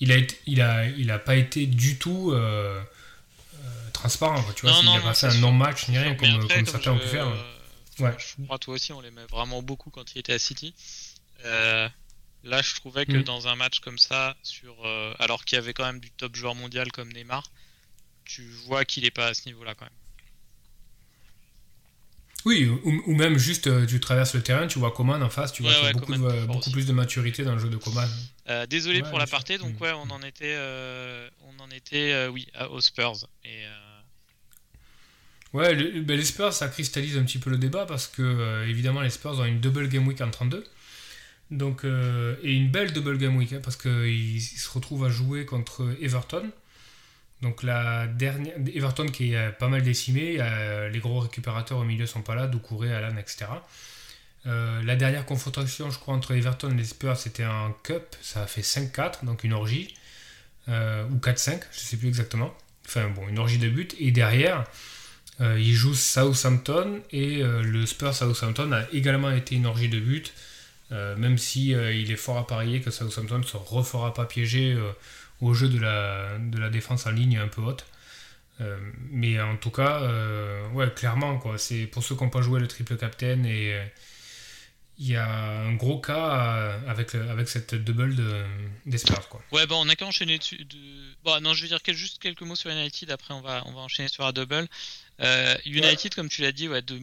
il 0.00 0.10
a, 0.12 0.16
il 0.46 0.60
a, 0.60 0.86
il 0.88 1.10
a 1.10 1.18
pas 1.20 1.36
été 1.36 1.66
du 1.66 1.98
tout. 1.98 2.32
Euh, 2.32 2.82
transparent. 4.08 4.44
Tu 4.54 4.66
vois, 4.66 4.74
s'il 4.74 4.88
n'y 4.88 4.96
a 4.96 5.00
pas 5.00 5.14
fait 5.14 5.26
un 5.26 5.34
non-match 5.34 5.88
ni 5.88 5.98
rien 5.98 6.14
comme, 6.14 6.48
comme, 6.48 6.66
certains 6.66 6.92
ont 6.92 6.98
pu 6.98 7.08
faire. 7.08 7.26
Ouais. 7.98 8.14
Je 8.18 8.44
crois 8.44 8.58
toi 8.58 8.74
aussi, 8.74 8.92
on 8.92 9.00
l'aimait 9.00 9.26
vraiment 9.30 9.62
beaucoup 9.62 9.90
quand 9.90 10.14
il 10.14 10.18
était 10.18 10.34
à 10.34 10.38
City. 10.38 10.74
Euh, 11.44 11.88
là, 12.44 12.62
je 12.62 12.74
trouvais 12.74 13.06
que 13.06 13.18
mm. 13.18 13.22
dans 13.22 13.48
un 13.48 13.56
match 13.56 13.80
comme 13.80 13.98
ça, 13.98 14.36
sur, 14.42 14.74
euh, 14.84 15.14
alors 15.18 15.44
qu'il 15.44 15.56
y 15.56 15.58
avait 15.58 15.72
quand 15.72 15.84
même 15.84 16.00
du 16.00 16.10
top 16.10 16.36
joueur 16.36 16.54
mondial 16.54 16.90
comme 16.92 17.12
Neymar, 17.12 17.50
tu 18.24 18.46
vois 18.66 18.84
qu'il 18.84 19.04
n'est 19.04 19.10
pas 19.10 19.28
à 19.28 19.34
ce 19.34 19.46
niveau-là 19.46 19.74
quand 19.74 19.86
même. 19.86 19.92
Oui, 22.44 22.68
ou, 22.84 23.12
même 23.16 23.38
juste 23.38 23.66
euh, 23.66 23.86
tu 23.86 23.98
traverses 23.98 24.34
le 24.34 24.42
terrain, 24.42 24.68
tu 24.68 24.78
vois 24.78 24.92
Coman 24.92 25.20
en 25.20 25.30
face, 25.30 25.52
tu 25.52 25.62
vois 25.62 25.72
qu'il 25.72 25.82
y 25.82 25.88
a 25.88 25.92
beaucoup, 25.92 26.46
beaucoup 26.46 26.70
plus 26.70 26.86
de 26.86 26.92
maturité 26.92 27.42
dans 27.42 27.54
le 27.54 27.58
jeu 27.58 27.68
de 27.68 27.76
Coman. 27.76 28.08
désolé 28.68 29.02
pour 29.02 29.18
l'aparté, 29.18 29.58
donc 29.58 29.80
mm. 29.80 29.82
ouais, 29.82 29.92
on 29.92 30.10
en 30.10 30.22
était, 30.22 30.56
on 31.42 31.60
en 31.60 31.70
était 31.70 32.28
oui, 32.28 32.46
aux 32.70 32.80
Spurs. 32.80 33.26
Et, 33.44 33.64
Ouais, 35.56 35.74
ben, 35.74 36.18
les 36.18 36.24
Spurs, 36.24 36.52
ça 36.52 36.68
cristallise 36.68 37.16
un 37.16 37.22
petit 37.22 37.38
peu 37.38 37.48
le 37.48 37.56
débat 37.56 37.86
parce 37.86 38.08
que, 38.08 38.20
euh, 38.20 38.68
évidemment, 38.68 39.00
les 39.00 39.08
Spurs 39.08 39.40
ont 39.40 39.44
une 39.46 39.58
double 39.58 39.88
game 39.88 40.06
week 40.06 40.20
en 40.20 40.30
32. 40.30 40.62
Donc, 41.50 41.84
euh, 41.84 42.36
et 42.42 42.52
une 42.52 42.70
belle 42.70 42.92
double 42.92 43.16
game 43.16 43.34
week 43.34 43.54
hein, 43.54 43.60
parce 43.64 43.76
qu'ils 43.76 44.42
se 44.42 44.68
retrouvent 44.68 45.06
à 45.06 45.08
jouer 45.08 45.46
contre 45.46 45.96
Everton. 46.02 46.50
Donc, 47.40 47.62
la 47.62 48.06
dernière. 48.06 48.52
Everton 48.74 49.06
qui 49.06 49.32
est 49.32 49.50
pas 49.52 49.68
mal 49.68 49.82
décimé, 49.82 50.36
les 50.92 50.98
gros 50.98 51.20
récupérateurs 51.20 51.78
au 51.78 51.84
milieu 51.84 52.04
sont 52.04 52.20
pas 52.20 52.34
là, 52.34 52.48
Doucouré, 52.48 52.92
Alan, 52.92 53.16
etc. 53.16 53.46
Euh, 54.44 54.82
la 54.82 54.94
dernière 54.94 55.24
confrontation, 55.24 55.90
je 55.90 55.98
crois, 55.98 56.14
entre 56.14 56.32
Everton 56.34 56.70
et 56.70 56.74
les 56.74 56.84
Spurs, 56.84 57.16
c'était 57.16 57.44
un 57.44 57.74
cup, 57.82 58.14
ça 58.20 58.42
a 58.42 58.46
fait 58.46 58.60
5-4, 58.60 59.24
donc 59.24 59.42
une 59.42 59.54
orgie, 59.54 59.94
ou 60.68 61.16
4-5, 61.16 61.62
je 61.72 61.78
sais 61.78 61.96
plus 61.96 62.08
exactement. 62.08 62.54
Enfin 62.86 63.08
bon, 63.08 63.26
une 63.28 63.38
orgie 63.38 63.58
de 63.58 63.70
but. 63.70 63.96
Et 63.98 64.12
derrière, 64.12 64.64
euh, 65.40 65.60
il 65.60 65.74
joue 65.74 65.94
Southampton 65.94 67.02
et 67.10 67.42
euh, 67.42 67.62
le 67.62 67.86
Spurs 67.86 68.14
Southampton 68.14 68.72
a 68.72 68.84
également 68.92 69.30
été 69.30 69.54
une 69.54 69.66
orgie 69.66 69.88
de 69.88 70.00
buts, 70.00 70.24
euh, 70.92 71.16
même 71.16 71.38
si 71.38 71.70
il 71.70 72.10
est 72.10 72.16
fort 72.16 72.38
à 72.38 72.46
parier 72.46 72.80
que 72.80 72.90
Southampton 72.90 73.42
se 73.42 73.56
refera 73.56 74.14
pas 74.14 74.24
piéger 74.24 74.76
au 75.40 75.52
jeu 75.54 75.68
de 75.68 75.78
la, 75.78 76.38
de 76.38 76.58
la 76.58 76.70
défense 76.70 77.06
en 77.06 77.10
ligne 77.10 77.38
un 77.38 77.48
peu 77.48 77.62
haute. 77.62 77.84
Euh, 78.60 78.78
mais 79.10 79.40
en 79.40 79.56
tout 79.56 79.70
cas, 79.70 80.00
euh, 80.02 80.66
ouais, 80.70 80.90
clairement, 80.94 81.38
quoi. 81.38 81.58
C'est 81.58 81.86
pour 81.86 82.02
ceux 82.02 82.16
qui 82.16 82.24
n'ont 82.24 82.30
pas 82.30 82.42
joué 82.42 82.60
le 82.60 82.68
triple 82.68 82.96
captain 82.96 83.44
et 83.44 83.74
euh, 83.74 83.84
il 84.98 85.08
y 85.08 85.16
a 85.16 85.28
un 85.28 85.74
gros 85.74 86.00
cas 86.00 86.80
avec, 86.88 87.14
avec 87.14 87.50
cette 87.50 87.74
double 87.74 88.16
d'Espers, 88.86 89.28
quoi. 89.28 89.42
Ouais, 89.52 89.66
bon, 89.66 89.84
on 89.84 89.88
a 89.90 89.94
qu'à 89.94 90.06
enchaîner 90.06 90.38
dessus. 90.38 90.64
De... 90.64 90.76
Bon, 91.22 91.38
non, 91.42 91.52
je 91.52 91.62
veux 91.62 91.68
dire 91.68 91.80
juste 91.88 92.18
quelques 92.18 92.40
mots 92.40 92.56
sur 92.56 92.70
United. 92.70 93.10
Après, 93.10 93.34
on 93.34 93.42
va, 93.42 93.62
on 93.66 93.72
va 93.72 93.80
enchaîner 93.80 94.08
sur 94.08 94.24
la 94.24 94.32
double. 94.32 94.66
United, 95.20 96.14
comme 96.14 96.28
tu 96.28 96.42
l'as 96.42 96.52
dit, 96.52 96.68
ouais, 96.68 96.82
de, 96.82 96.98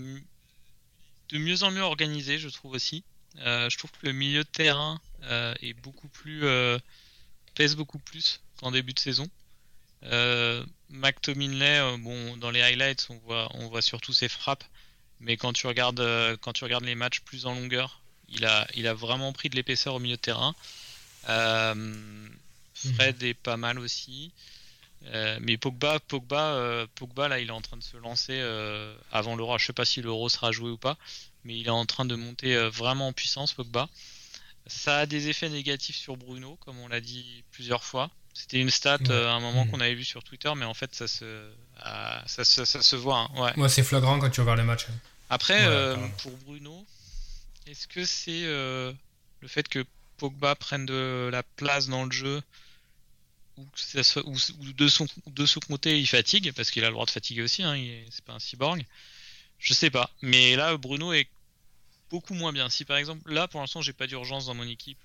de 1.29 1.37
mieux 1.37 1.63
en 1.63 1.71
mieux 1.71 1.81
organisé, 1.81 2.37
je 2.37 2.49
trouve 2.49 2.73
aussi. 2.73 3.03
je 3.37 3.77
trouve 3.77 3.91
que 3.91 4.05
le 4.05 4.13
milieu 4.13 4.43
de 4.43 4.49
terrain 4.49 4.99
est 5.61 5.73
beaucoup 5.73 6.07
plus 6.07 6.43
pèse 7.55 7.75
beaucoup 7.75 7.99
plus 7.99 8.41
qu'en 8.57 8.71
début 8.71 8.93
de 8.93 8.99
saison. 8.99 9.29
Euh, 10.05 10.65
McTominay, 10.89 11.79
euh, 11.79 11.97
bon, 11.97 12.37
dans 12.37 12.51
les 12.51 12.61
highlights, 12.61 13.07
on 13.09 13.17
voit, 13.19 13.49
on 13.55 13.67
voit 13.69 13.81
surtout 13.81 14.13
ses 14.13 14.27
frappes, 14.27 14.63
mais 15.19 15.37
quand 15.37 15.53
tu 15.53 15.67
regardes, 15.67 15.99
euh, 16.01 16.35
quand 16.41 16.53
tu 16.53 16.63
regardes 16.63 16.83
les 16.83 16.95
matchs 16.95 17.21
plus 17.21 17.45
en 17.45 17.53
longueur, 17.55 18.01
il 18.29 18.45
a, 18.45 18.67
il 18.75 18.87
a 18.87 18.93
vraiment 18.93 19.31
pris 19.31 19.49
de 19.49 19.55
l'épaisseur 19.55 19.95
au 19.95 19.99
milieu 19.99 20.17
de 20.17 20.21
terrain. 20.21 20.55
Fred 21.23 23.21
mhm. 23.21 23.27
est 23.27 23.33
pas 23.33 23.55
mal 23.55 23.79
aussi. 23.79 24.31
Mais 25.41 25.57
Pogba, 25.57 25.99
Pogba, 25.99 26.87
Pogba, 26.95 27.27
là, 27.27 27.39
il 27.39 27.49
est 27.49 27.51
en 27.51 27.61
train 27.61 27.77
de 27.77 27.83
se 27.83 27.97
lancer 27.97 28.39
avant 29.11 29.35
l'Euro. 29.35 29.57
Je 29.57 29.65
sais 29.65 29.73
pas 29.73 29.85
si 29.85 30.01
l'Euro 30.01 30.29
sera 30.29 30.51
joué 30.51 30.69
ou 30.69 30.77
pas, 30.77 30.97
mais 31.43 31.57
il 31.57 31.67
est 31.67 31.71
en 31.71 31.85
train 31.85 32.05
de 32.05 32.15
monter 32.15 32.55
vraiment 32.69 33.09
en 33.09 33.13
puissance, 33.13 33.53
Pogba. 33.53 33.89
Ça 34.67 34.99
a 34.99 35.05
des 35.05 35.27
effets 35.27 35.49
négatifs 35.49 35.97
sur 35.97 36.15
Bruno, 36.15 36.57
comme 36.61 36.79
on 36.79 36.87
l'a 36.87 37.01
dit 37.01 37.43
plusieurs 37.51 37.83
fois. 37.83 38.09
C'était 38.33 38.59
une 38.59 38.71
stat 38.71 38.97
euh, 39.09 39.27
à 39.27 39.33
un 39.33 39.39
moment 39.39 39.65
mm. 39.65 39.69
qu'on 39.69 39.79
avait 39.79 39.93
vu 39.93 40.03
sur 40.03 40.23
Twitter, 40.23 40.51
mais 40.55 40.65
en 40.65 40.73
fait, 40.73 40.93
ça 40.95 41.07
se, 41.07 41.49
ah, 41.81 42.23
ça, 42.25 42.43
se 42.43 42.95
voit. 42.95 43.19
Hein, 43.19 43.41
ouais. 43.41 43.53
Moi, 43.55 43.69
c'est 43.69 43.83
flagrant 43.83 44.19
quand 44.19 44.29
tu 44.29 44.41
regardes 44.41 44.59
les 44.59 44.65
matchs. 44.65 44.87
Hein. 44.89 44.95
Après, 45.29 45.65
euh, 45.65 45.95
pour 46.21 46.31
Bruno, 46.45 46.85
est-ce 47.67 47.87
que 47.87 48.05
c'est 48.05 48.43
euh, 48.45 48.91
le 49.41 49.47
fait 49.47 49.67
que 49.67 49.85
Pogba 50.17 50.55
prenne 50.55 50.85
de 50.85 51.29
la 51.31 51.43
place 51.43 51.87
dans 51.87 52.05
le 52.05 52.11
jeu 52.11 52.41
ou, 53.57 53.65
de, 53.95 54.87
son, 54.87 55.07
de 55.27 55.45
son 55.45 55.59
côté 55.61 55.99
il 55.99 56.07
fatigue, 56.07 56.51
parce 56.53 56.71
qu'il 56.71 56.83
a 56.83 56.87
le 56.87 56.93
droit 56.93 57.05
de 57.05 57.11
fatiguer 57.11 57.41
aussi, 57.41 57.63
hein, 57.63 57.75
c'est 58.09 58.23
pas 58.25 58.33
un 58.33 58.39
cyborg. 58.39 58.85
Je 59.59 59.73
sais 59.73 59.89
pas. 59.89 60.09
Mais 60.21 60.55
là, 60.55 60.75
Bruno 60.77 61.13
est 61.13 61.27
beaucoup 62.09 62.33
moins 62.33 62.51
bien. 62.51 62.69
Si 62.69 62.85
par 62.85 62.97
exemple, 62.97 63.31
là 63.31 63.47
pour 63.47 63.61
l'instant, 63.61 63.81
j'ai 63.81 63.93
pas 63.93 64.07
d'urgence 64.07 64.47
dans 64.47 64.55
mon 64.55 64.67
équipe 64.67 64.99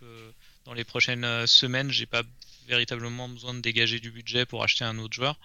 dans 0.64 0.74
les 0.74 0.84
prochaines 0.84 1.46
semaines, 1.46 1.90
j'ai 1.90 2.06
pas 2.06 2.22
véritablement 2.68 3.28
besoin 3.28 3.54
de 3.54 3.60
dégager 3.60 3.98
du 3.98 4.10
budget 4.10 4.46
pour 4.46 4.62
acheter 4.62 4.84
un 4.84 4.98
autre 4.98 5.14
joueur. 5.14 5.38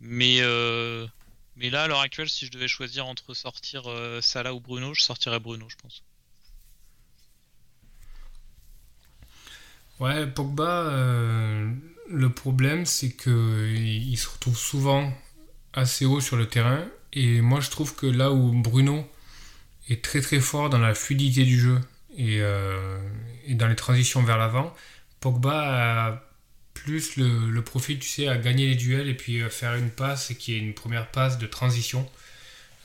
Mais, 0.00 0.38
euh, 0.40 1.06
mais 1.56 1.70
là, 1.70 1.84
à 1.84 1.88
l'heure 1.88 2.00
actuelle, 2.00 2.28
si 2.28 2.46
je 2.46 2.50
devais 2.50 2.68
choisir 2.68 3.06
entre 3.06 3.34
sortir 3.34 3.90
euh, 3.90 4.20
Salah 4.20 4.54
ou 4.54 4.60
Bruno, 4.60 4.94
je 4.94 5.02
sortirais 5.02 5.40
Bruno, 5.40 5.68
je 5.68 5.76
pense. 5.76 6.02
Ouais, 9.98 10.28
Pogba, 10.28 10.82
euh, 10.90 11.68
le 12.10 12.30
problème, 12.30 12.86
c'est 12.86 13.10
qu'il 13.10 14.18
se 14.18 14.28
retrouve 14.28 14.56
souvent 14.56 15.12
assez 15.72 16.04
haut 16.04 16.20
sur 16.20 16.36
le 16.36 16.46
terrain. 16.46 16.84
Et 17.12 17.40
moi, 17.40 17.60
je 17.60 17.70
trouve 17.70 17.94
que 17.94 18.06
là 18.06 18.32
où 18.32 18.52
Bruno 18.52 19.06
est 19.88 20.02
très 20.02 20.20
très 20.20 20.40
fort 20.40 20.70
dans 20.70 20.78
la 20.78 20.94
fluidité 20.94 21.44
du 21.44 21.58
jeu 21.58 21.80
et, 22.16 22.40
et 23.46 23.54
dans 23.54 23.68
les 23.68 23.76
transitions 23.76 24.22
vers 24.22 24.38
l'avant, 24.38 24.74
Pogba 25.20 26.06
a 26.06 26.28
plus 26.74 27.16
le, 27.16 27.60
profil, 27.60 27.98
tu 27.98 28.08
sais, 28.08 28.28
à 28.28 28.38
gagner 28.38 28.66
les 28.66 28.74
duels 28.74 29.08
et 29.08 29.14
puis 29.14 29.42
euh, 29.42 29.50
faire 29.50 29.74
une 29.74 29.90
passe 29.90 30.32
qui 30.38 30.54
est 30.54 30.58
une 30.58 30.74
première 30.74 31.10
passe 31.10 31.38
de 31.38 31.46
transition 31.46 32.08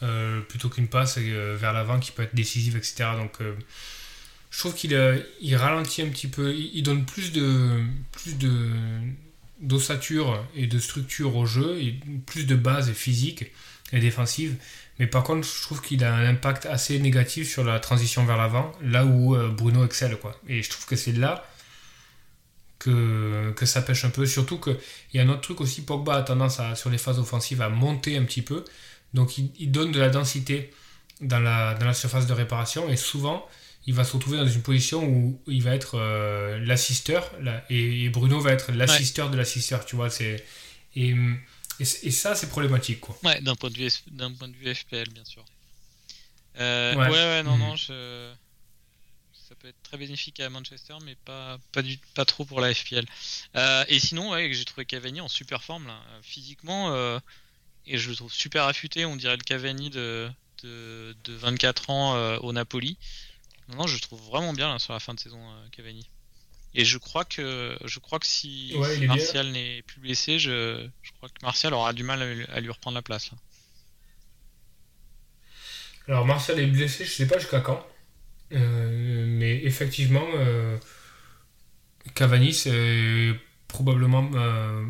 euh, 0.02 0.42
plutôt 0.42 0.70
qu'une 0.70 0.88
passe 0.88 1.18
euh, 1.20 1.56
vers 1.58 1.74
l'avant 1.74 2.00
qui 2.00 2.12
peut 2.12 2.24
être 2.24 2.36
décisive, 2.36 2.76
etc. 2.76 3.06
Donc, 3.18 3.38
je 4.54 4.60
trouve 4.60 4.76
qu'il 4.76 5.26
il 5.42 5.56
ralentit 5.56 6.04
un 6.04 6.10
petit 6.10 6.28
peu, 6.28 6.54
il, 6.54 6.84
donne 6.84 7.06
plus 7.06 7.32
de 7.32 7.84
plus 8.12 8.38
de 8.38 8.70
d'ossature 9.60 10.46
et 10.56 10.68
de 10.68 10.78
structure 10.78 11.36
au 11.36 11.48
jeu, 11.48 11.80
plus 12.28 12.46
de 12.46 12.56
base 12.56 12.92
physique 12.94 13.46
et 13.92 14.00
défensive. 14.00 14.56
Mais 15.00 15.08
par 15.08 15.24
contre, 15.24 15.48
je 15.48 15.62
trouve 15.64 15.82
qu'il 15.82 16.04
a 16.04 16.14
un 16.14 16.28
impact 16.28 16.68
assez 16.68 17.00
négatif 17.00 17.50
sur 17.50 17.64
la 17.64 17.80
transition 17.80 18.26
vers 18.26 18.38
l'avant, 18.38 18.72
là 18.84 19.06
où 19.06 19.36
Bruno 19.50 19.86
excelle. 19.86 20.18
Quoi. 20.18 20.40
Et 20.48 20.62
je 20.62 20.70
trouve 20.70 20.86
que 20.86 20.96
c'est 20.96 21.14
là 21.14 21.48
que, 22.78 23.66
ça 23.66 23.82
pêche 23.82 24.06
un 24.06 24.12
peu. 24.12 24.28
Surtout 24.28 24.60
qu'il 24.60 24.78
y 25.16 25.20
a 25.20 25.24
un 25.24 25.30
autre 25.30 25.42
truc 25.42 25.62
aussi, 25.62 25.82
Pogba 25.82 26.16
a 26.16 26.22
tendance 26.22 26.60
à, 26.60 26.76
sur 26.76 26.92
les 26.92 27.00
phases 27.00 27.18
offensives 27.18 27.62
à 27.62 27.70
monter 27.70 28.18
un 28.18 28.24
petit 28.24 28.44
peu. 28.44 28.64
Donc 29.16 29.40
il, 29.40 29.72
donne 29.72 29.92
de 29.92 30.00
la 30.00 30.10
densité 30.10 30.72
dans 31.22 31.40
la, 31.40 31.74
dans 31.74 31.88
la, 31.88 31.94
surface 31.94 32.28
de 32.28 32.34
réparation 32.34 32.88
et 32.90 32.98
souvent 32.98 33.48
il 33.86 33.94
va 33.94 34.04
se 34.04 34.14
retrouver 34.14 34.38
dans 34.38 34.48
une 34.48 34.62
position 34.62 35.04
où 35.04 35.42
il 35.48 35.62
va 35.62 35.76
être 35.76 35.96
euh, 35.96 36.60
l'assisteur 36.60 37.32
et, 37.70 38.10
Bruno 38.10 38.40
va 38.40 38.52
être 38.52 38.72
l'assisteur 38.72 39.30
de 39.30 39.38
l'assisteur, 39.38 39.86
tu 39.86 39.96
vois. 39.96 40.10
C'est, 40.10 40.46
et, 40.96 41.16
et, 41.80 41.86
ça 42.12 42.36
c'est 42.36 42.50
problématique. 42.50 43.02
Quoi. 43.02 43.18
Ouais, 43.24 43.42
d'un 43.42 43.56
point, 43.56 43.70
de 43.70 43.78
vue, 43.78 43.90
d'un 44.12 44.32
point 44.32 44.48
de 44.48 44.56
vue 44.56 44.74
FPL 44.74 45.10
bien 45.10 45.26
sûr. 45.26 45.44
Euh, 46.60 46.96
ouais. 46.96 47.10
ouais, 47.10 47.44
non, 47.44 47.58
non, 47.58 47.74
mm. 47.74 47.78
je 47.78 48.34
ça 49.54 49.60
peut 49.60 49.68
être 49.68 49.84
très 49.84 49.98
bénéfique 49.98 50.40
à 50.40 50.50
Manchester, 50.50 50.96
mais 51.04 51.16
pas, 51.26 51.60
pas, 51.72 51.84
du, 51.84 52.00
pas 52.16 52.26
trop 52.26 52.44
pour 52.44 52.60
la 52.60 52.74
FPL. 52.74 53.06
Euh, 53.56 53.86
et 53.88 54.00
sinon, 54.00 54.32
ouais, 54.32 54.52
j'ai 54.52 54.66
trouvé 54.66 54.84
Cavani 54.84 55.22
en 55.22 55.28
super 55.28 55.62
forme 55.62 55.86
là. 55.86 56.00
physiquement, 56.24 56.92
euh, 56.92 57.20
et 57.86 58.00
je 58.00 58.10
le 58.10 58.16
trouve 58.16 58.34
super 58.34 58.64
affûté. 58.64 59.06
On 59.06 59.16
dirait 59.16 59.38
le 59.38 59.44
Cavani 59.44 59.92
de, 59.92 60.28
de, 60.64 61.16
24 61.28 61.90
ans 61.92 62.16
euh, 62.16 62.38
au 62.40 62.52
Napoli. 62.52 62.98
Non, 63.70 63.88
je 63.88 63.98
trouve 64.00 64.22
vraiment 64.22 64.54
bien 64.54 64.72
là, 64.72 64.80
sur 64.80 64.94
la 64.94 65.00
fin 65.00 65.14
de 65.14 65.20
saison 65.20 65.40
Cavani. 65.72 66.10
Et 66.76 66.86
je 66.86 66.98
crois 66.98 67.24
que 67.24 67.78
je 67.86 68.00
crois 68.00 68.20
que 68.20 68.26
si, 68.26 68.74
Martial 69.08 69.52
n'est 69.52 69.84
plus 69.84 70.00
blessé, 70.00 70.40
je, 70.40 70.88
je, 71.04 71.12
crois 71.14 71.30
que 71.30 71.44
Martial 71.44 71.74
aura 71.74 71.94
du 71.94 72.04
mal 72.04 72.48
à, 72.52 72.60
lui 72.60 72.70
reprendre 72.70 72.96
la 72.96 73.02
place. 73.02 73.32
Là. 73.32 73.38
Alors 76.08 76.26
Martial 76.26 76.60
est 76.60 76.66
blessé, 76.68 77.06
je 77.06 77.12
sais 77.12 77.28
pas 77.28 77.38
jusqu'à 77.38 77.62
quand. 77.62 77.86
Euh, 78.52 79.26
mais 79.28 79.64
effectivement, 79.64 80.26
euh, 80.36 80.78
Cavani, 82.16 82.54
c'est 82.54 83.34
probablement. 83.68 84.30
Euh, 84.36 84.84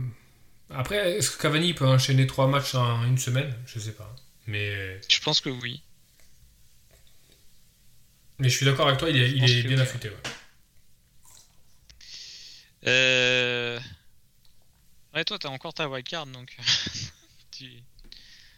après, 0.70 1.18
est-ce 1.18 1.32
que 1.32 1.42
Cavani 1.42 1.74
peut 1.74 1.88
enchaîner 1.88 2.28
trois 2.28 2.48
matchs 2.48 2.76
en 2.76 3.06
une 3.06 3.18
semaine? 3.18 3.54
Je 3.66 3.80
sais 3.80 3.94
pas. 3.94 4.16
Mais... 4.48 5.00
Je 5.08 5.20
pense 5.22 5.40
que 5.40 5.50
oui. 5.50 5.84
Mais 8.44 8.50
je 8.50 8.58
suis 8.58 8.66
d'accord 8.66 8.88
avec 8.88 9.00
toi, 9.00 9.10
il 9.10 9.16
est, 9.16 9.32
il 9.32 9.50
est 9.50 9.64
bien 9.64 9.80
affûté. 9.80 10.10
Ouais. 10.10 10.16
Euh... 12.88 13.80
Ouais, 15.14 15.24
toi, 15.24 15.40
t'as 15.40 15.48
encore 15.48 15.74
ta 15.74 15.88
wildcard, 15.88 16.26
donc. 16.26 16.58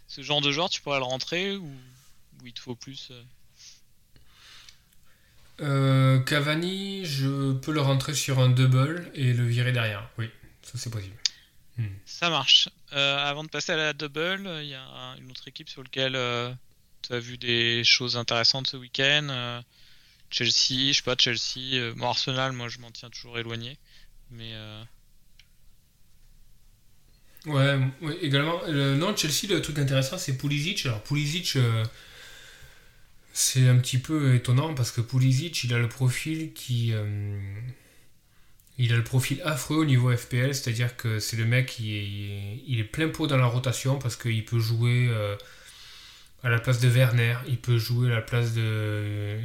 Ce 0.08 0.24
genre 0.24 0.42
de 0.42 0.52
joueur, 0.52 0.72
tu 0.72 0.82
pourrais 0.82 0.98
le 0.98 1.06
rentrer 1.06 1.56
ou, 1.56 1.68
ou 1.68 2.48
il 2.48 2.54
te 2.54 2.62
faut 2.62 2.76
plus 2.76 3.12
euh, 5.62 6.20
Cavani, 6.22 7.06
je 7.06 7.54
peux 7.54 7.72
le 7.72 7.82
rentrer 7.82 8.16
sur 8.16 8.40
un 8.40 8.50
double 8.50 9.12
et 9.14 9.34
le 9.34 9.46
virer 9.46 9.72
derrière. 9.72 10.10
Oui, 10.18 10.32
ça 10.64 10.80
c'est 10.80 10.90
possible. 10.90 11.16
Hmm. 11.78 11.86
Ça 12.08 12.32
marche. 12.32 12.70
Euh, 12.94 13.18
avant 13.18 13.44
de 13.44 13.50
passer 13.50 13.74
à 13.74 13.78
la 13.78 13.94
double, 13.94 14.50
il 14.64 14.70
y 14.70 14.74
a 14.74 15.16
une 15.20 15.30
autre 15.30 15.48
équipe 15.48 15.70
sur 15.70 15.84
laquelle 15.84 16.16
euh, 16.16 16.52
tu 17.08 17.14
as 17.14 17.20
vu 17.20 17.38
des 17.38 17.84
choses 17.84 18.18
intéressantes 18.18 18.68
ce 18.68 18.78
week-end. 18.78 19.64
Chelsea, 20.30 20.92
je 20.92 20.94
sais 20.94 21.04
pas, 21.04 21.16
Chelsea. 21.18 21.94
bon, 21.96 22.08
Arsenal, 22.08 22.52
moi 22.52 22.68
je 22.68 22.80
m'en 22.80 22.92
tiens 22.92 23.10
toujours 23.10 23.38
éloigné. 23.40 23.78
Mais. 24.32 24.54
Ouais, 27.46 27.80
également. 28.22 28.60
non, 28.68 29.16
Chelsea, 29.16 29.48
le 29.54 29.62
truc 29.62 29.78
intéressant 29.80 30.18
c'est 30.18 30.38
Pulisic. 30.38 30.86
Alors 30.86 31.04
Pulisic 31.04 31.58
c'est 33.38 33.68
un 33.68 33.76
petit 33.80 33.98
peu 33.98 34.34
étonnant 34.34 34.74
parce 34.74 34.92
que 34.92 35.02
Pulisic, 35.02 35.66
il 35.66 35.74
a 35.74 35.78
le 35.78 35.90
profil 35.90 36.54
qui. 36.54 36.94
Euh, 36.94 37.38
il 38.78 38.94
a 38.94 38.96
le 38.96 39.04
profil 39.04 39.42
affreux 39.44 39.76
au 39.76 39.86
niveau 39.86 40.16
FPL, 40.16 40.56
c'est-à-dire 40.56 40.96
que 40.96 41.20
c'est 41.20 41.36
le 41.36 41.44
mec 41.44 41.66
qui 41.66 41.98
est, 41.98 42.64
il 42.66 42.80
est 42.80 42.86
plein 42.86 43.10
pot 43.10 43.28
dans 43.28 43.36
la 43.36 43.46
rotation 43.46 44.00
parce 44.00 44.16
qu'il 44.16 44.46
peut 44.46 44.60
jouer 44.60 45.08
euh, 45.10 45.36
à 46.46 46.50
la 46.50 46.60
place 46.60 46.80
de 46.80 46.88
Werner, 46.88 47.36
il 47.48 47.58
peut 47.58 47.78
jouer 47.78 48.12
à 48.12 48.16
la 48.16 48.22
place 48.22 48.54
de 48.54 48.62
euh, 48.64 49.40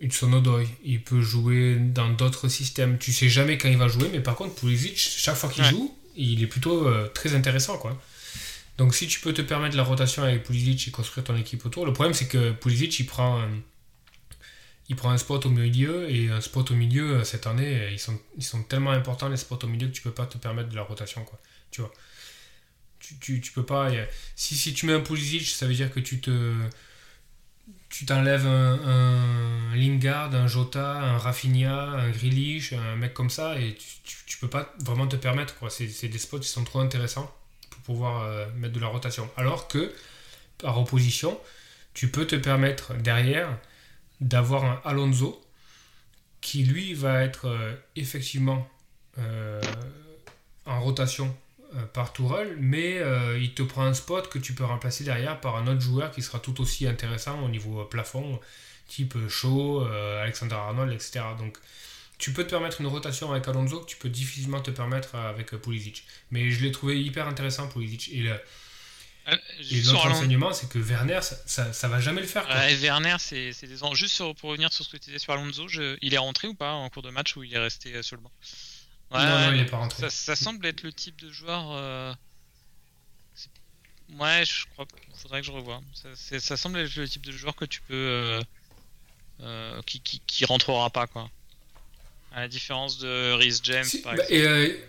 Hudson 0.00 0.32
Odoi, 0.32 0.62
il 0.84 1.02
peut 1.02 1.20
jouer 1.20 1.76
dans 1.76 2.08
d'autres 2.08 2.48
systèmes. 2.48 2.96
Tu 2.96 3.12
sais 3.12 3.28
jamais 3.28 3.58
quand 3.58 3.68
il 3.68 3.76
va 3.76 3.88
jouer, 3.88 4.08
mais 4.10 4.20
par 4.20 4.36
contre, 4.36 4.54
Pulisic, 4.54 4.96
chaque 4.96 5.36
fois 5.36 5.50
qu'il 5.50 5.64
joue, 5.64 5.94
il 6.16 6.42
est 6.42 6.46
plutôt 6.46 6.88
très 7.12 7.34
intéressant. 7.34 7.76
quoi. 7.76 8.00
Donc 8.78 8.94
si 8.94 9.06
tu 9.06 9.20
peux 9.20 9.34
te 9.34 9.42
permettre 9.42 9.76
la 9.76 9.82
rotation 9.82 10.22
avec 10.22 10.44
Pulisic 10.44 10.88
et 10.88 10.90
construire 10.90 11.24
ton 11.24 11.36
équipe 11.36 11.66
autour, 11.66 11.84
le 11.84 11.92
problème 11.92 12.14
c'est 12.14 12.28
que 12.28 12.52
Pulisic 12.52 13.00
il 13.00 13.06
prend, 13.06 13.42
il 14.88 14.96
prend 14.96 15.10
un 15.10 15.18
spot 15.18 15.46
au 15.46 15.50
milieu 15.50 16.10
et 16.10 16.30
un 16.30 16.40
spot 16.40 16.70
au 16.70 16.74
milieu 16.74 17.16
euh, 17.16 17.24
cette 17.24 17.46
année, 17.46 17.88
ils 17.92 17.98
sont, 17.98 18.18
ils 18.36 18.44
sont 18.44 18.62
tellement 18.62 18.90
importants 18.90 19.28
les 19.28 19.36
spots 19.36 19.58
au 19.62 19.66
milieu 19.66 19.88
que 19.88 19.92
tu 19.92 20.02
peux 20.02 20.10
pas 20.10 20.26
te 20.26 20.38
permettre 20.38 20.68
de 20.68 20.76
la 20.76 20.82
rotation 20.82 21.24
quoi. 21.24 21.38
Tu 21.70 21.80
vois? 21.80 21.92
Tu, 23.02 23.16
tu, 23.18 23.40
tu 23.40 23.52
peux 23.52 23.66
pas. 23.66 23.90
Si, 24.36 24.56
si 24.56 24.72
tu 24.72 24.86
mets 24.86 24.94
un 24.94 25.00
Pulisic, 25.00 25.46
ça 25.46 25.66
veut 25.66 25.74
dire 25.74 25.92
que 25.92 26.00
tu 26.00 26.20
te 26.20 26.54
tu 27.92 28.06
t'enlèves 28.06 28.46
un, 28.46 28.80
un, 28.86 29.76
Lingard, 29.76 30.34
un 30.34 30.46
Jota, 30.46 30.92
un 30.92 31.18
Rafinha, 31.18 31.90
un 31.90 32.10
Grealish, 32.10 32.72
un 32.72 32.96
mec 32.96 33.12
comme 33.12 33.28
ça, 33.28 33.58
et 33.58 33.74
tu, 33.74 34.16
tu, 34.24 34.38
peux 34.38 34.48
pas 34.48 34.72
vraiment 34.80 35.06
te 35.06 35.16
permettre. 35.16 35.58
Quoi. 35.58 35.68
C'est, 35.68 36.08
des 36.08 36.18
spots 36.18 36.40
qui 36.40 36.48
sont 36.48 36.64
trop 36.64 36.80
intéressants 36.80 37.30
pour 37.68 37.80
pouvoir 37.82 38.22
euh, 38.22 38.46
mettre 38.56 38.72
de 38.72 38.80
la 38.80 38.86
rotation. 38.86 39.28
Alors 39.36 39.68
que, 39.68 39.92
par 40.56 40.78
opposition, 40.78 41.38
tu 41.92 42.08
peux 42.08 42.26
te 42.26 42.34
permettre 42.34 42.94
derrière 42.94 43.58
d'avoir 44.22 44.64
un 44.64 44.80
Alonso 44.84 45.44
qui 46.40 46.64
lui 46.64 46.94
va 46.94 47.22
être 47.22 47.46
euh, 47.46 47.74
effectivement 47.94 48.66
euh, 49.18 49.60
en 50.64 50.80
rotation 50.80 51.36
par 51.92 52.12
Tourelle, 52.12 52.56
mais 52.58 53.00
il 53.40 53.54
te 53.54 53.62
prend 53.62 53.84
un 53.84 53.94
spot 53.94 54.28
que 54.28 54.38
tu 54.38 54.54
peux 54.54 54.64
remplacer 54.64 55.04
derrière 55.04 55.40
par 55.40 55.56
un 55.56 55.66
autre 55.66 55.80
joueur 55.80 56.10
qui 56.10 56.22
sera 56.22 56.38
tout 56.38 56.60
aussi 56.60 56.86
intéressant 56.86 57.42
au 57.42 57.48
niveau 57.48 57.84
plafond, 57.84 58.40
type 58.88 59.16
Shaw, 59.28 59.84
Alexander 60.20 60.54
Arnold, 60.54 60.92
etc. 60.92 61.20
Donc 61.38 61.58
tu 62.18 62.32
peux 62.32 62.44
te 62.44 62.50
permettre 62.50 62.80
une 62.80 62.86
rotation 62.86 63.32
avec 63.32 63.48
Alonso 63.48 63.80
que 63.80 63.86
tu 63.86 63.96
peux 63.96 64.08
difficilement 64.08 64.60
te 64.60 64.70
permettre 64.70 65.16
avec 65.16 65.50
Pulisic. 65.56 66.04
Mais 66.30 66.50
je 66.50 66.62
l'ai 66.62 66.70
trouvé 66.70 67.02
hyper 67.02 67.26
intéressant 67.26 67.68
Pulisic. 67.68 68.10
Et 68.12 68.30
euh, 68.30 69.36
et 69.70 69.80
l'autre 69.82 70.06
enseignement, 70.06 70.52
c'est 70.52 70.68
que 70.68 70.78
Werner, 70.78 71.20
ça, 71.22 71.72
ça, 71.72 71.88
va 71.88 72.00
jamais 72.00 72.20
le 72.20 72.26
faire. 72.26 72.46
Werner, 72.80 73.16
c'est 73.18 73.52
des 73.62 73.78
Juste 73.94 74.18
pour 74.34 74.50
revenir 74.50 74.72
sur 74.72 74.84
ce 74.84 74.90
que 74.90 74.96
tu 74.96 75.06
disais 75.06 75.18
sur 75.18 75.32
Alonso, 75.32 75.66
il 76.00 76.14
est 76.14 76.18
rentré 76.18 76.48
ou 76.48 76.54
pas 76.54 76.72
en 76.72 76.88
cours 76.90 77.02
de 77.02 77.10
match 77.10 77.36
ou 77.36 77.42
il 77.42 77.54
est 77.54 77.58
resté 77.58 77.94
euh, 77.94 78.02
sur 78.02 78.16
le 78.16 78.22
banc 78.22 78.30
Non, 79.12 79.40
non, 79.40 79.52
il 79.52 79.60
est 79.60 79.66
pas 79.66 79.78
rentré. 79.78 80.08
Ça, 80.10 80.36
semble 80.36 80.66
être 80.66 80.82
le 80.82 80.92
type 80.92 81.20
de 81.20 81.30
joueur. 81.30 81.72
Euh, 81.72 82.14
ouais, 84.18 84.44
je 84.44 84.66
crois. 84.72 84.86
Faudrait 85.14 85.40
que 85.40 85.46
je 85.46 85.52
revoie. 85.52 85.80
Ça, 86.14 86.40
ça, 86.40 86.56
semble 86.56 86.78
être 86.78 86.94
le 86.96 87.08
type 87.08 87.26
de 87.26 87.32
joueur 87.32 87.54
que 87.54 87.64
tu 87.64 87.80
peux. 87.82 88.40
qui, 89.86 90.00
qui, 90.00 90.20
qui, 90.26 90.44
rentrera 90.44 90.90
pas, 90.90 91.06
quoi. 91.06 91.30
À 92.32 92.40
la 92.40 92.48
différence 92.48 92.98
de 92.98 93.32
Rhys 93.32 93.60
James, 93.62 93.84
par 94.02 94.14
bah, 94.14 94.24
exemple 94.28 94.88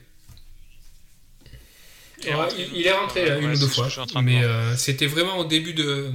il, 2.73 2.87
est 2.87 2.91
rentré 2.91 3.39
une 3.39 3.51
ou 3.51 3.57
deux 3.57 3.67
fois, 3.67 3.87
mais 4.21 4.43
euh, 4.43 4.75
c'était 4.75 5.07
vraiment 5.07 5.37
au 5.37 5.45
début 5.45 5.73
de 5.73 6.11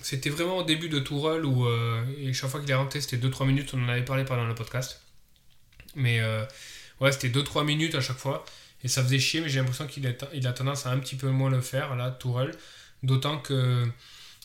c'était 0.00 0.30
vraiment 0.30 0.58
au 0.58 0.62
début 0.62 0.88
de 0.88 1.00
Tourelle 1.00 1.44
où 1.44 1.66
euh, 1.66 2.02
chaque 2.32 2.50
fois 2.50 2.60
qu'il 2.60 2.70
est 2.70 2.74
rentré 2.74 3.00
c'était 3.00 3.16
2-3 3.16 3.46
minutes, 3.46 3.70
on 3.74 3.84
en 3.84 3.88
avait 3.88 4.04
parlé 4.04 4.24
pendant 4.24 4.44
le 4.44 4.54
podcast. 4.54 5.00
Mais 5.94 6.20
euh, 6.20 6.44
ouais, 7.00 7.12
c'était 7.12 7.28
2-3 7.28 7.64
minutes 7.64 7.94
à 7.94 8.00
chaque 8.00 8.18
fois 8.18 8.44
et 8.84 8.88
ça 8.88 9.02
faisait 9.02 9.18
chier, 9.18 9.40
mais 9.40 9.48
j'ai 9.48 9.58
l'impression 9.58 9.86
qu'il 9.86 10.06
a, 10.06 10.12
il 10.34 10.46
a 10.46 10.52
tendance 10.52 10.86
à 10.86 10.90
un 10.90 10.98
petit 10.98 11.16
peu 11.16 11.28
moins 11.30 11.50
le 11.50 11.60
faire 11.60 11.96
là, 11.96 12.10
Tourelle. 12.10 12.54
D'autant 13.02 13.38
que 13.38 13.84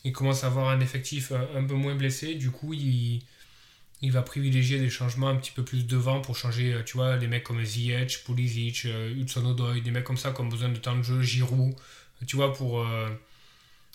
il 0.04 0.12
commence 0.12 0.44
à 0.44 0.48
avoir 0.48 0.68
un 0.68 0.80
effectif 0.80 1.32
un 1.32 1.64
peu 1.64 1.74
moins 1.74 1.94
blessé, 1.94 2.34
du 2.34 2.50
coup 2.50 2.74
il 2.74 4.12
va 4.12 4.22
privilégier 4.22 4.78
des 4.78 4.90
changements 4.90 5.28
un 5.28 5.36
petit 5.36 5.50
peu 5.50 5.64
plus 5.64 5.86
devant 5.86 6.20
pour 6.20 6.36
changer, 6.36 6.74
euh, 6.74 6.82
tu 6.84 6.98
vois, 6.98 7.16
les 7.16 7.26
mecs 7.26 7.44
comme 7.44 7.64
Ziyech, 7.64 8.22
Pulisic, 8.24 8.84
euh, 8.84 9.14
Hudson 9.14 9.46
Odoi, 9.46 9.80
des 9.80 9.90
mecs 9.90 10.04
comme 10.04 10.18
ça 10.18 10.32
qui 10.32 10.42
ont 10.42 10.46
besoin 10.46 10.68
de 10.68 10.76
temps 10.76 10.96
de 10.96 11.02
jeu, 11.02 11.22
Giroud, 11.22 11.74
euh, 11.74 12.26
tu 12.26 12.36
vois, 12.36 12.52
pour, 12.52 12.86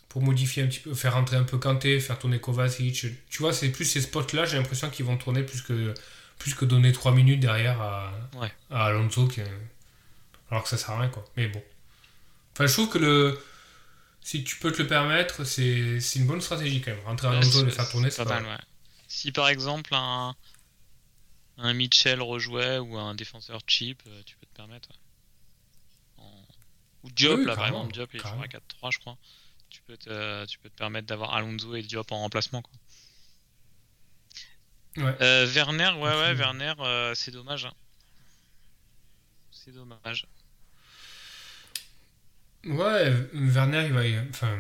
pour 0.08 0.22
modifier 0.24 0.64
un 0.64 0.68
petit 0.68 0.80
peu, 0.80 0.94
faire 0.96 1.14
rentrer 1.14 1.38
un 1.38 1.44
peu 1.44 1.60
Kanté, 1.60 2.00
faire 2.00 2.18
tourner 2.18 2.40
Kovacic. 2.40 3.06
Tu 3.30 3.40
vois, 3.40 3.54
c'est 3.54 3.70
plus 3.70 3.86
ces 3.86 4.02
spots-là, 4.02 4.46
j'ai 4.46 4.58
l'impression 4.58 4.90
qu'ils 4.90 5.06
vont 5.06 5.18
tourner 5.18 5.44
plus 5.44 5.62
que, 5.62 5.94
plus 6.40 6.56
que 6.56 6.66
donner 6.66 6.92
3 6.92 7.12
minutes 7.12 7.40
derrière 7.40 7.80
à, 7.82 8.12
à 8.72 8.86
Alonso, 8.86 9.28
qui, 9.28 9.42
alors 10.50 10.64
que 10.64 10.70
ça 10.70 10.78
sert 10.78 10.92
à 10.92 11.02
rien, 11.02 11.10
quoi. 11.10 11.24
Mais 11.38 11.48
bon. 11.48 11.62
Enfin, 12.54 12.66
je 12.66 12.74
trouve 12.74 12.90
que 12.90 12.98
le 12.98 13.40
si 14.22 14.44
tu 14.44 14.58
peux 14.58 14.72
te 14.72 14.82
le 14.82 14.88
permettre, 14.88 15.44
c'est 15.44 16.00
une 16.16 16.28
bonne 16.28 16.42
stratégie 16.42 16.82
quand 16.82 16.92
même. 16.92 17.04
Rentrer 17.06 17.28
Alonso 17.28 17.62
et 17.62 17.66
le 17.66 17.72
faire 17.72 17.90
tourner, 17.90 18.10
c'est 18.10 18.24
pas 18.26 18.42
mal. 18.42 18.66
Si 19.08 19.32
par 19.32 19.50
exemple 19.50 19.94
un, 19.94 20.36
un 21.58 21.74
Mitchell 21.74 22.22
rejouait 22.22 22.78
ou 22.78 22.98
un 22.98 23.16
défenseur 23.16 23.62
cheap, 23.66 24.02
euh, 24.08 24.22
tu 24.26 24.38
peux 24.38 24.46
te 24.46 24.56
permettre. 24.56 24.90
Ou 27.04 27.10
Diop, 27.12 27.46
là, 27.46 27.56
vraiment, 27.56 27.86
Diop, 27.88 28.10
il 28.14 28.20
est 28.20 28.26
à 28.26 28.60
4-3, 28.82 28.92
je 28.92 29.00
crois. 29.00 29.18
Tu 29.70 29.82
peux 29.84 29.96
te, 29.96 30.46
tu 30.46 30.60
peux 30.60 30.70
te 30.70 30.76
permettre 30.76 31.08
d'avoir 31.08 31.34
Alonso 31.34 31.74
et 31.76 31.82
Diop 31.82 32.12
en 32.12 32.20
remplacement. 32.20 32.62
Quoi. 32.62 32.74
Ouais. 34.98 35.16
Euh, 35.22 35.46
Werner, 35.48 35.92
ouais, 35.98 36.10
ouais, 36.10 36.34
Werner, 36.34 36.74
euh, 36.80 37.14
c'est 37.16 37.32
dommage. 37.32 37.66
Hein. 37.66 37.74
C'est 39.52 39.72
dommage. 39.72 40.28
Ouais, 42.66 43.14
Werner, 43.34 43.86
il 43.86 43.94
va. 43.94 44.02
Enfin, 44.30 44.58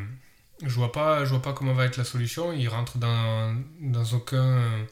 je 0.61 0.69
vois 0.69 0.91
pas, 0.91 1.25
je 1.25 1.31
vois 1.31 1.41
pas 1.41 1.53
comment 1.53 1.73
va 1.73 1.85
être 1.85 1.97
la 1.97 2.03
solution. 2.03 2.53
Il 2.53 2.67
rentre 2.69 2.97
dans, 2.97 3.55
dans 3.81 4.05
aucun 4.13 4.87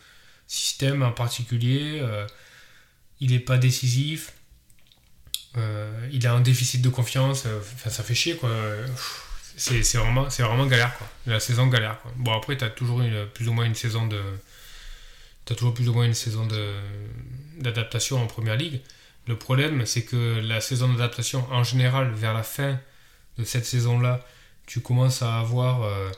système 0.47 1.03
en 1.03 1.11
particulier. 1.11 1.99
Euh, 2.01 2.25
il 3.19 3.31
n'est 3.31 3.39
pas 3.39 3.57
décisif. 3.57 4.33
Il 6.11 6.27
a 6.27 6.33
un 6.33 6.41
déficit 6.41 6.83
de 6.83 6.89
confiance. 6.89 7.47
Enfin, 7.47 7.89
ça 7.89 8.03
fait 8.03 8.13
chier 8.13 8.35
quoi. 8.37 8.51
C'est, 9.55 9.81
vraiment, 9.97 10.25
vraiment 10.25 10.67
galère 10.67 10.95
quoi. 10.99 11.09
La 11.25 11.39
saison 11.39 11.65
galère 11.65 11.99
quoi. 12.01 12.11
Bon 12.15 12.37
après 12.37 12.57
t'as 12.57 12.69
toujours 12.69 13.01
une, 13.01 13.25
plus 13.25 13.47
ou 13.47 13.53
moins 13.53 13.65
une 13.65 13.73
saison 13.73 14.05
de, 14.05 14.21
t'as 15.47 15.55
toujours 15.55 15.73
plus 15.73 15.89
ou 15.89 15.93
moins 15.93 16.05
une 16.05 16.13
saison 16.13 16.47
d'adaptation 17.59 18.21
en 18.21 18.27
première 18.27 18.57
ligue. 18.57 18.81
Le 19.25 19.35
problème 19.35 19.85
c'est 19.87 20.03
que 20.03 20.39
la 20.39 20.61
saison 20.61 20.93
d'adaptation 20.93 21.47
en 21.51 21.63
général 21.63 22.11
vers 22.13 22.35
la 22.35 22.43
fin 22.43 22.79
de 23.39 23.43
cette 23.43 23.65
saison 23.65 23.99
là 23.99 24.23
tu 24.67 24.81
commences 24.81 25.23
à 25.23 25.39
avoir 25.39 25.81
euh, 25.81 26.11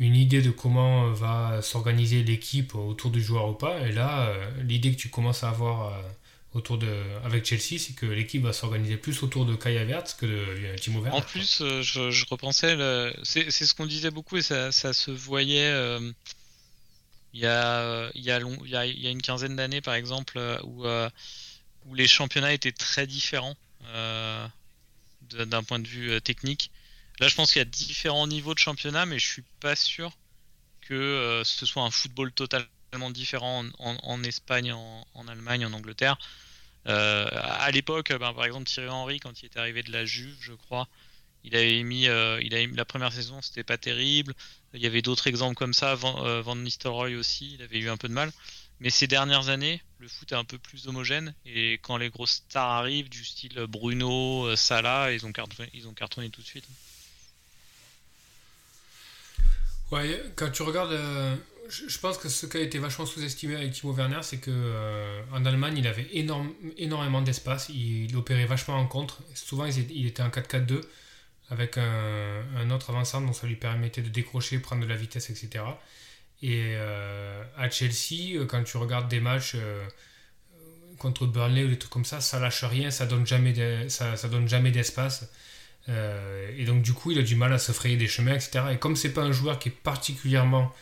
une 0.00 0.16
idée 0.16 0.42
de 0.42 0.50
comment 0.50 1.06
euh, 1.06 1.12
va 1.12 1.62
s'organiser 1.62 2.24
l'équipe 2.24 2.74
autour 2.74 3.12
du 3.12 3.22
joueur 3.22 3.48
ou 3.48 3.52
pas. 3.52 3.86
Et 3.86 3.92
là, 3.92 4.26
euh, 4.28 4.50
l'idée 4.64 4.90
que 4.90 4.96
tu 4.96 5.10
commences 5.10 5.44
à 5.44 5.50
avoir 5.50 6.02
autour 6.54 6.78
de, 6.78 6.88
avec 7.24 7.44
Chelsea, 7.44 7.78
c'est 7.78 7.94
que 7.94 8.06
l'équipe 8.06 8.42
va 8.42 8.52
s'organiser 8.52 8.96
plus 8.96 9.22
autour 9.22 9.46
de 9.46 9.54
Kai 9.54 9.78
Havertz 9.78 10.14
que 10.14 10.26
de 10.26 10.76
Timo 10.76 11.00
Werner. 11.00 11.18
En 11.18 11.22
plus, 11.22 11.62
je, 11.62 12.26
repensais, 12.30 12.76
c'est 13.22 13.50
ce 13.50 13.74
qu'on 13.74 13.86
disait 13.86 14.10
beaucoup 14.10 14.38
et 14.38 14.42
ça, 14.42 14.72
se 14.72 15.10
voyait 15.10 15.72
il, 17.32 17.40
y 17.40 17.46
a, 17.46 18.10
une 18.14 19.22
quinzaine 19.22 19.56
d'années, 19.56 19.80
par 19.80 19.94
exemple, 19.94 20.38
où, 20.64 20.86
où 21.86 21.94
les 21.94 22.06
championnats 22.06 22.52
étaient 22.52 22.72
très 22.72 23.06
différents 23.06 23.56
d'un 25.30 25.62
point 25.62 25.78
de 25.78 25.88
vue 25.88 26.20
technique. 26.20 26.70
Là, 27.20 27.28
je 27.28 27.34
pense 27.34 27.52
qu'il 27.52 27.60
y 27.60 27.62
a 27.62 27.66
différents 27.66 28.26
niveaux 28.26 28.54
de 28.54 28.58
championnat, 28.58 29.06
mais 29.06 29.18
je 29.18 29.26
suis 29.26 29.44
pas 29.60 29.76
sûr 29.76 30.12
que 30.80 30.94
euh, 30.94 31.44
ce 31.44 31.66
soit 31.66 31.82
un 31.82 31.90
football 31.90 32.32
totalement 32.32 33.10
différent 33.10 33.64
en, 33.78 34.22
Espagne, 34.24 34.72
en, 34.72 35.28
Allemagne, 35.28 35.64
en 35.64 35.72
Angleterre. 35.72 36.18
Euh, 36.88 37.28
à 37.32 37.70
l'époque, 37.70 38.12
ben, 38.12 38.34
par 38.34 38.44
exemple, 38.44 38.64
Thierry 38.64 38.88
Henry, 38.88 39.20
quand 39.20 39.40
il 39.40 39.46
était 39.46 39.60
arrivé 39.60 39.82
de 39.82 39.92
la 39.92 40.04
Juve, 40.04 40.36
je 40.40 40.52
crois, 40.52 40.88
il 41.44 41.56
avait 41.56 41.82
mis, 41.82 42.08
euh, 42.08 42.40
il 42.42 42.54
avait 42.54 42.66
la 42.66 42.84
première 42.84 43.12
saison, 43.12 43.40
c'était 43.42 43.64
pas 43.64 43.78
terrible. 43.78 44.34
Il 44.74 44.80
y 44.80 44.86
avait 44.86 45.02
d'autres 45.02 45.26
exemples 45.26 45.56
comme 45.56 45.74
ça. 45.74 45.94
Van, 45.94 46.40
Van 46.42 46.56
Nistelrooy 46.56 47.16
aussi, 47.16 47.54
il 47.54 47.62
avait 47.62 47.78
eu 47.78 47.90
un 47.90 47.96
peu 47.96 48.08
de 48.08 48.14
mal. 48.14 48.32
Mais 48.80 48.90
ces 48.90 49.06
dernières 49.06 49.48
années, 49.48 49.82
le 49.98 50.08
foot 50.08 50.32
est 50.32 50.36
un 50.36 50.44
peu 50.44 50.58
plus 50.58 50.88
homogène 50.88 51.34
et 51.44 51.74
quand 51.82 51.98
les 51.98 52.10
grosses 52.10 52.42
stars 52.48 52.70
arrivent, 52.70 53.08
du 53.08 53.24
style 53.24 53.66
Bruno, 53.68 54.56
Salah, 54.56 55.12
ils 55.12 55.24
ont 55.26 55.32
cartonné, 55.32 55.68
ils 55.74 55.86
ont 55.86 55.92
cartonné 55.92 56.30
tout 56.30 56.40
de 56.40 56.46
suite. 56.46 56.64
Ouais, 59.92 60.24
quand 60.36 60.50
tu 60.50 60.62
regardes, 60.62 60.92
euh, 60.92 61.36
je 61.68 61.98
pense 61.98 62.16
que 62.16 62.30
ce 62.30 62.46
qui 62.46 62.56
a 62.56 62.60
été 62.60 62.78
vachement 62.78 63.04
sous-estimé 63.04 63.56
avec 63.56 63.72
Timo 63.72 63.92
Werner, 63.92 64.20
c'est 64.22 64.38
que 64.38 64.50
euh, 64.50 65.22
en 65.32 65.44
Allemagne, 65.44 65.76
il 65.76 65.86
avait 65.86 66.08
énormément 66.78 67.20
d'espace, 67.20 67.68
il, 67.68 68.16
opérait 68.16 68.46
vachement 68.46 68.76
en 68.76 68.86
contre. 68.86 69.18
Souvent, 69.34 69.66
il, 69.66 70.06
était 70.06 70.22
en 70.22 70.30
4-4-2 70.30 70.80
avec 71.52 71.76
un, 71.78 72.70
autre 72.70 72.90
avançant, 72.90 73.20
donc 73.20 73.34
ça 73.34 73.46
lui 73.46 73.56
permettait 73.56 74.02
de 74.02 74.08
décrocher, 74.08 74.58
prendre 74.58 74.82
de 74.82 74.88
la 74.88 74.96
vitesse, 74.96 75.30
etc. 75.30 75.64
Et 76.42 76.74
euh, 76.74 77.44
à 77.56 77.70
Chelsea, 77.70 78.44
quand 78.48 78.64
tu 78.64 78.76
regardes 78.76 79.08
des 79.08 79.20
matchs 79.20 79.56
contre 80.98 81.26
Burnley 81.26 81.64
ou 81.64 81.68
des 81.68 81.78
trucs 81.78 81.92
comme 81.92 82.04
ça, 82.04 82.20
ça 82.20 82.38
lâche 82.38 82.64
rien, 82.64 82.90
ça 82.90 83.06
donne 83.06 83.26
jamais, 83.26 83.88
ça, 83.88 84.16
ça 84.16 84.28
donne 84.28 84.48
jamais 84.48 84.70
d'espace. 84.70 85.30
Euh, 85.88 86.50
et 86.56 86.64
donc 86.64 86.82
du 86.82 86.92
coup, 86.92 87.10
il 87.10 87.18
a 87.18 87.22
du 87.22 87.36
mal 87.36 87.52
à 87.52 87.58
se 87.58 87.72
frayer 87.72 87.96
des 87.96 88.06
chemins, 88.06 88.34
etc. 88.34 88.64
Et 88.72 88.76
comme 88.78 88.96
c'est 88.96 89.12
pas 89.12 89.22
un 89.22 89.32
joueur 89.32 89.58
qui 89.58 89.68
est 89.68 89.72
particulièrement 89.82 90.72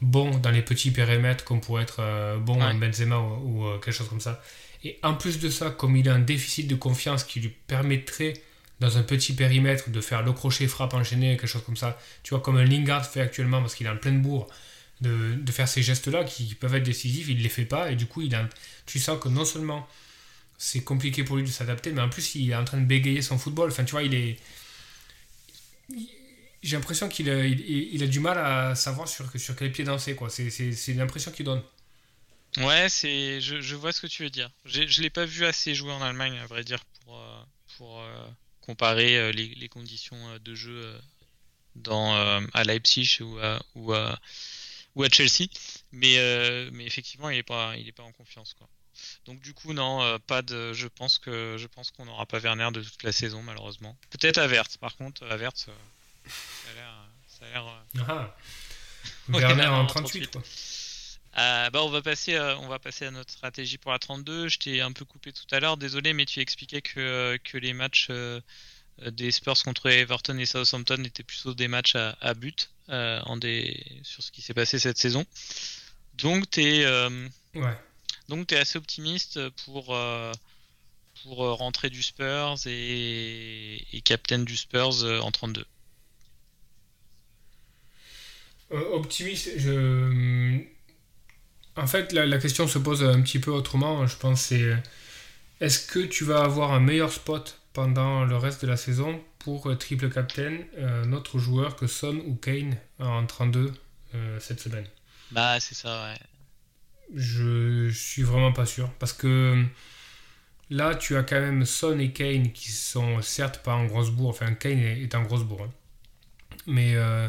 bon 0.00 0.36
dans 0.38 0.50
les 0.50 0.62
petits 0.62 0.90
périmètres, 0.90 1.44
comme 1.44 1.60
pourrait 1.60 1.84
être 1.84 2.00
euh, 2.00 2.38
bon 2.38 2.60
en 2.62 2.74
Benzema 2.74 3.18
ou, 3.18 3.66
euh, 3.66 3.78
quelque 3.78 3.94
chose 3.94 4.08
comme 4.08 4.20
ça, 4.20 4.42
et 4.82 4.98
en 5.02 5.14
plus 5.14 5.38
de 5.38 5.50
ça, 5.50 5.70
comme 5.70 5.96
il 5.96 6.08
a 6.08 6.14
un 6.14 6.20
déficit 6.20 6.66
de 6.66 6.74
confiance 6.74 7.22
qui 7.22 7.40
lui 7.40 7.50
permettrait 7.66 8.34
dans 8.80 8.98
un 8.98 9.02
petit 9.02 9.34
périmètre 9.34 9.90
de 9.90 10.00
faire 10.00 10.22
le 10.22 10.32
crochet 10.32 10.66
frappe 10.66 10.94
enchaîné, 10.94 11.36
quelque 11.36 11.46
chose 11.46 11.62
comme 11.64 11.76
ça, 11.76 11.98
tu 12.22 12.30
vois, 12.30 12.40
comme 12.40 12.56
un 12.56 12.64
Lingard 12.64 13.06
fait 13.06 13.20
actuellement 13.20 13.60
parce 13.60 13.74
qu'il 13.74 13.86
est 13.86 13.90
en 13.90 13.96
pleine 13.96 14.22
bourre, 14.22 14.48
de, 15.00 15.34
de 15.34 15.52
faire 15.52 15.68
ces 15.68 15.82
gestes-là 15.82 16.24
qui 16.24 16.54
peuvent 16.54 16.74
être 16.74 16.82
décisifs, 16.82 17.28
il 17.28 17.38
ne 17.38 17.42
les 17.42 17.48
fait 17.48 17.64
pas, 17.64 17.90
et 17.90 17.96
du 17.96 18.06
coup, 18.06 18.22
il 18.22 18.34
a, 18.34 18.48
tu 18.86 18.98
sens 18.98 19.18
que 19.20 19.28
non 19.28 19.44
seulement 19.44 19.86
c'est 20.62 20.84
compliqué 20.84 21.24
pour 21.24 21.36
lui 21.36 21.44
de 21.44 21.48
s'adapter, 21.48 21.90
mais 21.90 22.02
en 22.02 22.10
plus, 22.10 22.34
il 22.34 22.50
est 22.50 22.54
en 22.54 22.64
train 22.64 22.78
de 22.78 22.84
bégayer 22.84 23.22
son 23.22 23.38
football. 23.38 23.70
Enfin, 23.70 23.82
tu 23.84 23.92
vois, 23.92 24.02
il 24.02 24.14
est. 24.14 24.38
J'ai 26.62 26.76
l'impression 26.76 27.08
qu'il 27.08 27.30
a, 27.30 27.46
il, 27.46 27.60
il 27.60 28.02
a 28.02 28.06
du 28.06 28.20
mal 28.20 28.36
à 28.36 28.74
savoir 28.74 29.08
sur, 29.08 29.24
sur 29.40 29.56
quel 29.56 29.72
pied 29.72 29.84
danser, 29.84 30.14
quoi. 30.14 30.28
C'est, 30.28 30.92
l'impression 30.92 31.30
qu'il 31.32 31.46
donne. 31.46 31.62
Ouais, 32.58 32.90
c'est, 32.90 33.40
je, 33.40 33.62
je 33.62 33.74
vois 33.74 33.92
ce 33.92 34.02
que 34.02 34.06
tu 34.06 34.22
veux 34.22 34.28
dire. 34.28 34.50
Je 34.66 35.00
l'ai 35.00 35.08
pas 35.08 35.24
vu 35.24 35.46
assez 35.46 35.74
jouer 35.74 35.92
en 35.92 36.02
Allemagne, 36.02 36.36
à 36.36 36.46
vrai 36.46 36.62
dire, 36.62 36.84
pour, 37.06 37.16
euh, 37.16 37.42
pour 37.78 38.00
euh, 38.02 38.26
comparer 38.60 39.16
euh, 39.16 39.32
les, 39.32 39.48
les 39.54 39.68
conditions 39.68 40.16
euh, 40.28 40.38
de 40.38 40.54
jeu 40.54 40.76
euh, 40.76 40.98
dans, 41.76 42.14
à 42.52 42.64
Leipzig 42.64 43.18
ou 43.20 43.38
à, 43.38 43.60
ou 43.74 43.92
à, 43.92 44.18
ou 44.96 45.04
à 45.04 45.08
Chelsea. 45.08 45.48
Mais, 45.92 46.16
mais 46.72 46.84
effectivement, 46.84 47.30
il 47.30 47.38
est 47.38 47.42
pas, 47.44 47.76
il 47.76 47.88
est 47.88 47.92
pas 47.92 48.02
en 48.02 48.12
confiance, 48.12 48.54
quoi. 48.54 48.68
Donc 49.24 49.40
du 49.40 49.54
coup, 49.54 49.72
non, 49.72 50.18
pas 50.26 50.42
de. 50.42 50.72
Je 50.72 50.88
pense 50.88 51.18
que, 51.18 51.56
je 51.58 51.66
pense 51.68 51.90
qu'on 51.92 52.04
n'aura 52.04 52.26
pas 52.26 52.38
Werner 52.38 52.68
de 52.72 52.82
toute 52.82 53.02
la 53.04 53.12
saison, 53.12 53.42
malheureusement. 53.42 53.96
Peut-être 54.10 54.38
Avert. 54.38 54.66
Par 54.80 54.96
contre, 54.96 55.24
Avert, 55.26 55.52
ça 55.54 55.70
a 55.70 56.74
l'air, 56.74 57.08
ça 57.28 57.46
a 57.46 57.50
l'air. 57.50 57.84
Ah. 58.08 58.36
Werner 59.28 59.66
en 59.66 59.82
en 59.82 59.86
38, 59.86 60.30
38. 60.30 60.32
quoi. 60.32 60.42
Euh, 61.40 61.70
bah, 61.70 61.82
on 61.82 61.88
va 61.88 62.02
passer, 62.02 62.34
euh, 62.34 62.56
on 62.58 62.68
va 62.68 62.78
passer 62.78 63.06
à 63.06 63.10
notre 63.10 63.32
stratégie 63.32 63.78
pour 63.78 63.92
la 63.92 63.98
32. 63.98 64.48
Je 64.48 64.58
t'ai 64.58 64.80
un 64.80 64.92
peu 64.92 65.04
coupé 65.04 65.32
tout 65.32 65.46
à 65.52 65.60
l'heure, 65.60 65.76
désolé, 65.76 66.12
mais 66.12 66.26
tu 66.26 66.40
expliquais 66.40 66.82
que, 66.82 67.00
euh, 67.00 67.38
que 67.42 67.56
les 67.56 67.72
matchs 67.72 68.08
euh, 68.10 68.40
des 69.10 69.30
Spurs 69.30 69.62
contre 69.62 69.88
Everton 69.88 70.36
et 70.38 70.44
Southampton 70.44 71.02
étaient 71.04 71.22
plutôt 71.22 71.54
des 71.54 71.68
matchs 71.68 71.96
à, 71.96 72.16
à 72.20 72.34
but 72.34 72.70
en 72.88 73.36
des, 73.36 73.86
sur 74.02 74.22
ce 74.22 74.32
qui 74.32 74.42
s'est 74.42 74.52
passé 74.52 74.78
cette 74.78 74.98
saison. 74.98 75.24
Donc 76.14 76.56
Ouais. 76.56 77.78
donc 78.28 78.48
t'es 78.48 78.56
assez 78.56 78.78
optimiste 78.78 79.40
pour 79.64 79.96
pour 81.22 81.36
rentrer 81.36 81.88
du 81.88 82.02
Spurs 82.02 82.56
et, 82.66 83.86
et 83.92 84.00
captain 84.02 84.40
du 84.40 84.56
Spurs 84.56 85.04
en 85.22 85.30
32. 85.30 85.64
Euh, 88.72 88.92
optimiste, 88.92 89.50
je. 89.56 90.62
En 91.80 91.86
fait, 91.86 92.12
la, 92.12 92.26
la 92.26 92.38
question 92.38 92.68
se 92.68 92.78
pose 92.78 93.02
un 93.02 93.20
petit 93.22 93.38
peu 93.40 93.50
autrement. 93.50 94.06
Je 94.06 94.16
pense 94.16 94.42
c'est 94.42 94.62
euh, 94.62 94.76
est-ce 95.60 95.86
que 95.86 96.00
tu 96.00 96.24
vas 96.24 96.42
avoir 96.42 96.72
un 96.72 96.80
meilleur 96.80 97.12
spot 97.12 97.58
pendant 97.72 98.24
le 98.24 98.36
reste 98.36 98.62
de 98.62 98.66
la 98.68 98.76
saison 98.76 99.20
pour 99.38 99.68
euh, 99.70 99.76
triple 99.76 100.10
captain 100.10 100.58
euh, 100.78 101.04
notre 101.04 101.38
joueur 101.38 101.76
que 101.76 101.86
Son 101.86 102.16
ou 102.26 102.34
Kane 102.34 102.76
en 102.98 103.24
32 103.26 103.72
euh, 104.14 104.40
cette 104.40 104.60
semaine? 104.60 104.86
Bah 105.30 105.60
c'est 105.60 105.74
ça, 105.74 106.04
ouais. 106.12 106.18
Je 107.14 107.90
suis 107.90 108.22
vraiment 108.22 108.52
pas 108.52 108.66
sûr 108.66 108.90
parce 108.98 109.12
que 109.12 109.64
là 110.70 110.94
tu 110.94 111.16
as 111.16 111.22
quand 111.22 111.40
même 111.40 111.64
Son 111.66 111.98
et 111.98 112.12
Kane 112.12 112.52
qui 112.52 112.70
sont 112.72 113.20
certes 113.22 113.62
pas 113.62 113.74
en 113.74 113.86
grosse 113.86 114.10
bourre, 114.10 114.30
enfin 114.30 114.54
Kane 114.54 114.78
est, 114.78 115.02
est 115.02 115.14
en 115.14 115.22
grosse 115.22 115.44
bourre, 115.44 115.64
hein. 115.64 115.72
mais 116.66 116.94
euh, 116.96 117.28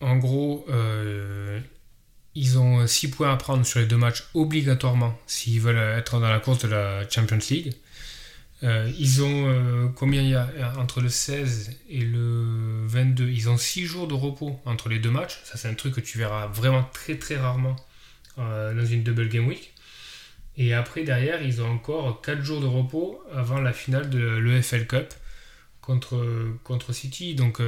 en 0.00 0.16
gros 0.16 0.66
ils 2.34 2.58
ont 2.58 2.86
6 2.86 3.08
points 3.10 3.32
à 3.32 3.36
prendre 3.36 3.64
sur 3.64 3.80
les 3.80 3.86
deux 3.86 3.96
matchs 3.96 4.24
obligatoirement 4.34 5.18
s'ils 5.26 5.60
veulent 5.60 5.76
être 5.76 6.20
dans 6.20 6.30
la 6.30 6.40
course 6.40 6.60
de 6.60 6.68
la 6.68 7.08
Champions 7.08 7.38
League. 7.50 7.74
Euh, 8.64 8.90
ils 8.96 9.22
ont 9.22 9.48
euh, 9.48 9.88
combien 9.96 10.22
il 10.22 10.30
y 10.30 10.34
a 10.36 10.48
entre 10.78 11.00
le 11.00 11.08
16 11.08 11.78
et 11.88 11.98
le 11.98 12.86
22 12.86 13.28
Ils 13.28 13.48
ont 13.48 13.56
6 13.56 13.86
jours 13.86 14.06
de 14.06 14.14
repos 14.14 14.60
entre 14.64 14.88
les 14.88 15.00
deux 15.00 15.10
matchs. 15.10 15.40
Ça, 15.44 15.56
c'est 15.56 15.68
un 15.68 15.74
truc 15.74 15.94
que 15.94 16.00
tu 16.00 16.18
verras 16.18 16.46
vraiment 16.46 16.84
très 16.92 17.18
très 17.18 17.36
rarement 17.36 17.74
euh, 18.38 18.72
dans 18.74 18.86
une 18.86 19.02
double 19.02 19.28
game 19.28 19.48
week. 19.48 19.74
Et 20.56 20.74
après, 20.74 21.02
derrière, 21.02 21.42
ils 21.42 21.60
ont 21.60 21.70
encore 21.70 22.20
4 22.22 22.42
jours 22.42 22.60
de 22.60 22.66
repos 22.66 23.22
avant 23.34 23.60
la 23.60 23.72
finale 23.72 24.10
de 24.10 24.20
l'EFL 24.20 24.86
Cup 24.86 25.12
contre, 25.80 26.24
contre 26.62 26.92
City. 26.92 27.34
Donc, 27.34 27.60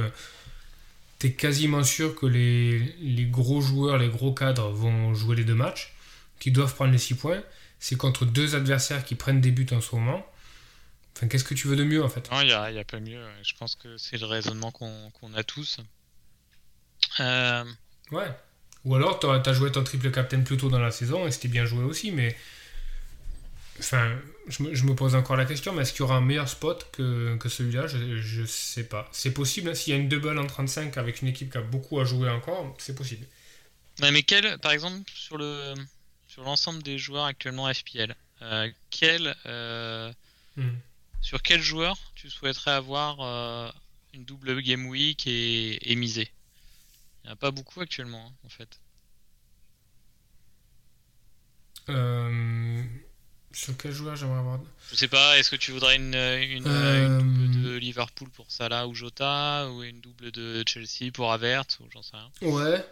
quasiment 1.33 1.83
sûr 1.83 2.15
que 2.15 2.25
les, 2.25 2.79
les 2.99 3.25
gros 3.25 3.61
joueurs, 3.61 3.97
les 3.97 4.09
gros 4.09 4.33
cadres 4.33 4.69
vont 4.69 5.13
jouer 5.13 5.35
les 5.35 5.43
deux 5.43 5.55
matchs, 5.55 5.93
qui 6.39 6.51
doivent 6.51 6.73
prendre 6.75 6.91
les 6.91 6.97
6 6.97 7.15
points. 7.15 7.43
C'est 7.79 7.97
contre 7.97 8.25
deux 8.25 8.55
adversaires 8.55 9.03
qui 9.05 9.15
prennent 9.15 9.41
des 9.41 9.51
buts 9.51 9.67
en 9.71 9.81
ce 9.81 9.95
moment. 9.95 10.25
Enfin, 11.15 11.27
qu'est-ce 11.27 11.43
que 11.43 11.53
tu 11.53 11.67
veux 11.67 11.75
de 11.75 11.83
mieux 11.83 12.03
en 12.03 12.09
fait? 12.09 12.29
Non, 12.31 12.41
il 12.41 12.47
n'y 12.47 12.53
a, 12.53 12.71
y 12.71 12.79
a 12.79 12.83
pas 12.83 12.99
mieux. 12.99 13.23
Je 13.43 13.53
pense 13.57 13.75
que 13.75 13.97
c'est 13.97 14.17
le 14.17 14.25
raisonnement 14.25 14.71
qu'on 14.71 15.33
a 15.33 15.43
tous. 15.43 15.79
Euh, 17.19 17.63
Ouais. 18.11 18.27
Ou 18.83 18.95
alors, 18.95 19.19
tu 19.19 19.25
as 19.27 19.53
joué 19.53 19.71
ton 19.71 19.83
triple 19.83 20.11
captain 20.11 20.41
plus 20.41 20.57
tôt 20.57 20.69
dans 20.69 20.79
la 20.79 20.91
saison 20.91 21.25
et 21.25 21.31
c'était 21.31 21.47
bien 21.47 21.65
joué 21.65 21.83
aussi, 21.83 22.11
mais. 22.11 22.35
Enfin, 23.85 24.19
je 24.47 24.63
me, 24.63 24.73
je 24.75 24.83
me 24.85 24.95
pose 24.95 25.15
encore 25.15 25.35
la 25.37 25.45
question, 25.45 25.73
mais 25.73 25.83
est-ce 25.83 25.91
qu'il 25.93 26.01
y 26.01 26.03
aura 26.03 26.15
un 26.17 26.21
meilleur 26.21 26.49
spot 26.49 26.89
que, 26.91 27.37
que 27.37 27.49
celui-là? 27.49 27.87
Je, 27.87 28.17
je 28.19 28.43
sais 28.45 28.83
pas. 28.87 29.07
C'est 29.11 29.33
possible, 29.33 29.69
hein, 29.69 29.75
s'il 29.75 29.93
y 29.93 29.95
a 29.97 29.99
une 29.99 30.09
double 30.09 30.37
en 30.39 30.47
35 30.47 30.97
avec 30.97 31.21
une 31.21 31.27
équipe 31.27 31.51
qui 31.51 31.57
a 31.57 31.61
beaucoup 31.61 31.99
à 31.99 32.05
jouer 32.05 32.29
encore, 32.29 32.75
c'est 32.79 32.95
possible. 32.95 33.27
ouais, 34.01 34.11
mais 34.11 34.23
quel, 34.23 34.57
par 34.59 34.71
exemple, 34.71 35.09
sur 35.13 35.37
le 35.37 35.73
sur 36.27 36.43
l'ensemble 36.43 36.83
des 36.83 36.97
joueurs 36.97 37.25
actuellement 37.25 37.71
FPL, 37.73 38.15
euh, 38.41 38.69
quel, 38.89 39.35
euh, 39.45 40.11
Hmm. 40.55 40.79
sur 41.21 41.41
quel 41.41 41.61
joueur 41.61 41.97
tu 42.15 42.29
souhaiterais 42.29 42.71
avoir 42.71 43.19
euh, 43.21 43.69
une 44.13 44.23
double 44.25 44.61
game 44.61 44.85
week 44.87 45.27
et, 45.27 45.91
et 45.91 45.95
miser? 45.95 46.31
Il 47.23 47.27
n'y 47.27 47.31
en 47.31 47.33
a 47.33 47.37
pas 47.37 47.51
beaucoup 47.51 47.81
actuellement, 47.81 48.27
hein, 48.27 48.35
en 48.45 48.49
fait. 48.49 48.79
Euh, 51.89 52.83
sur 53.55 53.77
quel 53.77 53.93
joueur 53.93 54.15
j'aimerais 54.17 54.39
avoir 54.39 54.59
Je 54.91 54.95
sais 54.95 55.07
pas, 55.07 55.39
est-ce 55.39 55.49
que 55.49 55.55
tu 55.55 55.71
voudrais 55.71 55.95
une, 55.95 56.13
une, 56.13 56.67
Euh, 56.67 57.19
une 57.19 57.51
double 57.53 57.63
de 57.63 57.75
Liverpool 57.77 58.29
pour 58.29 58.51
Salah 58.51 58.85
ou 58.87 58.93
Jota, 58.93 59.69
ou 59.71 59.81
une 59.83 60.01
double 60.01 60.31
de 60.31 60.63
Chelsea 60.67 61.11
pour 61.13 61.31
Avert, 61.31 61.63
ou 61.79 61.85
j'en 61.93 62.01
sais 62.03 62.17
rien. 62.17 62.31
Ouais. 62.41 62.85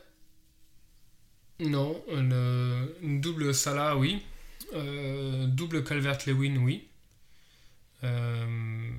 Non, 1.60 2.02
une, 2.10 2.32
euh, 2.34 2.88
une 3.02 3.20
double 3.20 3.54
Salah, 3.54 3.98
oui. 3.98 4.22
Euh, 4.74 5.46
double 5.48 5.84
Calvert-Lewin, 5.84 6.58
oui. 6.58 6.88
Euh, 8.04 8.90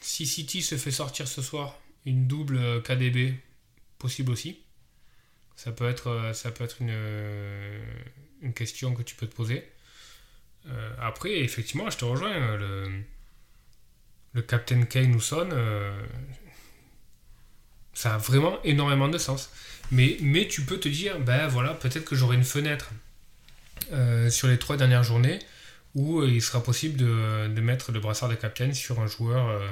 si 0.00 0.26
City 0.26 0.62
se 0.62 0.76
fait 0.76 0.90
sortir 0.90 1.28
ce 1.28 1.42
soir, 1.42 1.78
une 2.06 2.26
double 2.26 2.82
KDB, 2.82 3.34
possible 3.98 4.32
aussi. 4.32 4.58
Ça 5.56 5.72
peut 5.72 5.88
être, 5.88 6.08
euh, 6.08 6.32
ça 6.32 6.50
peut 6.50 6.64
être 6.64 6.76
une, 6.80 6.90
euh, 6.90 7.84
une 8.42 8.52
question 8.52 8.94
que 8.94 9.02
tu 9.02 9.14
peux 9.14 9.26
te 9.26 9.34
poser. 9.34 9.64
Euh, 10.68 10.90
après, 11.00 11.38
effectivement, 11.38 11.88
je 11.90 11.96
te 11.96 12.04
rejoins. 12.04 12.56
Le, 12.56 12.90
le 14.34 14.42
Captain 14.42 14.82
Kane 14.82 15.14
ou 15.14 15.20
Son, 15.20 15.48
euh, 15.52 15.98
ça 17.94 18.14
a 18.16 18.18
vraiment 18.18 18.62
énormément 18.64 19.08
de 19.08 19.16
sens. 19.16 19.50
Mais, 19.90 20.18
mais 20.20 20.46
tu 20.46 20.62
peux 20.62 20.78
te 20.78 20.88
dire, 20.88 21.18
ben 21.20 21.46
voilà, 21.46 21.72
peut-être 21.72 22.04
que 22.04 22.14
j'aurai 22.14 22.36
une 22.36 22.44
fenêtre 22.44 22.90
sur 24.30 24.48
les 24.48 24.58
trois 24.58 24.76
dernières 24.76 25.04
journées 25.04 25.38
où 25.94 26.22
il 26.24 26.42
sera 26.42 26.62
possible 26.62 26.96
de, 26.98 27.46
de 27.48 27.60
mettre 27.60 27.92
le 27.92 28.00
brassard 28.00 28.28
de 28.28 28.34
captain 28.34 28.72
sur 28.72 29.00
un 29.00 29.06
joueur 29.06 29.62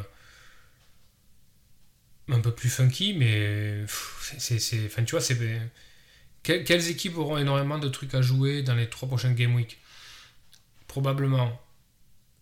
un 2.29 2.41
peu 2.41 2.53
plus 2.55 2.71
funky, 2.71 3.15
mais 3.15 3.81
pff, 3.83 4.35
c'est, 4.39 4.59
c'est, 4.59 4.87
enfin, 4.87 5.05
tu 5.05 5.13
vois, 5.13 5.21
c'est, 5.21 5.37
que- 6.43 6.63
quelles 6.63 6.89
équipes 6.89 7.17
auront 7.19 7.39
énormément 7.39 7.79
de 7.79 7.89
trucs 7.89 8.15
à 8.15 8.23
jouer 8.23 8.63
dans 8.63 8.75
les 8.75 8.89
trois 8.89 9.09
prochaines 9.09 9.35
game 9.35 9.55
week? 9.55 9.79
Probablement 10.87 11.61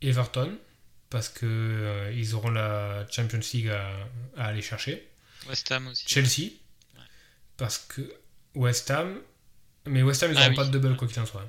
Everton, 0.03 0.59
parce 1.11 1.29
que 1.29 1.47
euh, 1.47 2.12
ils 2.14 2.35
auront 2.35 2.51
la 2.51 3.07
Champions 3.11 3.40
League 3.53 3.68
à, 3.68 3.90
à 4.37 4.47
aller 4.47 4.62
chercher. 4.62 5.09
West 5.49 5.71
Ham 5.73 5.87
aussi. 5.88 6.05
Chelsea, 6.07 6.51
Ouais. 6.95 7.01
parce 7.57 7.79
que 7.79 8.03
West 8.55 8.90
Ham, 8.90 9.18
mais 9.87 10.03
West 10.03 10.23
Ham 10.23 10.31
ils 10.33 10.37
Ah 10.37 10.40
n'auront 10.40 10.51
oui. 10.51 10.57
pas 10.57 10.64
de 10.66 10.79
double 10.79 10.97
quoi 10.97 11.09
qu'il 11.09 11.21
en 11.21 11.27
soit. 11.27 11.49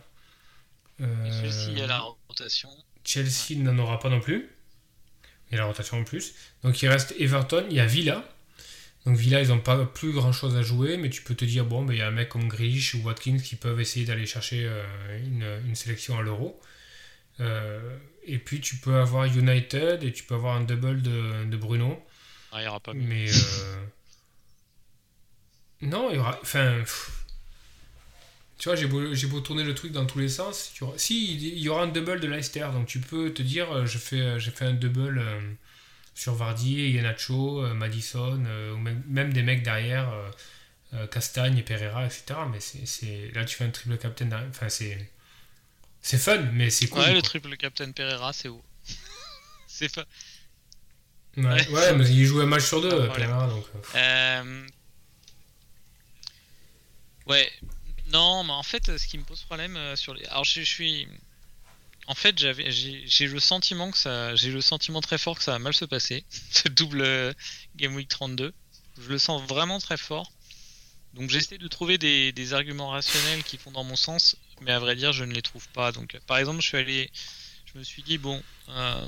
Euh, 1.02 1.41
Chelsea, 1.41 1.84
a 1.84 1.88
la 1.88 1.99
rotation. 2.28 2.70
Chelsea 3.03 3.55
n'en 3.57 3.78
aura 3.80 3.99
pas 3.99 4.10
non 4.10 4.20
plus. 4.22 4.49
A 5.54 5.58
la 5.58 5.66
rotation 5.66 5.99
en 5.99 6.04
plus. 6.04 6.34
Donc 6.64 6.82
il 6.82 6.88
reste 6.88 7.14
Everton, 7.20 7.66
il 7.70 7.76
y 7.76 7.80
a 7.80 7.86
Villa. 7.86 8.24
Donc 9.06 9.18
Villa, 9.18 9.41
ils 9.41 9.49
n'ont 9.49 9.60
pas 9.60 9.86
plus 9.86 10.14
grand 10.14 10.32
chose 10.32 10.56
à 10.56 10.62
jouer, 10.62 10.97
mais 10.97 11.10
tu 11.10 11.22
peux 11.22 11.36
te 11.36 11.43
dire, 11.45 11.66
bon, 11.66 11.84
ben, 11.84 11.93
il 11.93 11.99
y 11.99 12.01
a 12.01 12.08
un 12.08 12.12
mec 12.12 12.30
comme 12.30 12.47
Grealish 12.47 12.95
ou 12.95 13.04
Watkins 13.04 13.38
qui 13.38 13.56
peuvent 13.56 13.80
essayer 13.82 14.06
d'aller 14.06 14.26
chercher 14.26 14.66
euh, 14.66 14.84
une, 15.20 15.68
une 15.68 15.76
sélection 15.76 16.18
à 16.18 16.22
l'euro. 16.22 16.60
Euh, 17.39 17.97
et 18.26 18.38
puis 18.38 18.62
tu 18.62 18.78
peux 18.78 18.95
avoir 18.95 19.26
United 19.26 20.04
et 20.04 20.14
tu 20.14 20.24
peux 20.24 20.36
avoir 20.36 20.56
un 20.56 20.62
double 20.62 21.01
de, 21.01 21.45
de 21.45 21.58
Bruno. 21.58 22.01
Ah, 22.51 22.62
il 22.62 22.66
y 22.66 22.68
aura 22.68 22.80
pas 22.80 22.93
mieux. 22.93 23.06
Mais 23.06 23.30
euh, 23.30 23.86
non, 25.82 26.10
il 26.10 26.16
y 26.16 26.20
aura. 26.20 26.39
Enfin, 26.41 26.80
pff. 26.80 27.22
Tu 28.58 28.70
vois, 28.70 28.76
j'ai 28.76 28.86
beau, 28.88 29.39
tourner 29.41 29.64
le 29.64 29.76
truc 29.76 29.91
dans 29.91 30.06
tous 30.06 30.20
les 30.20 30.30
sens. 30.30 30.72
Si, 30.97 31.36
il 31.36 31.60
y 31.60 31.70
aura 31.70 31.84
un 31.84 31.88
double 31.88 32.20
de 32.20 32.28
Leicester, 32.28 32.68
donc 32.72 32.88
tu 32.88 32.99
peux 32.99 33.34
te 33.34 33.41
dire, 33.41 33.72
euh, 33.72 33.86
je 33.86 33.97
fais, 33.97 34.22
euh, 34.22 34.39
j'ai 34.39 34.51
fait 34.51 34.66
un 34.66 34.74
double 34.74 35.20
euh, 35.20 35.39
sur 36.16 36.34
Vardy, 36.36 36.91
Yanacho, 36.91 37.64
euh, 37.64 37.74
Madison, 37.74 38.39
ou 38.74 38.78
même, 38.78 39.04
même 39.08 39.34
des 39.34 39.41
mecs 39.43 39.64
derrière, 39.64 40.14
Castagne 41.12 41.58
et 41.58 41.64
Pereira, 41.64 42.06
etc. 42.06 42.36
Mais 42.51 42.60
c'est, 42.60 43.32
là, 43.34 43.43
tu 43.45 43.56
fais 43.56 43.66
un 43.66 43.72
triple 43.72 43.97
captain 43.97 44.26
derrière. 44.26 44.47
Enfin, 44.49 44.70
c'est, 44.70 45.10
c'est 46.01 46.20
fun, 46.20 46.38
mais 46.54 46.70
c'est 46.70 46.88
cool. 46.88 47.01
ouais, 47.01 47.14
le 47.14 47.22
triple 47.24 47.58
Captain 47.58 47.91
Pereira, 47.91 48.32
c'est 48.32 48.47
haut. 48.49 48.64
c'est 49.68 49.91
pas. 49.93 50.06
Ouais, 51.36 51.43
Ouais. 51.45 51.68
ouais, 51.70 51.93
mais 51.95 52.08
il 52.10 52.26
joue 52.26 52.41
un 52.41 52.45
match 52.45 52.66
sur 52.66 52.80
deux, 52.80 52.89
problème. 52.89 53.30
Pereira, 53.30 53.47
donc. 53.47 53.66
Euh, 53.95 54.66
Ouais, 57.26 57.49
non, 58.12 58.43
mais 58.43 58.51
en 58.51 58.64
fait, 58.64 58.97
ce 58.97 59.08
qui 59.08 59.18
me 59.18 59.24
pose 59.24 59.41
problème 59.43 59.78
euh, 59.78 59.95
sur 59.95 60.14
les. 60.14 60.26
Alors, 60.26 60.43
je, 60.43 60.62
suis. 60.62 61.08
En 62.08 62.16
fait, 62.16 62.38
j'avais, 62.38 62.72
j'ai 62.72 63.28
le 63.28 63.39
sentiment 63.39 63.91
que 63.91 63.97
ça, 63.97 64.36
j'ai 64.36 64.51
le 64.51 64.62
sentiment 64.62 65.01
très 65.01 65.18
fort 65.18 65.38
que 65.38 65.43
ça 65.43 65.51
va 65.51 65.60
mal 65.60 65.74
se 65.74 65.86
passer, 65.86 66.26
ce 66.51 66.68
double 66.68 67.01
euh, 67.01 67.34
Game 67.76 67.95
Week 67.95 68.10
32. 68.10 68.54
Je 68.99 69.10
le 69.10 69.18
sens 69.18 69.41
vraiment 69.47 69.80
très 69.80 69.97
fort. 69.97 70.32
Donc, 71.14 71.30
j'essaie 71.30 71.58
de 71.58 71.68
trouver 71.68 71.97
des, 71.97 72.54
arguments 72.54 72.89
rationnels 72.89 73.43
qui 73.43 73.58
font 73.58 73.72
dans 73.72 73.84
mon 73.84 73.95
sens, 73.95 74.36
mais 74.62 74.72
à 74.72 74.80
vrai 74.80 74.95
dire, 74.95 75.14
je 75.14 75.24
ne 75.24 75.34
les 75.34 75.43
trouve 75.43 75.68
pas. 75.70 75.91
Donc, 75.91 76.20
par 76.26 76.38
exemple, 76.38 76.62
je 76.62 76.68
suis 76.68 76.78
allé, 76.78 77.12
je 77.72 77.78
me 77.78 77.84
suis 77.84 78.01
dit 78.01 78.18
bon, 78.18 78.41
euh, 78.70 79.08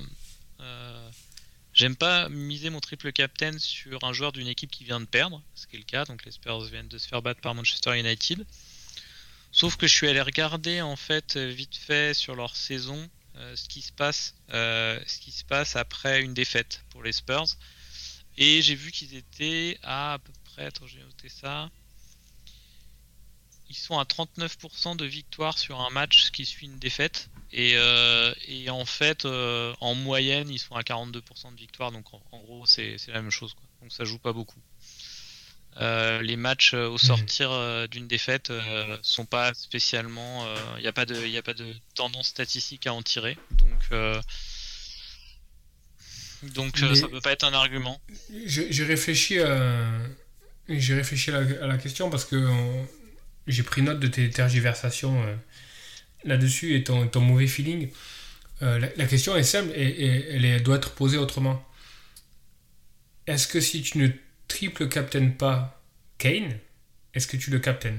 J'aime 1.76 1.98
pas 1.98 2.30
miser 2.30 2.70
mon 2.70 2.80
triple 2.80 3.12
captain 3.12 3.60
sur 3.60 4.06
un 4.06 4.14
joueur 4.14 4.32
d'une 4.32 4.48
équipe 4.48 4.72
qui 4.72 4.86
vient 4.86 5.02
de 5.02 5.06
perdre, 5.06 5.42
ce 5.56 5.68
qui 5.68 5.76
est 5.76 5.80
le 5.80 5.84
cas, 5.84 6.06
donc 6.06 6.24
les 6.24 6.32
Spurs 6.32 6.62
viennent 6.62 6.88
de 6.88 6.98
se 6.98 7.06
faire 7.06 7.22
battre 7.22 7.42
par 7.42 7.54
Manchester 7.54 8.00
United. 8.00 8.46
Sauf 9.56 9.78
que 9.78 9.88
je 9.88 9.94
suis 9.94 10.10
allé 10.10 10.20
regarder 10.20 10.82
en 10.82 10.98
fait 10.98 11.38
euh, 11.38 11.48
vite 11.48 11.78
fait 11.78 12.14
sur 12.14 12.36
leur 12.36 12.58
saison 12.58 13.10
euh, 13.38 13.56
ce 13.56 13.70
qui 13.70 13.82
se 13.82 13.94
passe, 13.94 14.36
euh, 14.50 15.00
ce 15.08 15.18
qui 15.20 15.32
se 15.32 15.46
passe 15.46 15.78
après 15.78 16.22
une 16.22 16.34
défaite 16.34 16.84
pour 16.90 17.02
les 17.04 17.14
Spurs, 17.14 17.46
et 18.36 18.62
j'ai 18.62 18.76
vu 18.76 18.92
qu'ils 18.92 19.16
étaient 19.16 19.80
à 19.82 20.20
peu 20.22 20.34
près, 20.44 20.66
attends 20.66 20.88
j'ai 20.88 21.00
noté 21.00 21.30
ça, 21.30 21.72
ils 23.70 23.78
sont 23.78 23.98
à 23.98 24.04
39% 24.04 24.98
de 24.98 25.06
victoire 25.06 25.58
sur 25.58 25.80
un 25.80 25.90
match 25.90 26.32
qui 26.32 26.46
suit 26.46 26.66
une 26.66 26.78
défaite. 26.78 27.30
Et, 27.54 27.80
en 28.70 28.86
fait, 28.86 29.26
en 29.26 29.96
moyenne, 29.96 30.50
ils 30.50 30.60
sont 30.60 30.76
à 30.76 30.82
42% 30.82 31.54
de 31.54 31.58
victoire. 31.58 31.94
Donc 31.94 32.14
en, 32.14 32.40
gros, 32.42 32.66
c'est 32.66 32.98
c'est 32.98 33.12
la 33.12 33.22
même 33.22 33.32
chose. 33.32 33.54
Quoi. 33.54 33.64
Donc 33.82 33.94
ça 33.94 34.04
joue 34.04 34.20
pas 34.20 34.34
beaucoup. 34.34 34.60
Euh, 35.82 36.22
les 36.22 36.38
matchs 36.38 36.74
euh, 36.74 36.88
au 36.88 36.98
sortir 36.98 37.52
euh, 37.52 37.86
d'une 37.88 38.08
défaite 38.08 38.52
sont 39.02 39.26
pas 39.26 39.54
spécialement. 39.54 40.46
Il 40.78 40.82
n'y 40.82 40.88
a, 40.88 40.94
pas 40.94 41.06
de- 41.06 41.26
y 41.28 41.38
a 41.38 41.42
pas 41.44 41.54
de 41.54 41.66
tendance 41.96 42.28
statistique 42.28 42.88
à 42.88 42.94
en 42.94 43.02
tirer. 43.02 43.38
Donc, 43.52 43.90
donc 46.54 46.80
Mais- 46.82 46.96
ça 46.96 47.08
peut 47.08 47.22
pas 47.22 47.32
être 47.32 47.44
un 47.44 47.54
argument. 47.54 48.00
J'ai 48.46 48.84
réfléchi 48.86 49.40
à, 49.40 49.84
j'ai 50.70 50.94
réfléchi 50.96 51.32
à 51.32 51.42
la, 51.42 51.64
à 51.64 51.68
la 51.68 51.78
question 51.78 52.10
parce 52.10 52.26
que 52.26 52.50
j'ai 53.48 53.64
pris 53.64 53.82
note 53.82 54.00
de 54.00 54.08
tes 54.08 54.30
tergiversations 54.30 55.26
là-dessus 56.24 56.76
et 56.76 56.84
ton, 56.84 57.08
ton 57.08 57.22
mauvais 57.22 57.48
feeling. 57.48 57.90
La, 58.62 58.80
la 58.80 59.06
question 59.06 59.36
est 59.36 59.44
simple 59.44 59.72
et, 59.76 59.84
et 59.84 60.46
elle 60.46 60.64
doit 60.64 60.78
être 60.78 60.92
posée 60.92 61.18
autrement. 61.18 61.64
Est-ce 63.28 63.48
que 63.48 63.60
si 63.60 63.82
tu 63.82 63.98
ne 63.98 64.08
triple 64.58 64.88
captain 64.90 65.30
pas 65.30 65.82
Kane, 66.18 66.58
est-ce 67.14 67.28
que 67.28 67.38
tu 67.38 67.52
le 67.52 67.60
captain 67.60 67.96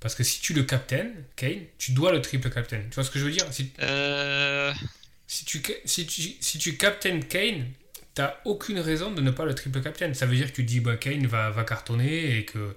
Parce 0.00 0.14
que 0.14 0.24
si 0.24 0.40
tu 0.40 0.54
le 0.54 0.64
captain, 0.64 1.06
Kane, 1.36 1.62
tu 1.78 1.92
dois 1.92 2.12
le 2.12 2.20
triple 2.22 2.50
captain. 2.50 2.82
Tu 2.90 2.94
vois 2.94 3.04
ce 3.04 3.10
que 3.10 3.18
je 3.18 3.24
veux 3.26 3.32
dire? 3.32 3.46
Si, 3.52 3.72
Euh, 3.80 4.72
si 5.26 5.44
tu, 5.44 5.60
ca- 5.64 5.74
si 5.84 6.06
tu, 6.06 6.22
si 6.40 6.58
tu 6.58 6.76
captain 6.76 7.20
Kane, 7.20 7.66
t'as 8.14 8.36
aucune 8.44 8.78
raison 8.80 9.12
de 9.12 9.20
ne 9.20 9.30
pas 9.30 9.44
le 9.44 9.54
triple 9.54 9.80
captain. 9.80 10.12
Ça 10.14 10.26
veut 10.26 10.36
dire 10.36 10.50
que 10.50 10.56
tu 10.56 10.64
dis 10.64 10.80
bah, 10.80 10.96
Kane 10.96 11.26
va, 11.26 11.50
va 11.50 11.64
cartonner 11.64 12.38
et 12.38 12.44
que, 12.44 12.74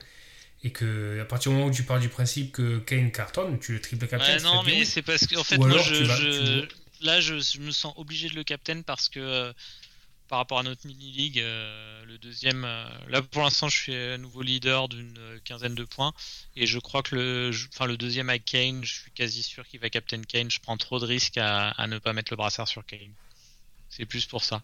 et 0.63 0.71
que 0.71 1.19
à 1.21 1.25
partir 1.25 1.51
du 1.51 1.57
moment 1.57 1.69
où 1.69 1.73
tu 1.73 1.83
pars 1.83 1.99
du 1.99 2.09
principe 2.09 2.51
que 2.53 2.79
Kane 2.79 3.11
cartonne, 3.11 3.59
tu 3.59 3.73
le 3.73 3.81
triple 3.81 4.07
captain. 4.07 4.33
Ouais, 4.33 4.39
non, 4.41 4.63
mais 4.63 4.85
c'est 4.85 5.01
parce 5.01 5.27
que 5.27 5.35
en 5.37 5.43
fait, 5.43 5.57
moi, 5.57 5.69
je, 5.77 5.95
vas- 6.05 6.17
je- 6.17 6.67
là, 7.01 7.21
je, 7.21 7.39
je 7.39 7.59
me 7.59 7.71
sens 7.71 7.93
obligé 7.97 8.29
de 8.29 8.35
le 8.35 8.43
captain 8.43 8.81
parce 8.81 9.09
que 9.09 9.19
euh, 9.19 9.53
par 10.33 10.39
rapport 10.39 10.57
à 10.57 10.63
notre 10.63 10.87
mini 10.87 11.11
league, 11.11 11.39
euh, 11.39 12.03
le 12.05 12.17
deuxième, 12.17 12.65
euh, 12.65 12.89
là 13.07 13.21
pour 13.21 13.43
l'instant, 13.43 13.69
je 13.69 13.77
suis 13.77 13.95
à 13.95 14.17
nouveau 14.17 14.41
leader 14.41 14.89
d'une 14.89 15.15
euh, 15.19 15.39
quinzaine 15.45 15.75
de 15.75 15.83
points 15.83 16.11
et 16.55 16.65
je 16.65 16.79
crois 16.79 17.03
que 17.03 17.13
le, 17.13 17.51
je- 17.51 17.67
enfin 17.67 17.85
le 17.85 17.97
deuxième 17.97 18.29
avec 18.29 18.43
Kane, 18.43 18.83
je 18.83 18.93
suis 19.01 19.11
quasi 19.11 19.43
sûr 19.43 19.63
qu'il 19.67 19.79
va 19.79 19.91
captain 19.91 20.23
Kane. 20.23 20.49
Je 20.49 20.59
prends 20.59 20.75
trop 20.77 20.99
de 20.99 21.05
risques 21.05 21.37
à, 21.37 21.69
à 21.69 21.85
ne 21.85 21.99
pas 21.99 22.13
mettre 22.13 22.33
le 22.33 22.37
brassard 22.37 22.67
sur 22.67 22.83
Kane. 22.83 23.13
C'est 23.89 24.07
plus 24.07 24.25
pour 24.25 24.43
ça. 24.43 24.63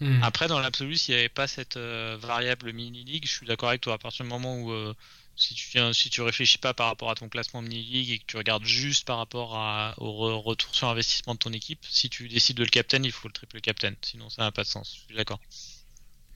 Hmm. 0.00 0.22
Après, 0.22 0.48
dans 0.48 0.58
l'absolu, 0.60 0.96
s'il 0.96 1.14
n'y 1.14 1.20
avait 1.20 1.28
pas 1.28 1.46
cette 1.46 1.76
euh, 1.76 2.16
variable 2.18 2.72
mini-league, 2.72 3.26
je 3.26 3.32
suis 3.32 3.46
d'accord 3.46 3.68
avec 3.70 3.82
toi. 3.82 3.94
À 3.94 3.98
partir 3.98 4.24
du 4.24 4.30
moment 4.30 4.58
où 4.60 4.72
euh, 4.72 4.94
si 5.36 5.54
tu 5.54 5.78
si 5.94 6.10
tu 6.10 6.22
réfléchis 6.22 6.58
pas 6.58 6.74
par 6.74 6.86
rapport 6.86 7.10
à 7.10 7.14
ton 7.14 7.28
classement 7.28 7.62
mini-league 7.62 8.10
et 8.10 8.18
que 8.18 8.24
tu 8.26 8.36
regardes 8.36 8.64
juste 8.64 9.06
par 9.06 9.18
rapport 9.18 9.56
à, 9.56 9.94
au 9.98 10.10
re- 10.10 10.42
retour 10.42 10.74
sur 10.74 10.88
investissement 10.88 11.34
de 11.34 11.38
ton 11.38 11.52
équipe, 11.52 11.84
si 11.88 12.08
tu 12.08 12.28
décides 12.28 12.56
de 12.56 12.64
le 12.64 12.70
captain, 12.70 13.02
il 13.02 13.12
faut 13.12 13.28
le 13.28 13.32
triple 13.32 13.60
captain. 13.60 13.92
Sinon, 14.02 14.30
ça 14.30 14.42
n'a 14.42 14.52
pas 14.52 14.62
de 14.62 14.68
sens. 14.68 14.94
Je 14.94 15.06
suis 15.06 15.14
d'accord. 15.14 15.40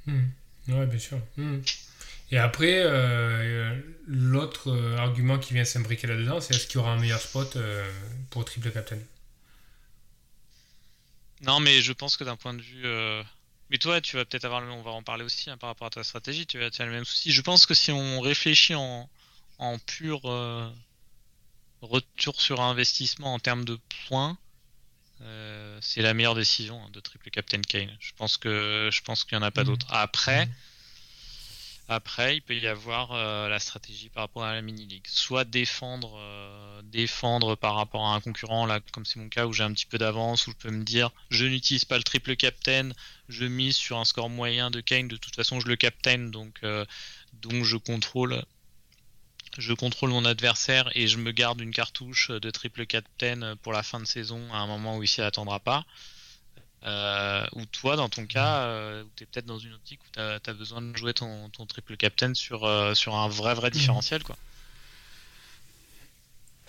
Hmm. 0.07 0.27
Ouais, 0.69 0.87
bien 0.87 0.99
sûr. 0.99 1.19
Hmm. 1.37 1.61
Et 2.31 2.39
après, 2.39 2.83
euh, 2.85 3.81
l'autre 4.07 4.71
euh, 4.71 4.97
argument 4.99 5.39
qui 5.39 5.55
vient 5.55 5.65
s'imbriquer 5.65 6.07
là-dedans, 6.07 6.41
c'est 6.41 6.55
est-ce 6.55 6.67
qu'il 6.67 6.77
y 6.77 6.79
aura 6.79 6.93
un 6.93 7.01
meilleur 7.01 7.21
spot 7.21 7.57
euh, 7.57 7.91
pour 8.31 8.45
triple 8.45 8.71
captain? 8.71 8.99
Non, 11.43 11.59
mais 11.59 11.81
je 11.81 11.93
pense 11.93 12.17
que 12.17 12.25
d'un 12.25 12.37
point 12.37 12.55
de 12.55 12.63
vue. 12.63 12.83
Mais 13.71 13.79
toi, 13.79 14.01
tu 14.01 14.17
vas 14.17 14.25
peut-être 14.25 14.45
avoir 14.45 14.61
le. 14.61 14.71
On 14.71 14.83
va 14.83 14.91
en 14.91 15.03
parler 15.03 15.25
aussi 15.25 15.49
hein, 15.49 15.57
par 15.57 15.69
rapport 15.69 15.87
à 15.87 15.91
ta 15.91 16.03
stratégie. 16.05 16.47
Tu 16.47 16.59
vas 16.59 16.71
tu 16.71 16.83
as 16.83 16.87
le 16.87 16.93
même 16.93 17.05
souci. 17.05 17.31
Je 17.33 17.41
pense 17.41 17.67
que 17.67 17.75
si 17.75 17.93
on 17.93 18.21
réfléchit 18.21 18.75
en, 18.75 19.09
en 19.59 19.79
pur 19.79 20.21
euh, 20.25 20.69
retour 21.83 22.41
sur 22.41 22.61
investissement 22.61 23.33
en 23.35 23.39
termes 23.39 23.65
de 23.65 23.79
points, 24.09 24.37
euh, 25.23 25.79
c'est 25.81 26.03
la 26.03 26.15
meilleure 26.15 26.35
décision 26.35 26.83
hein, 26.85 26.91
de 26.93 27.01
triple 27.01 27.31
Captain 27.31 27.61
Kane. 27.63 27.97
Je 28.01 28.13
pense 28.17 28.37
que 28.37 28.91
je 28.93 29.01
pense 29.03 29.25
qu'il 29.25 29.39
n'y 29.39 29.45
en 29.45 29.47
a 29.47 29.51
pas 29.51 29.63
Mhm. 29.63 29.69
d'autre. 29.69 29.87
Après. 29.91 30.49
Après, 31.93 32.37
il 32.37 32.41
peut 32.41 32.55
y 32.55 32.69
avoir 32.69 33.11
euh, 33.11 33.49
la 33.49 33.59
stratégie 33.59 34.11
par 34.11 34.23
rapport 34.23 34.45
à 34.45 34.55
la 34.55 34.63
mini 34.63 34.87
league, 34.87 35.09
soit 35.09 35.45
défendre, 35.45 36.17
euh, 36.21 36.83
défendre 36.85 37.57
par 37.57 37.75
rapport 37.75 38.07
à 38.07 38.15
un 38.15 38.21
concurrent 38.21 38.65
là, 38.65 38.79
comme 38.93 39.05
c'est 39.05 39.19
mon 39.19 39.29
cas 39.29 39.47
où 39.47 39.53
j'ai 39.53 39.65
un 39.65 39.73
petit 39.73 39.87
peu 39.87 39.99
d'avance, 39.99 40.47
où 40.47 40.53
je 40.53 40.57
peux 40.57 40.71
me 40.71 40.85
dire, 40.85 41.11
je 41.31 41.47
n'utilise 41.47 41.85
pas 41.85 41.97
le 41.97 42.05
triple 42.05 42.37
captain, 42.37 42.91
je 43.29 43.45
mise 43.45 43.75
sur 43.75 43.99
un 43.99 44.05
score 44.05 44.31
moyen 44.31 44.71
de 44.71 44.81
Kane, 44.81 45.09
de 45.09 45.17
toute 45.17 45.35
façon 45.35 45.59
je 45.59 45.67
le 45.67 45.75
captain, 45.75 46.19
donc 46.29 46.61
euh, 46.63 46.85
je 47.43 47.77
contrôle, 47.77 48.41
je 49.59 49.73
contrôle 49.73 50.11
mon 50.11 50.25
adversaire 50.25 50.89
et 50.95 51.09
je 51.09 51.19
me 51.19 51.33
garde 51.33 51.61
une 51.61 51.73
cartouche 51.73 52.31
de 52.31 52.51
triple 52.53 52.87
captain 52.87 53.57
pour 53.63 53.73
la 53.73 53.83
fin 53.83 53.99
de 53.99 54.05
saison 54.07 54.41
à 54.53 54.59
un 54.59 54.69
moment 54.69 54.97
où 54.97 55.03
il 55.03 55.09
s'y 55.09 55.23
attendra 55.23 55.59
pas. 55.59 55.85
Euh, 56.85 57.45
ou 57.53 57.67
toi, 57.67 57.97
dans 57.97 58.09
ton 58.09 58.25
cas, 58.27 58.63
euh, 58.63 59.05
tu 59.15 59.25
es 59.25 59.27
peut-être 59.27 59.45
dans 59.45 59.59
une 59.59 59.75
optique 59.75 60.01
où 60.03 60.07
tu 60.13 60.21
as, 60.21 60.55
besoin 60.55 60.81
de 60.81 60.97
jouer 60.97 61.13
ton, 61.13 61.51
ton 61.51 61.67
triple 61.67 61.97
captain 61.97 62.33
sur, 62.35 62.65
euh, 62.65 62.95
sur 62.95 63.15
un 63.15 63.29
vrai 63.29 63.55
vrai 63.55 63.71
différentiel. 63.71 64.23
Quoi. 64.23 64.37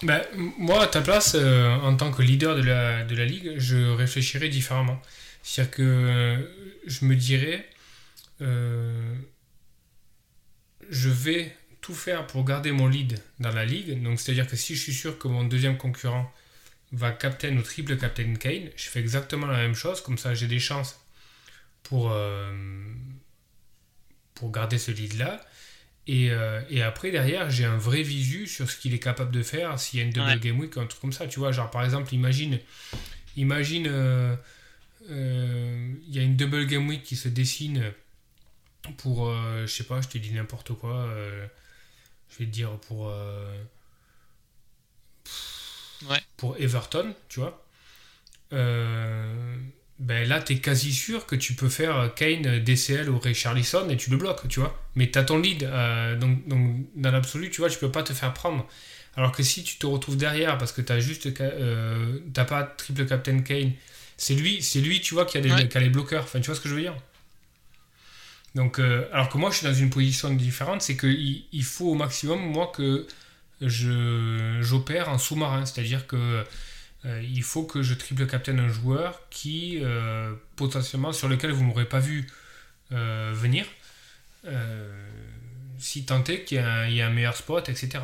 Ben, 0.03 0.21
m- 0.33 0.51
moi, 0.57 0.83
à 0.83 0.87
ta 0.87 1.01
place, 1.01 1.35
euh, 1.35 1.69
en 1.77 1.95
tant 1.95 2.11
que 2.11 2.21
leader 2.21 2.55
de 2.55 2.61
la, 2.61 3.05
de 3.05 3.15
la 3.15 3.25
ligue, 3.25 3.53
je 3.57 3.77
réfléchirais 3.91 4.49
différemment. 4.49 5.01
C'est-à-dire 5.43 5.71
que 5.71 6.51
je 6.85 7.05
me 7.05 7.15
dirais, 7.15 7.67
je 10.89 11.09
vais 11.09 11.55
tout 11.79 11.93
faire 11.95 12.27
pour 12.27 12.43
garder 12.45 12.71
mon 12.71 12.87
lead 12.87 13.19
dans 13.39 13.51
la 13.51 13.65
ligue. 13.65 14.03
Donc, 14.03 14.19
c'est-à-dire 14.19 14.47
que 14.47 14.55
si 14.55 14.75
je 14.75 14.81
suis 14.81 14.93
sûr 14.93 15.17
que 15.17 15.27
mon 15.27 15.43
deuxième 15.43 15.77
concurrent 15.77 16.31
va 16.91 17.11
captain 17.11 17.55
ou 17.57 17.61
triple 17.61 17.97
captain 17.97 18.33
Kane, 18.35 18.69
je 18.75 18.89
fais 18.89 18.99
exactement 18.99 19.47
la 19.47 19.57
même 19.57 19.75
chose. 19.75 20.01
Comme 20.01 20.17
ça, 20.17 20.33
j'ai 20.33 20.47
des 20.47 20.59
chances 20.59 20.99
pour, 21.83 22.11
euh, 22.11 22.53
pour 24.35 24.51
garder 24.51 24.77
ce 24.77 24.91
lead-là. 24.91 25.39
Et, 26.07 26.31
euh, 26.31 26.61
et 26.69 26.81
après, 26.81 27.11
derrière, 27.11 27.49
j'ai 27.49 27.63
un 27.65 27.77
vrai 27.77 28.01
visu 28.01 28.47
sur 28.47 28.69
ce 28.69 28.75
qu'il 28.77 28.93
est 28.93 28.99
capable 28.99 29.31
de 29.31 29.43
faire 29.43 29.79
s'il 29.79 29.99
y 29.99 30.01
a 30.01 30.05
une 30.05 30.11
double 30.11 30.27
Ouais. 30.27 30.39
game 30.39 30.59
week, 30.59 30.75
un 30.77 30.85
truc 30.87 30.99
comme 30.99 31.13
ça. 31.13 31.27
Tu 31.27 31.39
vois, 31.39 31.51
genre 31.51 31.69
par 31.71 31.83
exemple, 31.85 32.13
imagine, 32.13 32.59
imagine, 33.37 33.85
euh, 33.87 34.35
il 35.09 36.13
y 36.15 36.19
a 36.19 36.23
une 36.23 36.35
double 36.35 36.65
game 36.65 36.87
week 36.89 37.03
qui 37.03 37.15
se 37.15 37.29
dessine 37.29 37.93
pour, 38.97 39.31
je 39.61 39.67
sais 39.67 39.83
pas, 39.83 40.01
je 40.01 40.07
te 40.09 40.17
dis 40.17 40.31
n'importe 40.33 40.73
quoi, 40.73 41.07
je 42.29 42.37
vais 42.39 42.45
te 42.45 42.51
dire 42.51 42.71
pour, 42.87 43.13
Ouais. 46.09 46.21
pour 46.37 46.57
Everton, 46.57 47.13
tu 47.29 47.39
vois. 47.39 47.63
Euh, 48.53 49.55
ben 49.99 50.27
là, 50.27 50.41
tu 50.41 50.53
es 50.53 50.57
quasi 50.57 50.91
sûr 50.93 51.25
que 51.25 51.35
tu 51.35 51.53
peux 51.53 51.69
faire 51.69 52.13
Kane, 52.15 52.59
DCL 52.59 53.09
ou 53.09 53.19
Ray 53.19 53.35
Charlison 53.35 53.87
et 53.89 53.97
tu 53.97 54.09
le 54.09 54.17
bloques, 54.17 54.47
tu 54.47 54.59
vois. 54.59 54.77
Mais 54.95 55.09
tu 55.11 55.19
as 55.19 55.23
ton 55.23 55.37
lead, 55.37 55.63
euh, 55.63 56.15
donc, 56.17 56.47
donc 56.47 56.85
dans 56.95 57.11
l'absolu, 57.11 57.49
tu 57.51 57.61
vois, 57.61 57.69
tu 57.69 57.77
peux 57.77 57.91
pas 57.91 58.03
te 58.03 58.13
faire 58.13 58.33
prendre. 58.33 58.67
Alors 59.15 59.31
que 59.31 59.43
si 59.43 59.63
tu 59.63 59.77
te 59.77 59.85
retrouves 59.85 60.17
derrière 60.17 60.57
parce 60.57 60.71
que 60.71 60.81
tu 60.81 61.01
juste, 61.01 61.27
euh, 61.41 62.19
t'as 62.33 62.45
pas 62.45 62.63
triple 62.63 63.05
captain 63.05 63.39
Kane, 63.41 63.73
C'est 64.17 64.35
lui, 64.35 64.61
c'est 64.61 64.81
lui, 64.81 65.01
tu 65.01 65.13
vois, 65.13 65.25
qui 65.25 65.37
a, 65.37 65.41
des, 65.41 65.51
Ouais. 65.51 65.67
qui 65.67 65.77
a 65.77 65.81
les 65.81 65.89
bloqueurs. 65.89 66.23
Enfin, 66.23 66.39
tu 66.39 66.47
vois 66.47 66.55
ce 66.55 66.61
que 66.61 66.69
je 66.69 66.75
veux 66.75 66.81
dire? 66.81 66.95
Donc, 68.55 68.79
euh, 68.79 69.07
alors 69.13 69.29
que 69.29 69.37
moi, 69.37 69.49
je 69.51 69.57
suis 69.57 69.67
dans 69.67 69.73
une 69.73 69.89
position 69.89 70.33
différente, 70.33 70.81
c'est 70.81 70.97
qu'il 70.97 71.43
il 71.51 71.63
faut 71.63 71.89
au 71.91 71.95
maximum, 71.95 72.39
moi, 72.39 72.71
que 72.75 73.07
j'opère 73.69 75.09
en 75.09 75.17
sous-marin. 75.17 75.65
C'est-à-dire 75.65 76.07
que 76.07 76.45
euh, 77.05 77.23
il 77.23 77.43
faut 77.43 77.63
que 77.63 77.81
je 77.81 77.93
triple 77.93 78.27
captain 78.27 78.57
un 78.59 78.69
joueur 78.69 79.21
qui, 79.29 79.79
euh, 79.81 80.33
potentiellement, 80.55 81.13
sur 81.13 81.27
lequel 81.27 81.51
vous 81.51 81.63
m'aurez 81.63 81.85
pas 81.85 81.99
vu 81.99 82.27
euh, 82.91 83.31
venir, 83.33 83.65
si 85.79 86.05
tant 86.05 86.23
est 86.25 86.43
qu'il 86.43 86.57
y, 86.57 86.59
a 86.59 86.71
un- 86.71 86.87
il 86.87 86.95
y 86.95 87.01
a 87.01 87.07
un 87.07 87.11
meilleur 87.11 87.35
spot, 87.35 87.69
etc. 87.69 87.99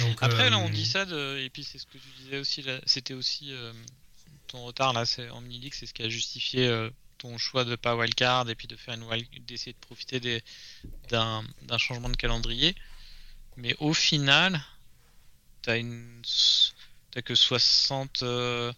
Donc, 0.00 0.18
Après, 0.20 0.50
là, 0.50 0.58
on 0.58 0.68
dit 0.68 0.84
ça, 0.86 1.04
de... 1.04 1.38
et 1.38 1.50
puis 1.50 1.64
c'est 1.64 1.78
ce 1.78 1.86
que 1.86 1.98
tu 1.98 2.08
disais 2.22 2.38
aussi, 2.38 2.64
c'était 2.84 3.14
aussi 3.14 3.52
ton 4.48 4.64
retard 4.64 4.92
là, 4.92 5.04
c'est 5.06 5.28
league, 5.48 5.72
c'est 5.74 5.86
ce 5.86 5.94
qui 5.94 6.02
a 6.02 6.08
justifié 6.08 6.88
ton 7.18 7.38
choix 7.38 7.64
de 7.64 7.76
pas 7.76 7.96
wildcard 7.96 8.48
et 8.50 8.54
puis 8.54 8.66
de 8.68 8.76
faire 8.76 8.94
une 8.94 9.04
d'essayer 9.46 9.72
de 9.72 9.78
profiter 9.78 10.42
d'un 11.10 11.42
changement 11.78 12.08
de 12.10 12.16
calendrier. 12.16 12.74
Mais 13.56 13.74
au 13.78 13.94
final, 13.94 14.60
t'as 15.66 15.78
une, 15.78 16.22
t'as 17.10 17.22
que 17.22 17.34
60, 17.34 18.22
euh, 18.22 18.72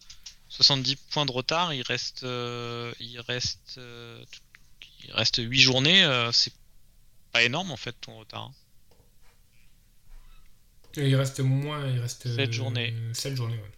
70 0.49 0.97
points 0.97 1.27
de 1.27 1.33
retard. 1.33 1.73
Il 1.75 1.83
reste, 1.83 2.23
euh, 2.25 2.93
il 2.99 3.21
reste, 3.21 3.75
euh, 3.77 4.25
il 5.05 5.13
reste 5.13 5.37
8 5.39 5.61
journées. 5.61 6.03
euh, 6.05 6.33
c'est 6.33 6.53
pas 7.33 7.43
énorme 7.43 7.71
en 7.71 7.77
fait 7.77 7.95
ton 8.01 8.19
retard. 8.19 8.45
hein. 8.45 8.55
Il 10.97 11.15
reste 11.15 11.41
moins, 11.41 11.87
il 11.87 12.01
reste 12.01 12.35
Sept 12.35 12.53
journées. 12.53 12.95
7 13.13 13.37
journées, 13.37 13.57
ouais. 13.59 13.71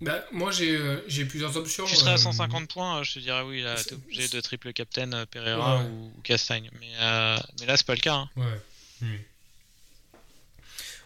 Bah, 0.00 0.24
moi 0.30 0.52
j'ai 0.52 0.76
euh, 0.76 1.02
j'ai 1.08 1.24
plusieurs 1.24 1.56
options. 1.56 1.84
Tu 1.86 1.96
serais 1.96 2.12
à 2.12 2.14
euh, 2.14 2.18
150 2.18 2.70
points, 2.70 3.02
je 3.02 3.14
te 3.14 3.18
dirais 3.18 3.42
oui, 3.42 3.62
là, 3.62 3.82
t'es 3.82 3.94
obligé 3.94 4.28
de 4.28 4.40
triple 4.40 4.72
captain 4.72 5.12
euh, 5.12 5.26
Pereira 5.26 5.78
Ouais. 5.78 5.84
ou, 5.86 6.12
ou 6.16 6.20
Castagne. 6.22 6.70
Mais, 6.78 6.92
euh, 7.00 7.36
mais 7.58 7.66
là, 7.66 7.76
c'est 7.76 7.86
pas 7.86 7.94
le 7.96 8.00
cas. 8.00 8.14
hein. 8.14 8.30
Ouais. 8.36 8.60
Hmm. 9.00 9.16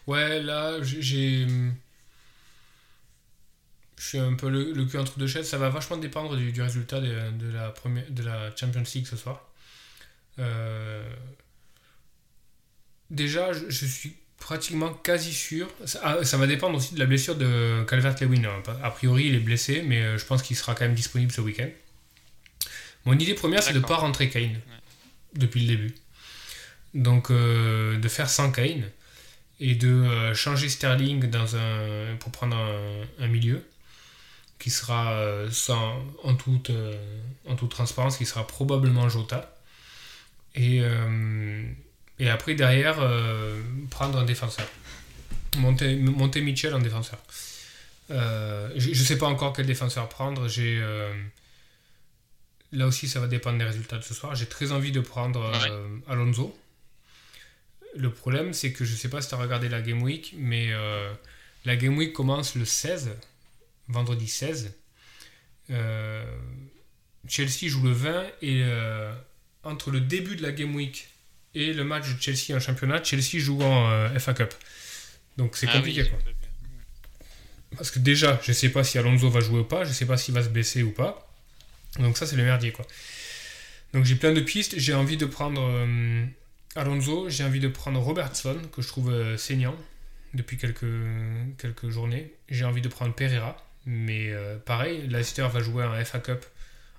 Ouais, 0.07 0.41
là, 0.41 0.81
j'ai-. 0.81 1.47
Je 3.97 4.07
suis 4.09 4.17
un 4.19 4.33
peu 4.33 4.49
le, 4.49 4.73
le 4.73 4.85
cul 4.85 4.97
entre 4.97 5.17
deux 5.17 5.27
chaises. 5.27 5.47
Ça 5.47 5.57
va 5.57 5.69
vachement 5.69 5.97
dépendre 5.97 6.35
du, 6.35 6.51
du 6.51 6.61
résultat 6.61 6.99
de, 6.99 7.31
de 7.31 7.51
la 7.51 7.69
première, 7.69 8.09
de 8.09 8.23
la 8.23 8.53
Champions 8.55 8.83
League 8.93 9.07
ce 9.07 9.15
soir. 9.15 9.49
Euh, 10.39 11.03
Déjà, 13.09 13.53
je, 13.53 13.69
je 13.69 13.85
suis 13.85 14.15
pratiquement 14.39 14.91
quasi 14.91 15.33
sûr. 15.33 15.69
Ça, 15.85 15.99
ah, 16.03 16.25
ça 16.25 16.37
va 16.37 16.47
dépendre 16.47 16.77
aussi 16.77 16.95
de 16.95 16.99
la 16.99 17.05
blessure 17.05 17.35
de 17.35 17.85
Calvert-Lewin. 17.87 18.43
A 18.81 18.91
priori, 18.91 19.27
il 19.27 19.35
est 19.35 19.39
blessé, 19.39 19.83
mais 19.85 20.01
euh, 20.01 20.17
je 20.17 20.25
pense 20.25 20.41
qu'il 20.41 20.57
sera 20.57 20.73
quand 20.73 20.85
même 20.85 20.95
disponible 20.95 21.31
ce 21.31 21.41
week-end. 21.41 21.69
Mon 23.05 23.13
idée 23.13 23.35
première, 23.35 23.61
c'est 23.61 23.73
de 23.73 23.79
ne 23.79 23.83
pas 23.85 23.97
rentrer 23.97 24.29
Kane 24.29 24.59
depuis 25.35 25.61
le 25.61 25.67
début. 25.67 25.95
Donc, 26.93 27.29
euh, 27.31 27.97
de 27.99 28.07
faire 28.09 28.29
sans 28.29 28.51
Kane 28.51 28.89
et 29.63 29.75
de 29.75 29.87
euh, 29.87 30.35
changer 30.35 30.67
Sterling 30.67 31.29
dans 31.29 31.55
un, 31.55 32.17
pour 32.19 32.33
prendre 32.33 32.57
un, 32.57 33.23
un 33.23 33.27
milieu 33.27 33.63
qui 34.59 34.69
sera 34.69 35.13
euh, 35.13 35.49
sans, 35.51 36.03
en, 36.23 36.35
toute, 36.35 36.69
euh, 36.69 36.93
en 37.47 37.55
toute 37.55 37.71
transparence, 37.71 38.17
qui 38.17 38.25
sera 38.25 38.45
probablement 38.45 39.07
Jota. 39.07 39.55
Et, 40.55 40.81
euh, 40.81 41.63
et 42.19 42.29
après, 42.29 42.55
derrière, 42.55 42.97
euh, 42.99 43.61
prendre 43.89 44.19
un 44.19 44.25
défenseur. 44.25 44.67
Monter, 45.57 45.95
monter 45.95 46.41
Mitchell 46.41 46.73
en 46.73 46.79
défenseur. 46.79 47.19
Euh, 48.11 48.69
je 48.75 48.89
ne 48.89 48.93
sais 48.93 49.17
pas 49.17 49.27
encore 49.27 49.53
quel 49.53 49.65
défenseur 49.65 50.09
prendre. 50.09 50.49
J'ai. 50.49 50.81
Là 52.73 52.87
aussi, 52.87 53.07
ça 53.07 53.21
va 53.21 53.27
dépendre 53.27 53.59
des 53.59 53.65
résultats 53.65 53.97
de 53.97 54.03
ce 54.03 54.13
soir. 54.13 54.35
J'ai 54.35 54.47
très 54.47 54.73
envie 54.73 54.91
de 54.91 54.99
prendre 54.99 55.51
Alonso. 56.09 56.57
Le 57.95 58.11
problème, 58.11 58.53
c'est 58.53 58.71
que 58.71 58.85
je 58.85 58.95
sais 58.95 59.09
pas 59.09 59.21
si 59.21 59.29
tu 59.29 59.35
as 59.35 59.37
regardé 59.37 59.69
la 59.69 59.81
Game 59.81 60.01
Week, 60.01 60.33
mais 60.37 60.69
euh, 60.71 61.13
la 61.65 61.75
Game 61.75 61.97
Week 61.97 62.13
commence 62.13 62.55
le 62.55 62.65
16, 62.65 63.11
vendredi 63.87 64.27
16. 64.27 64.73
Euh, 65.69 66.25
Chelsea 67.27 67.67
joue 67.67 67.83
le 67.83 67.91
20 67.91 68.23
et 68.41 68.63
euh, 68.63 69.13
entre 69.63 69.91
le 69.91 70.01
début 70.01 70.35
de 70.35 70.43
la 70.43 70.51
Game 70.51 70.75
Week 70.75 71.07
et 71.55 71.73
le 71.73 71.83
match 71.83 72.13
de 72.13 72.21
Chelsea 72.21 72.55
en 72.55 72.59
championnat, 72.59 73.03
Chelsea 73.03 73.39
joue 73.39 73.61
en 73.61 74.09
FA 74.19 74.33
Cup. 74.33 74.53
Donc 75.37 75.55
c'est 75.55 75.67
Ah 75.69 75.77
compliqué 75.77 76.03
oui, 76.03 76.09
quoi. 76.09 76.19
Parce 77.77 77.91
que 77.91 77.99
déjà, 77.99 78.39
je 78.43 78.51
sais 78.51 78.69
pas 78.69 78.83
si 78.83 78.97
Alonso 78.97 79.29
va 79.29 79.39
jouer 79.39 79.59
ou 79.59 79.63
pas, 79.63 79.83
je 79.83 79.91
sais 79.91 80.05
pas 80.05 80.17
s'il 80.17 80.33
va 80.33 80.43
se 80.43 80.49
blesser 80.49 80.83
ou 80.83 80.91
pas. 80.91 81.27
Donc 81.99 82.17
ça, 82.17 82.25
c'est 82.25 82.35
le 82.35 82.43
merdier, 82.43 82.71
quoi. 82.71 82.85
Donc 83.93 84.05
j'ai 84.05 84.15
plein 84.15 84.33
de 84.33 84.41
pistes. 84.41 84.77
J'ai 84.77 84.93
envie 84.93 85.17
de 85.17 85.25
prendre 85.25 85.61
euh, 85.61 86.25
Alonso, 86.75 87.29
j'ai 87.29 87.43
envie 87.43 87.59
de 87.59 87.67
prendre 87.67 87.99
Robertson, 87.99 88.57
que 88.71 88.81
je 88.81 88.87
trouve 88.87 89.11
euh, 89.11 89.37
saignant 89.37 89.75
depuis 90.33 90.57
quelques, 90.57 90.85
quelques 91.57 91.89
journées. 91.89 92.33
J'ai 92.49 92.65
envie 92.65 92.81
de 92.81 92.87
prendre 92.87 93.13
Pereira, 93.13 93.57
mais 93.85 94.31
euh, 94.31 94.57
pareil, 94.57 95.07
Leicester 95.07 95.47
va 95.51 95.59
jouer 95.59 95.83
un 95.83 96.03
FA 96.03 96.19
Cup 96.19 96.45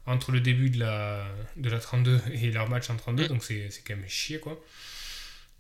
entre 0.07 0.33
le 0.33 0.41
début 0.41 0.71
de 0.71 0.79
la, 0.79 1.25
de 1.57 1.71
la 1.71 1.79
32 1.79 2.21
et 2.35 2.51
leur 2.51 2.69
match 2.69 2.91
en 2.91 2.97
32, 2.97 3.29
donc 3.29 3.43
c'est 3.43 3.71
quand 3.87 3.97
même 3.97 4.05
chier, 4.07 4.39
quoi. 4.39 4.63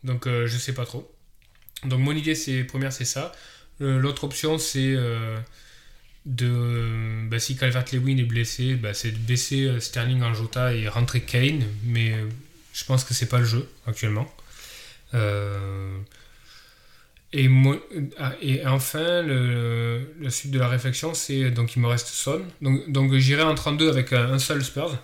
Donc 0.02 0.26
euh, 0.26 0.46
je 0.46 0.58
sais 0.58 0.74
pas 0.74 0.84
trop. 0.84 1.10
Donc 1.84 2.00
mon 2.00 2.12
idée, 2.12 2.34
c'est 2.34 2.62
première, 2.64 2.92
c'est 2.92 3.06
ça. 3.06 3.32
Euh, 3.80 3.98
L'autre 3.98 4.24
option, 4.24 4.58
c'est 4.58 4.96
de 6.26 7.28
bah, 7.28 7.38
si 7.38 7.56
Calvert-Lewin 7.56 8.18
est 8.18 8.24
blessé, 8.24 8.74
bah, 8.74 8.94
c'est 8.94 9.12
de 9.12 9.18
baisser 9.18 9.80
Sterling 9.80 10.22
en 10.22 10.34
Jota 10.34 10.74
et 10.74 10.88
rentrer 10.88 11.22
Kane, 11.22 11.64
mais 11.84 12.14
je 12.75 12.85
pense 12.85 13.05
que 13.05 13.14
c'est 13.14 13.29
pas 13.31 13.41
le 13.41 13.47
jeu 13.47 13.68
actuellement. 13.87 14.27
Euh, 15.14 15.99
et, 17.33 17.49
moi- 17.49 17.81
ah, 18.18 18.33
et 18.41 18.64
enfin, 18.66 19.22
le, 19.22 20.14
la 20.20 20.31
suite 20.31 20.53
de 20.53 20.59
la 20.59 20.68
réflexion, 20.68 21.14
c'est 21.14 21.51
donc 21.51 21.75
il 21.77 21.83
me 21.83 21.89
reste 21.89 22.09
Son. 22.09 22.43
Donc, 22.62 22.91
donc 22.91 23.12
j'irai 23.14 23.43
en 23.43 23.55
32 23.55 23.89
avec 23.91 24.12
un, 24.12 24.39
seul 24.39 24.64
Spurs. 24.64 24.99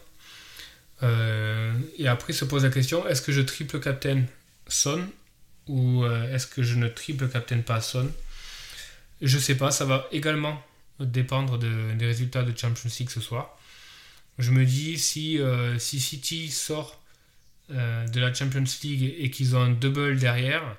Euh, 1.03 1.73
et 1.99 2.09
après 2.09 2.35
se 2.35 2.45
pose 2.45 2.63
la 2.65 2.69
question 2.71 3.07
est-ce 3.09 3.23
que 3.23 3.33
je 3.33 3.41
triple 3.41 3.81
captain 3.81 4.25
Son 4.69 5.03
ou 5.67 6.05
euh, 6.05 6.31
est-ce 6.35 6.47
que 6.47 6.63
je 6.63 6.75
ne 6.77 6.89
triple 6.89 7.29
captain 7.29 7.61
pas 7.61 7.81
Son? 7.81 8.11
Je 9.23 9.39
sais 9.39 9.57
pas, 9.57 9.71
ça 9.71 9.85
va 9.85 10.07
également 10.13 10.63
dépendre 11.01 11.59
de- 11.59 11.95
des 11.95 12.07
résultats 12.07 12.43
de 12.43 12.57
Champions 12.57 12.91
League 12.99 13.11
ce 13.11 13.21
soir. 13.21 13.59
Je 14.39 14.51
me 14.53 14.65
dis 14.65 14.99
si, 14.99 15.39
si 15.79 16.01
City 16.01 16.51
sort 16.51 17.00
euh, 17.73 18.07
de 18.09 18.21
la 18.21 18.33
Champions 18.35 18.65
League 18.83 19.15
et 19.19 19.31
qu'ils 19.31 19.57
ont 19.57 19.61
un 19.63 19.71
double 19.71 20.19
derrière, 20.19 20.77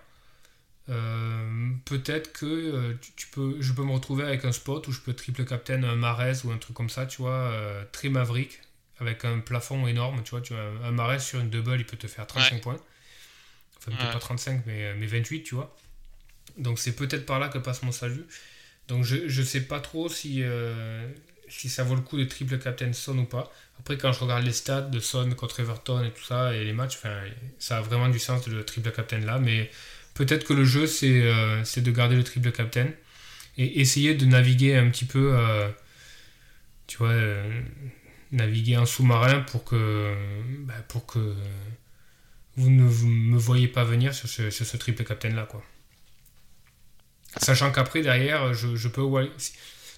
euh, 0.89 1.72
peut-être 1.86 2.34
que 2.34 2.46
euh, 2.46 2.94
tu, 3.02 3.12
tu 3.16 3.28
peux, 3.28 3.58
je 3.62 3.72
peux 3.74 3.84
me 3.84 3.92
retrouver 3.92 4.24
avec 4.24 4.46
un 4.46 4.52
spot 4.52 4.88
où 4.88 4.92
je 4.92 5.00
peux 5.02 5.14
triple 5.14 5.46
captain 5.46 5.84
un 5.84 5.96
Mares 5.96 6.44
ou 6.46 6.52
un 6.52 6.58
truc 6.58 6.76
comme 6.76 6.89
ça, 6.89 7.06
tu 7.06 7.22
vois, 7.22 7.54
très 7.92 8.10
maverick, 8.10 8.60
avec 9.00 9.26
un 9.26 9.39
plafond 9.39 9.88
énorme, 9.88 10.22
tu 10.24 10.32
vois, 10.32 10.42
tu 10.42 10.54
vois 10.54 10.64
un, 10.84 10.92
Mahrez 10.92 11.20
sur 11.20 11.39
une 11.39 11.50
double, 11.50 11.78
il 11.80 11.86
peut 11.86 11.98
te 11.98 12.08
faire 12.08 12.28
35 12.28 12.56
Ouais. 12.56 12.62
points. 12.62 12.80
Enfin, 13.78 13.92
peut-être 13.92 14.04
Ouais. 14.04 14.14
pas 14.14 14.20
35, 14.20 14.64
mais, 14.66 14.94
mais 14.96 15.08
28, 15.08 15.44
tu 15.44 15.56
vois. 15.56 15.76
Donc 16.58 16.80
c'est 16.80 16.96
peut-être 16.96 17.26
par 17.26 17.39
là 17.39 17.48
que 17.50 17.58
passe 17.58 17.84
mon 17.84 17.92
salut. 17.92 18.26
Donc 18.88 19.04
je, 19.06 19.28
je 19.28 19.42
sais 19.42 19.62
pas 19.62 19.80
trop 19.80 20.10
si, 20.10 20.42
euh, 20.44 21.08
si 21.52 21.70
ça 21.70 21.84
vaut 21.84 21.95
le 21.95 22.02
coup 22.02 22.18
de 22.18 22.24
triple 22.24 22.58
captain 22.58 22.93
Son 22.93 23.18
ou 23.18 23.26
pas. 23.26 23.52
Après, 23.80 23.97
quand 23.97 24.12
je 24.14 24.20
regarde 24.20 24.43
les 24.43 24.54
stats 24.54 24.82
de 24.82 24.99
Son 24.99 25.30
contre 25.32 25.60
Everton 25.60 26.04
et 26.04 26.12
tout 26.12 26.24
ça, 26.24 26.56
et 26.56 26.64
les 26.64 26.74
matchs, 26.74 26.99
ça 27.60 27.78
a 27.78 27.82
vraiment 27.82 28.10
du 28.10 28.20
sens 28.20 28.45
de 28.47 28.54
le 28.54 28.64
triple 28.64 28.91
captain 28.91 29.20
là, 29.20 29.38
mais 29.38 29.70
peut-être 30.14 30.45
que 30.45 30.54
le 30.54 30.64
jeu, 30.64 30.88
c'est 30.88 31.22
euh, 31.24 31.64
de 31.64 31.91
garder 31.91 32.16
le 32.16 32.24
triple 32.24 32.52
captain 32.52 32.88
et 33.58 33.82
essayer 33.82 34.16
de 34.16 34.26
naviguer 34.26 34.76
un 34.76 34.89
petit 34.89 35.06
peu, 35.06 35.34
euh, 35.38 35.70
tu 36.88 36.97
vois, 36.97 37.10
euh, 37.10 37.62
naviguer 38.32 38.78
en 38.78 38.86
sous-marin 38.86 39.41
pour 39.41 39.66
que, 39.66 40.16
bah, 40.60 40.74
pour 40.88 41.06
que 41.06 41.36
vous 42.56 42.70
ne 42.70 42.84
me 42.84 43.38
voyez 43.38 43.68
pas 43.68 43.84
venir 43.84 44.14
sur 44.14 44.30
ce, 44.30 44.78
triple 44.78 45.04
captain 45.04 45.30
là, 45.30 45.45
quoi. 45.45 45.64
Sachant 47.38 47.72
qu'après, 47.72 48.02
derrière, 48.02 48.54
je, 48.54 48.76
je 48.76 48.88
peux. 48.88 49.04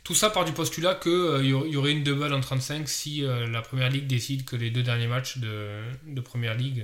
Tout 0.04 0.16
ça 0.16 0.30
part 0.30 0.46
du 0.46 0.52
postulat 0.52 0.96
qu'il 0.96 1.46
y 1.46 1.76
aurait 1.76 1.92
une 1.92 2.04
double 2.04 2.34
en 2.34 2.42
35 2.42 2.90
si 2.90 3.24
euh, 3.24 3.48
la 3.48 3.62
première 3.62 3.90
ligue 3.90 4.08
décide 4.08 4.46
que 4.46 4.56
les 4.56 4.70
deux 4.70 4.84
derniers 4.84 5.08
matchs 5.08 5.38
de, 5.38 5.82
de 6.06 6.22
première 6.22 6.56
ligue 6.56 6.84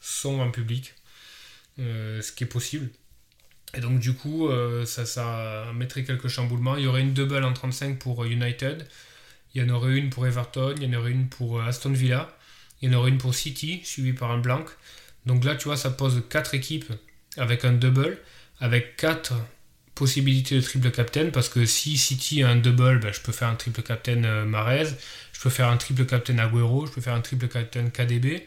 sont 0.00 0.40
en 0.40 0.50
public. 0.50 0.94
Euh, 1.80 2.20
ce 2.20 2.32
qui 2.32 2.44
est 2.44 2.48
possible. 2.48 2.90
Et 3.74 3.80
donc, 3.80 4.00
du 4.00 4.12
coup, 4.12 4.48
euh, 4.48 4.84
ça, 4.84 5.06
ça 5.06 5.64
mettrait 5.74 6.04
quelques 6.04 6.28
chamboulements. 6.28 6.76
Il 6.76 6.84
y 6.84 6.86
aurait 6.86 7.00
une 7.00 7.14
double 7.14 7.42
en 7.42 7.52
35 7.52 7.98
pour 7.98 8.24
United. 8.24 8.86
Il 9.54 9.62
y 9.62 9.64
en 9.64 9.70
aurait 9.70 9.96
une 9.96 10.10
pour 10.10 10.26
Everton. 10.26 10.74
Il 10.76 10.82
y 10.82 10.94
en 10.94 10.98
aurait 10.98 11.12
une 11.12 11.28
pour 11.28 11.58
euh, 11.58 11.64
Aston 11.64 11.92
Villa. 11.92 12.36
Il 12.82 12.90
y 12.90 12.94
en 12.94 12.98
aurait 12.98 13.10
une 13.10 13.18
pour 13.18 13.34
City, 13.34 13.80
suivi 13.84 14.12
par 14.12 14.30
un 14.30 14.38
blanc. 14.38 14.64
Donc 15.26 15.44
là, 15.44 15.54
tu 15.54 15.64
vois, 15.64 15.76
ça 15.76 15.90
pose 15.90 16.22
quatre 16.28 16.54
équipes 16.54 16.92
avec 17.36 17.64
un 17.64 17.72
double, 17.72 18.18
avec 18.58 18.96
quatre 18.96 19.34
possibilité 19.94 20.56
de 20.56 20.60
triple 20.60 20.90
captain 20.90 21.30
parce 21.30 21.48
que 21.48 21.66
si 21.66 21.98
City 21.98 22.42
a 22.42 22.48
un 22.48 22.56
double, 22.56 23.00
ben, 23.00 23.12
je 23.12 23.20
peux 23.20 23.32
faire 23.32 23.48
un 23.48 23.56
triple 23.56 23.82
captain 23.82 24.24
euh, 24.24 24.44
Marez, 24.44 24.88
je 25.32 25.40
peux 25.40 25.50
faire 25.50 25.68
un 25.68 25.76
triple 25.76 26.06
captain 26.06 26.38
Agüero, 26.38 26.86
je 26.86 26.92
peux 26.92 27.00
faire 27.00 27.14
un 27.14 27.20
triple 27.20 27.48
captain 27.48 27.90
KDB. 27.90 28.46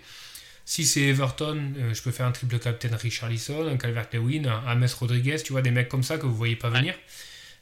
Si 0.66 0.86
c'est 0.86 1.02
Everton, 1.02 1.74
euh, 1.78 1.94
je 1.94 2.02
peux 2.02 2.12
faire 2.12 2.26
un 2.26 2.32
triple 2.32 2.58
captain 2.58 2.96
Richarlison, 2.96 3.68
un 3.68 3.78
Calvert-Lewin, 3.78 4.46
un 4.46 4.66
Ames 4.66 4.88
Rodriguez, 4.98 5.38
tu 5.44 5.52
vois, 5.52 5.62
des 5.62 5.72
mecs 5.72 5.90
comme 5.90 6.04
ça 6.04 6.18
que 6.18 6.26
vous 6.26 6.36
voyez 6.36 6.56
pas 6.56 6.70
venir. 6.70 6.96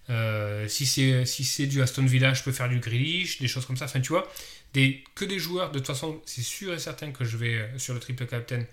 Euh, 0.10 0.68
si 0.68 0.86
c'est 0.86 1.26
si 1.26 1.68
du 1.68 1.82
Aston 1.82 2.06
Villa, 2.06 2.34
je 2.34 2.44
peux 2.44 2.52
faire 2.52 2.70
du 2.70 2.80
Grealish, 2.80 3.40
des 3.40 3.48
choses 3.48 3.66
comme 3.66 3.78
ça. 3.78 3.86
Enfin, 3.86 4.02
tu 4.02 4.10
vois, 4.10 4.32
des, 4.74 5.04
que 5.16 5.26
des 5.26 5.40
joueurs. 5.40 5.72
De 5.72 5.80
toute 5.80 5.88
façon, 5.88 6.22
c'est 6.26 6.42
sûr 6.44 6.74
et 6.74 6.80
certain 6.80 7.12
que 7.12 7.26
je 7.26 7.38
vais 7.38 7.56
euh, 7.56 7.80
sur 7.80 7.94
le 7.94 8.00
triple 8.00 8.26
captain, 8.28 8.64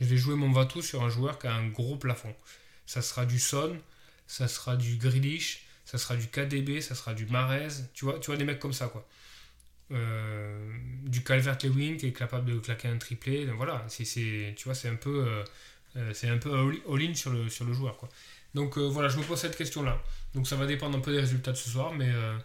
je 0.00 0.06
vais 0.06 0.16
jouer 0.16 0.34
mon 0.36 0.50
Vatou 0.52 0.82
sur 0.82 1.02
un 1.02 1.08
joueur 1.10 1.38
qui 1.38 1.46
a 1.46 1.54
un 1.54 1.68
gros 1.68 1.96
plafond. 1.96 2.34
Ça 2.86 3.02
sera 3.02 3.26
du 3.26 3.38
Son, 3.38 3.76
ça 4.26 4.48
sera 4.48 4.76
du 4.76 4.96
Grealish, 4.96 5.64
ça 5.84 5.98
sera 5.98 6.16
du 6.16 6.26
KDB, 6.26 6.80
ça 6.80 6.94
sera 6.94 7.14
du 7.14 7.26
Marez. 7.26 7.68
Tu 7.94 8.04
vois, 8.04 8.18
tu 8.18 8.26
vois 8.26 8.36
des 8.36 8.44
mecs 8.44 8.58
comme 8.58 8.72
ça 8.72 8.88
quoi. 8.88 9.06
Euh, 9.90 10.72
du 11.04 11.22
Calvert-Lewin 11.22 11.96
qui 11.98 12.06
est 12.06 12.12
capable 12.12 12.50
de 12.50 12.58
claquer 12.58 12.88
un 12.88 12.98
triplé. 12.98 13.46
Donc 13.46 13.56
voilà, 13.56 13.84
c'est, 13.88 14.54
tu 14.56 14.64
vois, 14.64 14.74
c'est 14.74 14.88
un 14.88 14.96
peu, 14.96 15.44
c'est 16.14 16.28
un 16.28 16.38
peu 16.38 16.50
all-in 16.88 17.14
sur 17.14 17.30
le, 17.30 17.48
sur 17.48 17.64
le 17.64 17.72
joueur 17.74 17.96
quoi. 17.98 18.08
Donc 18.54 18.78
voilà, 18.78 19.08
je 19.08 19.18
me 19.18 19.22
pose 19.22 19.38
cette 19.38 19.56
question 19.56 19.82
là. 19.82 20.00
Donc 20.34 20.48
ça 20.48 20.56
va 20.56 20.66
dépendre 20.66 20.96
un 20.96 21.00
peu 21.00 21.12
des 21.12 21.20
résultats 21.20 21.52
de 21.52 21.56
ce 21.56 21.68
soir, 21.68 21.92
mais 21.92 22.08
euh, 22.08 22.38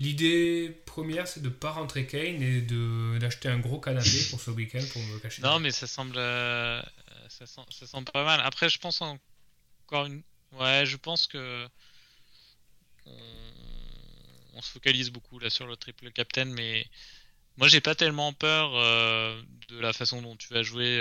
l'idée 0.00 0.70
première 0.84 1.26
c'est 1.26 1.40
de 1.40 1.48
ne 1.48 1.52
pas 1.52 1.70
rentrer 1.70 2.06
Kane 2.06 2.42
et 2.42 2.60
d'acheter 3.18 3.48
un 3.48 3.58
gros 3.58 3.80
canapé 3.80 4.26
pour 4.30 4.40
ce 4.40 4.50
week-end 4.50 4.82
pour 4.92 5.02
me 5.02 5.18
cacher. 5.18 5.42
Non, 5.42 5.58
mais 5.58 5.70
ça 5.70 5.86
semble, 5.86 6.16
euh, 6.16 6.82
ça, 7.28 7.46
semble, 7.46 8.10
pas 8.10 8.24
mal. 8.24 8.40
Après, 8.44 8.68
je 8.68 8.78
pense 8.78 9.00
encore 9.00 10.06
une. 10.06 10.22
Ouais, 10.52 10.84
je 10.86 10.96
pense 10.96 11.26
que. 11.26 11.66
On, 14.54 14.60
se 14.62 14.70
focalise 14.70 15.10
beaucoup 15.10 15.40
là 15.40 15.50
sur 15.50 15.66
le 15.66 15.76
triple 15.76 16.12
captain, 16.12 16.44
mais 16.44 16.86
moi 17.56 17.66
j'ai 17.66 17.80
pas 17.80 17.96
tellement 17.96 18.32
peur 18.32 18.76
euh, 18.76 19.42
de 19.68 19.78
la 19.80 19.92
façon 19.92 20.22
dont 20.22 20.36
tu 20.36 20.54
vas 20.54 20.62
jouer 20.62 21.00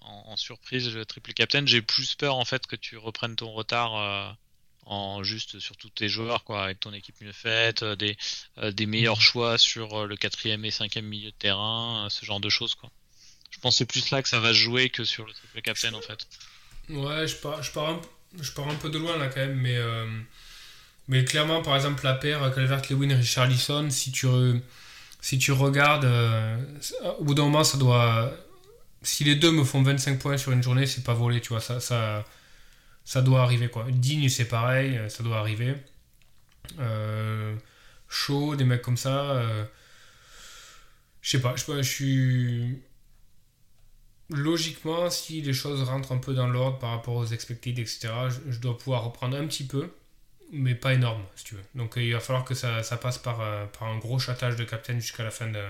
en, 0.00 0.22
en, 0.28 0.36
surprise 0.36 0.94
le 0.94 1.04
triple 1.04 1.34
captain. 1.34 1.66
J'ai 1.66 1.82
plus 1.82 2.14
peur 2.14 2.36
en 2.36 2.46
fait 2.46 2.66
que 2.66 2.76
tu 2.76 2.96
reprennes 2.96 3.36
ton 3.36 3.52
retard 3.52 4.36
en 4.86 5.24
juste 5.24 5.58
sur 5.58 5.76
tous 5.76 5.90
tes 5.90 6.08
joueurs, 6.08 6.44
quoi, 6.44 6.64
avec 6.64 6.80
ton 6.80 6.92
équipe 6.92 7.20
mieux 7.20 7.32
faite, 7.32 7.82
euh, 7.82 7.96
des, 7.96 8.16
euh, 8.58 8.70
des 8.70 8.86
meilleurs 8.86 9.20
choix 9.20 9.58
sur 9.58 9.94
euh, 9.94 10.06
le 10.06 10.16
quatrième 10.16 10.64
et 10.64 10.70
cinquième 10.70 11.06
milieu 11.06 11.30
de 11.30 11.36
terrain, 11.36 12.06
ce 12.08 12.24
genre 12.24 12.40
de 12.40 12.48
choses, 12.48 12.74
quoi. 12.76 12.90
Je 13.50 13.58
pense 13.58 13.76
c'est 13.76 13.86
plus 13.86 14.10
là 14.10 14.22
que 14.22 14.28
ça 14.28 14.38
va 14.38 14.52
jouer 14.52 14.90
que 14.90 15.04
sur 15.04 15.26
le 15.26 15.32
triple 15.32 15.60
captain, 15.60 15.92
en 15.92 16.00
fait. 16.00 16.26
Ouais, 16.88 17.26
je 17.26 17.36
pars, 17.36 17.62
je 17.62 17.72
pars, 17.72 18.00
je 18.40 18.52
pars 18.52 18.68
un 18.68 18.74
peu 18.74 18.90
de 18.90 18.98
loin 18.98 19.16
là 19.16 19.28
quand 19.28 19.40
même, 19.40 19.56
mais, 19.60 19.78
mais 21.08 21.24
clairement, 21.24 21.62
par 21.62 21.76
exemple, 21.76 22.04
la 22.04 22.14
paire 22.14 22.52
Calvert-Lewin 22.54 23.16
Richarlison, 23.16 23.90
si 23.90 24.12
tu, 24.12 24.26
si 25.20 25.38
tu 25.38 25.52
regardes, 25.52 26.08
au 27.18 27.24
bout 27.24 27.34
d'un 27.34 27.44
moment, 27.44 27.64
ça 27.64 27.78
doit. 27.78 28.32
Si 29.02 29.24
les 29.24 29.36
deux 29.36 29.52
me 29.52 29.64
font 29.64 29.82
25 29.82 30.18
points 30.18 30.36
sur 30.36 30.52
une 30.52 30.62
journée, 30.62 30.86
c'est 30.86 31.04
pas 31.04 31.14
volé, 31.14 31.40
tu 31.40 31.50
vois, 31.50 31.60
ça, 31.60 31.80
ça, 31.80 32.24
ça 33.06 33.22
doit 33.22 33.42
arriver 33.42 33.68
quoi. 33.68 33.86
Digne 33.88 34.28
c'est 34.28 34.46
pareil, 34.46 34.98
euh, 34.98 35.08
ça 35.08 35.22
doit 35.22 35.38
arriver. 35.38 35.76
Euh, 36.80 37.54
chaud, 38.08 38.56
des 38.56 38.64
mecs 38.64 38.82
comme 38.82 38.96
ça. 38.98 39.30
Euh, 39.30 39.64
je 41.22 41.30
sais 41.30 41.40
pas, 41.40 41.54
je 41.56 41.82
suis. 41.82 42.82
Logiquement, 44.30 45.08
si 45.08 45.40
les 45.40 45.52
choses 45.52 45.82
rentrent 45.82 46.12
un 46.12 46.18
peu 46.18 46.34
dans 46.34 46.48
l'ordre 46.48 46.78
par 46.78 46.90
rapport 46.90 47.14
aux 47.14 47.26
expected, 47.26 47.78
etc., 47.78 48.08
je, 48.48 48.58
dois 48.58 48.76
pouvoir 48.76 49.04
reprendre 49.04 49.36
un 49.36 49.46
petit 49.46 49.64
peu, 49.64 49.88
mais 50.52 50.74
pas 50.74 50.94
énorme, 50.94 51.22
si 51.36 51.44
tu 51.44 51.54
veux. 51.54 51.64
Donc 51.74 51.94
il 51.96 52.12
va 52.12 52.20
falloir 52.20 52.44
que 52.44 52.54
ça, 52.54 52.82
passe 53.00 53.18
par, 53.18 53.38
par, 53.70 53.84
un 53.84 53.98
gros 53.98 54.18
châtage 54.18 54.56
de 54.56 54.64
captain 54.64 54.98
jusqu'à 54.98 55.22
la 55.22 55.30
fin 55.30 55.46
de, 55.46 55.62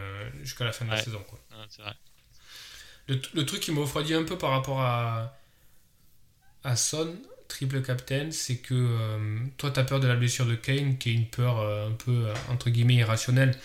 jusqu'à 0.42 0.64
la, 0.64 0.72
fin 0.72 0.86
de 0.86 0.90
la 0.90 1.02
saison. 1.02 1.22
Quoi. 1.28 1.38
Le, 3.08 3.20
le, 3.34 3.46
truc 3.46 3.60
qui 3.60 3.72
me 3.72 3.80
refroidit 3.80 4.14
un 4.14 4.24
peu 4.24 4.38
par 4.38 4.50
rapport 4.50 4.80
à, 4.80 5.36
à 6.64 6.76
Son, 6.76 7.14
triple 7.48 7.82
captain, 7.82 8.30
c'est 8.30 8.56
que 8.56 8.74
euh, 8.74 9.38
toi, 9.56 9.70
tu 9.70 9.80
as 9.80 9.84
peur 9.84 10.00
de 10.00 10.06
la 10.06 10.16
blessure 10.16 10.46
de 10.46 10.54
Kane, 10.54 10.98
qui 10.98 11.10
est 11.10 11.14
une 11.14 11.26
peur 11.26 11.60
euh, 11.60 11.88
un 11.88 11.92
peu, 11.92 12.26
euh, 12.26 12.34
entre 12.50 12.70
guillemets, 12.70 12.96
irrationnelle, 12.96 13.56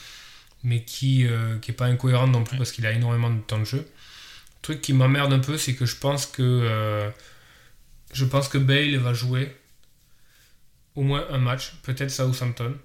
mais 0.64 0.84
qui 0.84 1.26
n'est 1.26 1.74
pas 1.74 1.86
incohérente 1.86 2.32
non 2.32 2.44
plus 2.44 2.58
parce 2.58 2.72
qu'il 2.72 2.86
a 2.86 2.92
énormément 2.92 3.32
de 3.32 3.40
temps 3.42 3.60
de 3.60 3.66
jeu. 3.66 3.88
Truc 4.62 4.82
qui 4.82 4.94
m'emmerde 4.94 5.34
un 5.34 5.40
peu, 5.40 5.58
c'est 5.58 5.76
que 5.76 5.86
je 5.86 5.96
pense 5.96 6.26
que 6.26 7.12
je 8.14 8.26
pense 8.26 8.48
que 8.48 8.58
Bale 8.58 8.98
va 8.98 9.14
jouer 9.14 9.56
au 10.96 11.02
moins 11.04 11.26
un 11.30 11.38
match, 11.38 11.74
peut-être 11.84 12.12
Southampton. 12.12 12.78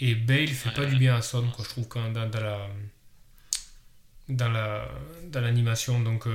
Et 0.00 0.14
Bale 0.14 0.48
fait 0.48 0.70
pas 0.70 0.84
du 0.84 0.96
bien 0.96 1.16
à 1.16 1.22
Son, 1.22 1.48
quoi, 1.50 1.64
je 1.64 1.70
trouve, 1.70 1.88
quand, 1.88 2.10
dans, 2.10 2.28
dans 2.28 2.40
la 2.40 2.68
dans 4.28 4.48
la 4.50 4.88
dans 5.30 5.40
l'animation. 5.40 6.00
Donc 6.00 6.26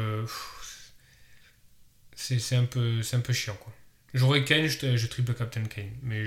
c'est 2.16 2.56
un, 2.56 2.66
peu, 2.66 3.02
un 3.14 3.20
peu 3.20 3.34
chiant. 3.34 3.56
quoi. 3.56 3.74
J'aurais 4.14 4.44
Kane, 4.44 4.68
je, 4.68 4.98
je, 4.98 5.08
triple 5.08 5.34
Captain 5.34 5.64
Kane. 5.64 5.92
Mais 6.04 6.24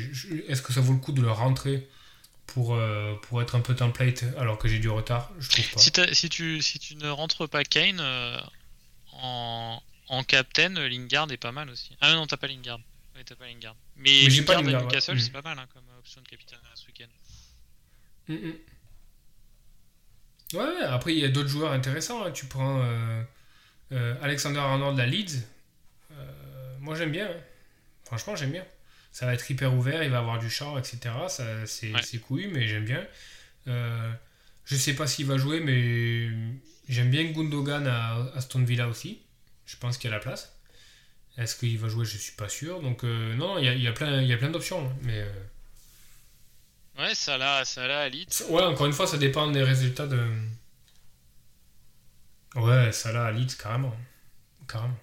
est-ce 0.48 0.62
que 0.62 0.72
ça 0.72 0.80
vaut 0.80 0.92
le 0.92 0.98
coup 0.98 1.12
de 1.12 1.20
le 1.20 1.30
rentrer 1.30 1.88
pour, 2.46 2.74
euh, 2.74 3.14
pour 3.22 3.40
être 3.42 3.54
un 3.54 3.60
peu 3.60 3.74
template 3.74 4.24
alors 4.38 4.58
que 4.58 4.68
j'ai 4.68 4.78
du 4.78 4.88
retard 4.88 5.30
Je 5.38 5.48
trouve 5.48 5.70
pas. 5.70 5.80
Si, 5.80 5.90
si, 6.14 6.28
tu, 6.28 6.62
si 6.62 6.78
tu 6.78 6.96
ne 6.96 7.08
rentres 7.08 7.48
pas 7.48 7.64
Kane 7.64 8.00
euh, 8.00 8.38
en, 9.12 9.82
en 10.08 10.24
Captain, 10.24 10.70
Lingard 10.70 11.30
est 11.32 11.36
pas 11.36 11.52
mal 11.52 11.70
aussi. 11.70 11.96
Ah 12.00 12.12
non, 12.14 12.26
t'as 12.26 12.36
pas 12.36 12.48
Lingard. 12.48 12.80
Oui, 13.16 13.22
t'as 13.24 13.36
pas 13.36 13.46
Lingard. 13.46 13.76
Mais, 13.96 14.22
Lingard, 14.22 14.44
pas 14.44 14.62
Lingard 14.62 14.82
Newcastle, 14.82 15.20
c'est 15.20 15.32
pas 15.32 15.42
mal 15.42 15.58
hein, 15.58 15.66
comme 15.72 15.84
option 15.98 16.20
de 16.20 16.28
capitaine 16.28 16.58
ce 16.74 16.86
week-end. 16.86 17.08
Mm, 18.28 18.34
mm. 18.34 18.54
Ouais, 20.54 20.84
après 20.84 21.14
il 21.14 21.18
y 21.18 21.24
a 21.24 21.28
d'autres 21.28 21.48
joueurs 21.48 21.72
intéressants. 21.72 22.24
Hein. 22.24 22.32
Tu 22.32 22.44
prends 22.44 22.82
euh, 22.82 24.14
Alexander 24.22 24.58
Arnold 24.58 24.96
de 24.96 25.02
la 25.02 25.06
Leeds 25.06 25.42
moi 26.82 26.96
j'aime 26.96 27.12
bien. 27.12 27.26
Hein. 27.30 27.40
Franchement, 28.04 28.36
j'aime 28.36 28.50
bien. 28.50 28.64
Ça 29.12 29.26
va 29.26 29.34
être 29.34 29.50
hyper 29.50 29.74
ouvert, 29.74 30.02
il 30.02 30.10
va 30.10 30.18
avoir 30.18 30.38
du 30.38 30.48
char, 30.48 30.78
etc. 30.78 30.98
c'est, 31.66 31.92
ouais. 31.92 32.18
couillu, 32.18 32.48
mais 32.48 32.66
j'aime 32.66 32.86
bien. 32.86 33.06
Euh, 33.68 34.10
je 34.64 34.74
sais 34.74 34.94
pas 34.94 35.06
s'il 35.06 35.26
va 35.26 35.36
jouer, 35.36 35.60
mais 35.60 36.30
j'aime 36.88 37.10
bien 37.10 37.24
Gundogan 37.24 37.86
à 37.86 38.32
Aston 38.34 38.64
Villa 38.64 38.88
aussi. 38.88 39.20
Je 39.66 39.76
pense 39.76 39.98
qu'il 39.98 40.10
y 40.10 40.12
a 40.12 40.16
la 40.16 40.22
place. 40.22 40.56
Est-ce 41.36 41.56
qu'il 41.56 41.78
va 41.78 41.88
jouer 41.88 42.04
Je 42.04 42.16
suis 42.16 42.32
pas 42.32 42.48
sûr. 42.48 42.80
Donc, 42.80 43.04
euh, 43.04 43.34
non, 43.34 43.58
il 43.58 43.82
y 43.82 43.88
a, 43.88 43.92
plein, 43.92 44.22
il 44.22 44.28
y 44.28 44.32
a 44.32 44.36
plein 44.36 44.50
d'options. 44.50 44.86
Hein, 44.86 44.96
mais, 45.02 45.20
euh, 45.20 45.32
Ouais, 46.98 47.14
ça 47.14 47.38
là, 47.38 47.64
ça 47.64 47.86
là. 47.86 48.08
Ouais, 48.48 48.62
encore 48.62 48.86
une 48.86 48.92
fois, 48.92 49.06
ça 49.06 49.16
dépend 49.16 49.50
des 49.50 49.62
résultats 49.62 50.06
de. 50.06 50.26
Ouais, 52.54 52.92
ça 52.92 53.12
là, 53.12 53.32
carrément. 53.58 53.96
Carrément. 54.68 54.98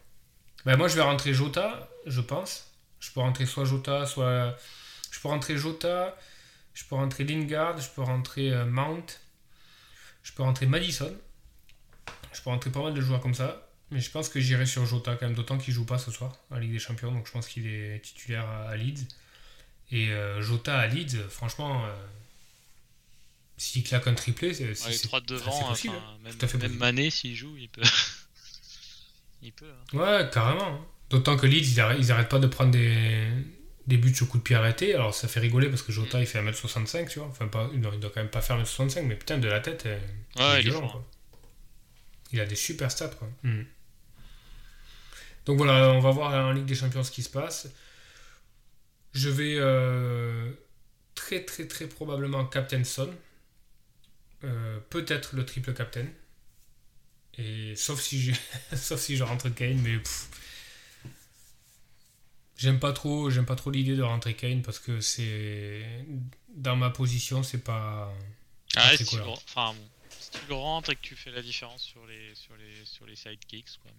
Ben, 0.65 0.77
moi, 0.77 0.87
je 0.87 0.95
vais 0.95 1.01
rentrer 1.01 1.33
Jota, 1.33 1.89
je 2.05 2.21
pense. 2.21 2.68
Je 2.99 3.11
peux 3.11 3.19
rentrer 3.19 3.45
soit 3.45 3.65
Jota, 3.65 4.05
soit. 4.05 4.55
Je 5.11 5.19
peux 5.19 5.27
rentrer 5.27 5.57
Jota, 5.57 6.17
je 6.73 6.83
peux 6.85 6.95
rentrer 6.95 7.23
Lingard, 7.23 7.79
je 7.79 7.89
peux 7.89 8.01
rentrer 8.01 8.51
euh, 8.51 8.65
Mount, 8.65 9.05
je 10.23 10.33
peux 10.33 10.43
rentrer 10.43 10.65
Madison. 10.65 11.13
Je 12.31 12.41
peux 12.41 12.49
rentrer 12.49 12.71
pas 12.71 12.83
mal 12.83 12.93
de 12.93 13.01
joueurs 13.01 13.21
comme 13.21 13.33
ça. 13.33 13.69
Mais 13.91 14.01
je 14.01 14.11
pense 14.11 14.29
que 14.29 14.39
j'irai 14.39 14.67
sur 14.67 14.85
Jota 14.85 15.15
quand 15.15 15.25
même, 15.25 15.35
d'autant 15.35 15.57
qu'il 15.57 15.73
joue 15.73 15.85
pas 15.85 15.97
ce 15.97 16.11
soir 16.11 16.37
en 16.51 16.57
Ligue 16.57 16.71
des 16.71 16.79
Champions. 16.79 17.11
Donc 17.11 17.25
je 17.25 17.31
pense 17.31 17.47
qu'il 17.47 17.65
est 17.65 18.03
titulaire 18.03 18.47
à, 18.47 18.75
Leeds. 18.75 19.07
Et 19.91 20.09
euh, 20.09 20.41
Jota 20.41 20.77
à 20.77 20.85
Leeds, 20.85 21.17
franchement, 21.29 21.83
euh, 21.85 21.95
s'il 23.57 23.83
claque 23.83 24.07
un 24.07 24.13
triplé, 24.13 24.53
c'est 24.53 24.69
ouais, 24.69 25.21
devant, 25.27 25.69
possible. 25.69 25.95
même, 26.23 26.35
Tout 26.35 26.45
à 26.45 26.47
fait 26.47 26.57
même 26.59 26.77
Mané, 26.77 27.09
s'il 27.09 27.35
joue, 27.35 27.55
il 27.57 27.69
peut. 27.69 27.81
Il 29.41 29.53
peut. 29.53 29.71
Hein. 29.71 29.97
Ouais, 29.97 30.29
carrément. 30.33 30.85
D'autant 31.09 31.37
que 31.37 31.47
Leeds, 31.47 31.73
ils 31.73 32.11
arrêtent, 32.11 32.29
pas 32.29 32.39
de 32.39 32.47
prendre 32.47 32.71
des, 32.71 33.27
des 33.87 33.97
buts 33.97 34.13
sur 34.13 34.27
coup 34.27 34.37
de 34.37 34.43
pied 34.43 34.55
arrêté. 34.55 34.93
Alors 34.93 35.13
ça 35.13 35.27
fait 35.27 35.39
rigoler 35.39 35.69
parce 35.69 35.81
que 35.81 35.91
Jota, 35.91 36.19
il 36.19 36.27
fait 36.27 36.41
1m65, 36.41 37.07
tu 37.07 37.19
vois. 37.19 37.27
Enfin, 37.27 37.47
pas, 37.47 37.69
il 37.73 37.81
doit 37.81 37.91
quand 38.13 38.21
même 38.21 38.29
pas 38.29 38.41
faire 38.41 38.61
1m65, 38.61 39.03
mais 39.03 39.15
putain, 39.15 39.37
de 39.37 39.47
la 39.47 39.59
tête, 39.59 39.85
ouais, 39.85 40.61
il, 40.61 40.69
violent, 40.69 41.03
il 42.31 42.39
a 42.39 42.45
des 42.45 42.55
super 42.55 42.91
stats, 42.91 43.09
quoi. 43.09 43.27
Hmm. 43.43 43.63
Donc 45.45 45.57
voilà, 45.57 45.91
on 45.93 45.99
va 45.99 46.11
voir 46.11 46.33
en 46.45 46.51
Ligue 46.51 46.65
des 46.65 46.75
Champions 46.75 47.03
ce 47.03 47.11
qui 47.11 47.23
se 47.23 47.29
passe. 47.29 47.69
Je 49.13 49.29
vais 49.29 49.55
euh, 49.57 50.51
très 51.15 51.43
très 51.43 51.67
très 51.67 51.87
probablement 51.87 52.45
Captain 52.45 52.83
Son. 52.83 53.09
Euh, 54.43 54.79
peut-être 54.89 55.35
le 55.35 55.45
triple 55.45 55.73
captain. 55.73 56.05
Et 57.37 57.75
sauf 57.75 57.99
si 57.99 58.21
je, 58.21 58.33
sauf 58.75 58.99
si 58.99 59.17
je 59.17 59.23
rentre 59.23 59.49
Kane, 59.49 59.79
mais 59.81 59.97
j'aime 62.59 62.79
pas 62.79 62.93
trop, 62.93 63.29
j'aime 63.29 63.45
pas 63.45 63.55
trop 63.55 63.71
l'idée 63.71 63.95
de 63.95 64.03
rentrer 64.03 64.35
Kane 64.35 64.61
parce 64.61 64.79
que 64.79 65.01
c'est 65.01 65.83
dans 66.49 66.75
ma 66.75 66.89
position, 66.91 67.43
c'est 67.43 67.63
pas. 67.63 68.13
Ah, 68.75 68.95
si, 68.97 69.05
tu 69.05 69.17
le, 69.17 69.23
enfin, 69.23 69.73
si 70.19 70.31
tu 70.31 70.45
le 70.47 70.53
rentres 70.55 70.91
et 70.91 70.95
que 70.95 71.01
tu 71.01 71.15
fais 71.15 71.31
la 71.31 71.41
différence 71.41 71.81
sur 71.83 72.05
les 72.07 72.35
sur 72.35 72.55
les 72.57 72.85
sur 72.85 73.05
les 73.05 73.15
sidekicks, 73.15 73.79
quoi. 73.83 73.91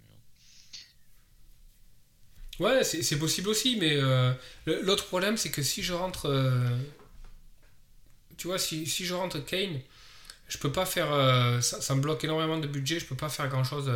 Ouais, 2.59 2.85
c'est 2.85 3.03
c'est 3.03 3.19
possible 3.19 3.49
aussi, 3.49 3.77
mais 3.77 3.95
euh, 3.97 4.33
l'autre 4.67 5.07
problème, 5.07 5.37
c'est 5.37 5.51
que 5.51 5.63
si 5.63 5.83
je 5.83 5.93
rentre. 5.95 6.27
euh, 6.27 6.77
tu 8.37 8.47
vois, 8.49 8.59
si, 8.59 8.87
si 8.87 9.05
je 9.05 9.15
rentre 9.15 9.39
Kane, 9.45 9.81
je 10.49 10.59
peux 10.59 10.73
pas 10.73 10.87
faire. 10.87 11.13
euh, 11.13 11.61
ça, 11.61 11.81
ça 11.81 11.95
me 11.95 12.01
bloque 12.03 12.25
énormément 12.25 12.59
de 12.59 12.67
budget, 12.67 13.01
je 13.01 13.07
peux 13.07 13.17
pas 13.17 13.29
faire 13.31 13.49
grand 13.49 13.65
chose 13.65 13.91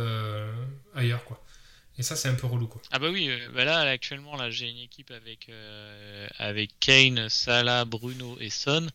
ailleurs, 0.95 1.23
quoi. 1.25 1.43
Et 1.97 2.03
ça, 2.03 2.15
c'est 2.17 2.27
un 2.27 2.35
peu 2.35 2.45
relou, 2.47 2.67
quoi. 2.67 2.81
Ah 2.91 2.99
bah 2.99 3.09
oui, 3.09 3.29
euh, 3.29 3.49
bah 3.53 3.63
là 3.63 3.79
actuellement 3.89 4.35
là 4.35 4.49
j'ai 4.49 4.69
une 4.69 4.79
équipe 4.79 5.11
avec 5.11 5.47
euh, 5.49 6.27
avec 6.37 6.71
Kane, 6.81 7.29
Salah, 7.29 7.85
Bruno 7.85 8.37
et 8.39 8.49
Son. 8.49 8.87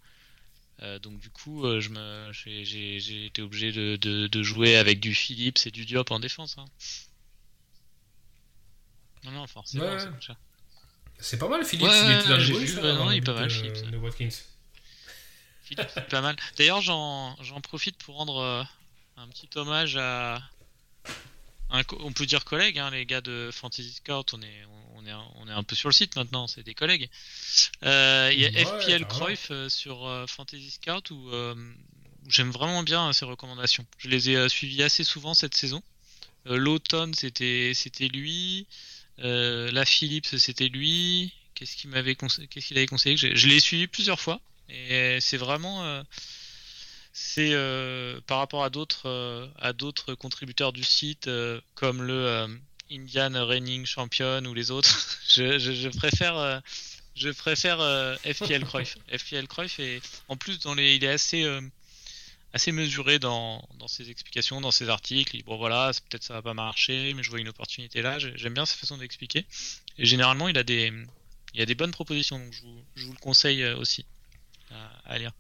Euh, 0.83 0.99
donc 0.99 1.19
du 1.19 1.31
coup 1.31 1.65
euh, 1.67 1.81
je 1.81 1.89
me 1.91 2.31
j'ai- 2.33 2.65
j'ai 2.65 3.01
j'ai 3.01 3.27
été 3.27 3.43
obligé 3.43 3.71
de, 3.73 3.97
de, 3.97 4.27
de 4.27 4.43
jouer 4.43 4.77
avec 4.77 4.99
du 5.01 5.15
Phillips 5.15 5.67
et 5.67 5.71
du 5.71 5.85
Diop 5.87 6.11
en 6.11 6.21
défense. 6.21 6.57
hein. 6.59 6.65
Non 9.25 9.31
non 9.33 9.47
forcément 9.47 9.85
Ouais, 9.85 9.99
c'est 9.99 10.07
comme 10.11 10.23
ça. 10.23 10.37
C'est 11.19 11.39
pas 11.39 11.49
mal, 11.49 11.65
Philippe, 11.65 11.87
Ouais, 11.87 12.01
il 12.05 12.13
était 12.19 12.29
dans 12.29 12.39
j'ai 12.39 12.55
vu, 12.55 12.75
non, 12.81 13.11
il 13.11 13.19
est 13.19 13.21
pas 13.21 13.35
mal, 13.35 13.49
de- 13.49 13.97
Watkins. 13.99 14.29
C'est 15.63 16.09
pas 16.09 16.21
mal. 16.23 16.37
D'ailleurs, 16.57 16.81
j'en 16.81 17.37
j'en 17.43 17.61
profite 17.61 17.97
pour 17.99 18.17
rendre 18.17 18.67
un 19.17 19.29
petit 19.29 19.49
hommage 19.57 19.97
à 19.97 20.43
un 21.71 21.83
on 22.01 22.13
peut 22.13 22.27
dire 22.27 22.45
collègue, 22.45 22.79
hein, 22.79 22.91
les 22.91 23.07
gars 23.07 23.21
de 23.21 23.51
Fantasy 23.53 23.93
Scout. 23.93 24.35
On 24.35 24.43
est 24.43 24.65
on 24.97 25.07
est 25.07 25.11
un- 25.11 25.27
on 25.37 25.49
est 25.49 25.53
un 25.53 25.63
peu 25.63 25.75
sur 25.75 25.89
le 25.89 25.95
site 25.95 26.17
maintenant, 26.17 26.47
c'est 26.47 26.63
des 26.63 26.75
collègues. 26.75 27.09
Euh, 27.85 28.31
Il 28.33 28.39
y 28.41 28.47
a 28.47 28.51
Ouais, 28.51 28.65
FPL. 28.65 29.07
Cruyff 29.07 29.49
euh, 29.51 29.69
sur 29.71 30.07
euh, 30.07 30.27
Fantasy 30.27 30.71
Scout 30.71 31.11
où, 31.11 31.31
où 31.31 31.55
j'aime 32.29 32.51
vraiment 32.51 32.83
bien 32.83 33.13
ses 33.15 33.25
recommandations. 33.25 33.87
Je 33.99 34.09
les 34.09 34.31
ai 34.31 34.49
suivis 34.49 34.83
assez 34.83 35.05
souvent 35.05 35.33
cette 35.35 35.55
saison. 35.55 35.83
L'automne 36.45 37.15
c'était 37.15 37.75
lui. 38.13 38.67
La 39.19 39.85
Philips 39.85 40.37
c'était 40.37 40.69
lui. 40.69 41.33
Qu'est-ce 41.55 41.77
qu'il 41.77 41.91
m'avait 41.91 42.15
conseillé 42.15 42.47
Qu'est-ce 42.49 42.67
qu'il 42.69 42.79
avait 42.79 42.87
conseillé 42.87 43.17
j'ai- 43.17 43.37
Je 43.37 43.47
l'ai 43.49 43.61
suivi 43.61 43.87
plusieurs 43.87 44.21
fois. 44.21 44.41
Et 44.71 45.19
c'est 45.21 45.37
vraiment, 45.37 45.85
euh, 45.85 46.03
c'est 47.23 47.53
euh, 47.53 48.19
par 48.27 48.39
rapport 48.39 48.65
à 48.65 48.71
d'autres, 48.71 49.07
euh, 49.07 49.47
à 49.59 49.75
d'autres 49.75 50.15
contributeurs 50.15 50.73
du 50.73 50.83
site 50.83 51.29
euh, 51.29 51.61
comme 51.75 52.03
le 52.03 52.49
Indian 52.91 53.47
Reigning 53.47 53.85
Champion 53.85 54.43
ou 54.47 54.55
les 54.55 54.71
autres. 54.71 54.89
je, 55.29 55.59
je, 55.59 55.73
je 55.73 55.89
préfère, 55.91 56.63
je 57.15 57.29
préfère 57.29 57.79
euh, 57.81 58.17
FPL 58.25 58.65
Cruyff. 58.65 58.97
FPL 59.19 59.47
Cruyff 59.49 59.79
et 59.81 60.01
en 60.29 60.37
plus 60.39 60.61
dans 60.61 60.73
les, 60.75 60.95
il 60.97 61.05
est 61.05 61.09
assez, 61.09 61.45
euh, 61.45 61.61
assez 62.55 62.73
mesuré 62.73 63.19
dans, 63.19 63.69
dans 63.79 63.87
ses 63.87 64.09
explications, 64.11 64.63
dans 64.63 64.71
ses 64.71 64.89
articles. 64.89 65.37
Il 65.37 65.45
bon 65.45 65.59
voilà, 65.59 65.93
peut-être 66.09 66.25
ça 66.25 66.33
va 66.33 66.43
pas 66.43 66.55
marcher, 66.55 67.13
mais 67.13 67.23
je 67.23 67.29
vois 67.29 67.39
une 67.39 67.49
opportunité 67.51 68.01
là. 68.01 68.19
J'ai- 68.19 68.33
J'aime 68.39 68.55
bien 68.55 68.65
sa 68.65 68.77
façon 68.77 68.97
d'expliquer. 68.97 69.45
Et 69.99 70.07
généralement, 70.07 70.49
il 70.49 70.57
a 70.57 70.63
des, 70.63 70.91
il 71.53 71.61
a 71.61 71.67
des 71.67 71.75
bonnes 71.75 71.93
propositions, 71.93 72.39
donc 72.39 72.53
je 72.55 72.63
vous, 72.63 72.83
je 72.97 73.05
vous 73.05 73.13
le 73.13 73.19
conseille 73.19 73.65
aussi 73.75 74.07
à, 74.71 75.13
à 75.13 75.19
lire. 75.19 75.33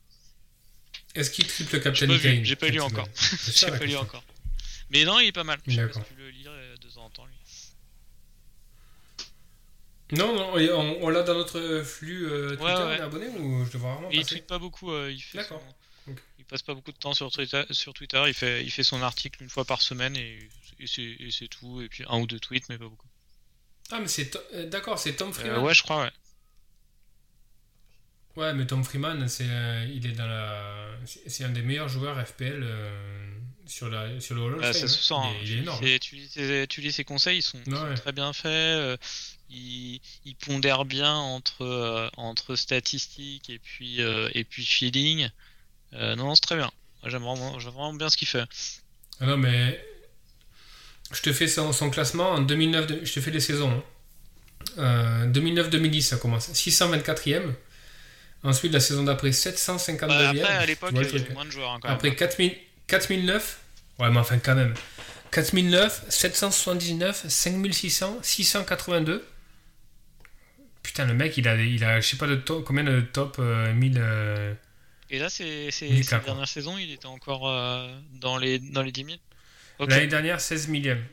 Est-ce 1.15 1.31
qu'il 1.31 1.47
triple 1.47 1.71
J'ai 1.77 1.81
Captain 1.81 2.19
Kane 2.19 2.45
j'ai 2.45 2.57
pas 2.57 2.69
lu 2.69 2.81
encore. 2.81 3.09
J'ai 3.55 3.67
pas 3.67 3.73
lu 3.75 3.79
question. 3.81 4.01
encore. 4.01 4.25
Mais 4.91 5.05
non, 5.05 5.19
il 5.21 5.29
est 5.29 5.33
pas 5.33 5.45
mal. 5.45 5.59
D'accord. 5.67 6.05
pu 6.05 6.15
le 6.15 6.31
lire 6.31 6.51
euh, 6.53 6.77
de 6.77 6.89
temps 6.89 7.03
en 7.05 7.11
temps. 7.11 7.27
Lui. 7.27 7.35
Non, 10.13 10.35
on, 10.55 10.99
on 11.03 11.09
l'a 11.09 11.23
dans 11.23 11.35
notre 11.35 11.83
flux 11.85 12.27
euh, 12.27 12.49
Twitter, 12.51 12.65
Ouais, 12.65 12.73
ouais. 12.75 12.83
on 12.83 12.91
est 12.93 13.01
abonné 13.01 13.29
ou 13.29 13.65
je 13.65 13.71
devrais 13.73 13.93
vraiment 13.95 14.11
il 14.11 14.27
tweet 14.27 14.47
pas 14.47 14.59
beaucoup. 14.59 14.91
euh, 14.91 15.11
il 15.13 15.21
fait 15.21 15.39
D'accord. 15.39 15.63
son-. 16.07 16.15
Il 16.39 16.45
passe 16.45 16.63
pas 16.63 16.75
beaucoup 16.75 16.91
de 16.91 16.97
temps 16.99 17.15
sur 17.15 17.31
Twitter. 17.31 17.63
Sur 17.71 17.93
Twitter, 17.95 18.21
il 18.27 18.35
fait, 18.35 18.65
il 18.65 18.71
fait 18.73 18.83
son 18.83 19.03
article 19.03 19.41
une 19.43 19.49
fois 19.51 19.65
par 19.65 19.83
semaine 19.83 20.17
et, 20.17 20.49
et 20.81 21.31
c'est 21.31 21.47
tout. 21.49 21.81
Et 21.81 21.89
puis 21.89 22.05
un 22.09 22.19
ou 22.19 22.27
deux 22.27 22.41
tweets, 22.41 22.69
mais 22.69 22.79
pas 22.79 22.89
beaucoup. 22.89 23.07
Ah, 23.93 24.01
mais 24.01 24.09
c'est... 24.09 24.31
To- 24.31 24.65
D'accord, 24.67 24.99
c'est 24.99 25.13
Tom 25.15 25.31
Euh, 25.31 25.33
Freeman. 25.33 25.59
ouais, 25.63 25.75
je 25.75 25.83
crois. 25.85 26.03
Ouais. 26.05 26.11
Ouais, 28.37 28.55
mais 28.55 28.66
Tom 28.66 28.85
Freeman, 28.85 29.28
c'est, 29.28 29.45
euh, 29.49 29.87
il 29.93 30.07
est 30.07 30.12
dans 30.12 30.26
la... 30.26 30.87
C'est 31.05 31.45
un 31.45 31.51
des 31.51 31.62
meilleurs 31.62 31.89
joueurs 31.89 32.16
FPL 32.26 32.61
euh, 32.62 33.31
sur, 33.66 33.89
la, 33.91 34.20
sur 34.20 34.35
le 34.37 34.43
Hall 34.43 34.55
of 34.55 34.61
Bah, 34.61 34.72
Fame, 34.72 34.83
ça 34.83 34.89
se 34.89 35.03
sent. 35.03 35.14
hein. 35.14 35.22
hein. 35.24 35.33
Il 35.43 35.51
est, 35.51 35.53
il 35.53 35.59
est 35.59 35.62
énorme. 35.62 35.85
Tu, 36.01 36.14
lis 36.16 36.28
ses, 36.28 36.66
tu 36.68 36.81
lis 36.81 36.93
ses 36.93 37.05
conseils, 37.05 37.39
ils 37.39 37.43
sont, 37.43 37.59
très 37.97 38.12
bien 38.12 38.33
faits. 38.33 38.47
euh, 38.47 38.97
il, 39.51 40.01
il 40.24 40.37
pondère 40.37 40.85
bien 40.85 41.12
entre, 41.14 42.11
entre 42.16 42.55
statistiques 42.55 43.51
et 43.51 43.59
puis, 43.59 44.01
et 44.01 44.45
puis 44.45 44.64
feeling. 44.64 45.28
Euh, 45.95 46.14
non, 46.14 46.35
c'est 46.37 46.43
très 46.43 46.57
bien. 46.57 46.70
J'aime 47.07 47.22
vraiment, 47.22 47.59
vraiment 47.59 47.93
bien 47.95 48.09
ce 48.11 48.16
qu'il 48.16 48.28
fait. 48.28 48.45
Ah 49.20 49.26
non, 49.26 49.37
mais 49.37 49.85
je 51.12 51.20
te 51.20 51.33
fais 51.33 51.49
son, 51.49 51.72
son 51.72 51.91
classement 51.91 52.31
en 52.31 52.41
2009, 52.43 52.87
de- 52.87 53.05
je 53.05 53.12
te 53.12 53.20
fais 53.20 53.33
les 53.33 53.41
saisons. 53.41 53.70
hein. 53.72 53.85
Euh, 54.78 55.26
2009-2010, 55.33 56.03
ça 56.03 56.16
commence. 56.16 56.49
624e. 56.53 57.55
Ensuite, 58.43 58.72
la 58.72 58.80
saison 58.80 59.03
d'après, 59.05 59.30
759e. 59.30 60.07
Bah, 60.09 60.28
après, 60.30 60.41
à 60.43 60.66
l'époque, 60.66 60.91
il 60.95 61.03
y 61.03 61.05
avait 61.07 61.32
moins 61.34 61.45
de 61.45 61.51
joueurs. 61.51 61.72
hein, 61.72 61.78
quand 61.82 61.88
Après 61.88 62.09
même. 62.09 62.16
4000 62.16 62.57
4009, 62.86 63.61
ouais, 63.99 64.11
mais 64.11 64.18
enfin 64.18 64.38
quand 64.38 64.55
même. 64.55 64.74
4009, 65.30 66.05
779, 66.09 67.24
5600, 67.28 68.18
682. 68.22 69.24
Putain, 70.82 71.05
le 71.07 71.14
mec, 71.14 71.36
il 71.36 71.47
a, 71.47 71.55
il 71.57 71.84
a 71.84 72.01
je 72.01 72.07
sais 72.09 72.16
pas 72.16 72.26
de 72.26 72.36
top, 72.36 72.64
combien 72.64 72.82
de 72.84 73.01
top 73.03 73.36
euh, 73.38 73.72
1000. 73.74 73.99
euh, 73.99 74.55
Et 75.11 75.18
là, 75.18 75.28
c'est, 75.28 75.68
quoi. 76.09 76.18
dernières 76.20 76.49
saisons, 76.49 76.78
il 76.78 76.91
était 76.91 77.07
encore 77.07 77.49
euh, 77.49 77.88
dans, 78.14 78.38
les, 78.38 78.59
dans 78.59 78.82
les 78.82 78.91
10 78.91 79.05
000. 79.05 79.16
Ok. 79.78 79.91
L'année 79.91 80.07
dernière, 80.09 80.41
16 80.41 80.68
millième. 80.68 81.05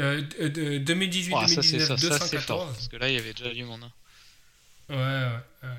Euh, 0.00 0.22
de- 0.40 0.48
de- 0.48 0.78
2018, 0.78 1.32
Ouah, 1.32 1.46
ça, 1.48 1.62
c'est, 1.62 1.72
2019, 1.78 1.88
ça, 2.00 2.18
ça, 2.18 2.26
c'est 2.26 2.38
fort. 2.38 2.66
214. 2.66 2.72
Parce 2.74 2.88
que 2.88 2.96
là, 2.96 3.08
il 3.08 3.14
y 3.14 3.18
avait 3.18 3.32
déjà 3.32 3.50
du 3.54 3.64
monde. 3.64 3.84
hein. 3.84 3.92
Ouais, 4.90 4.96
ouais, 4.96 5.68
ouais. 5.70 5.76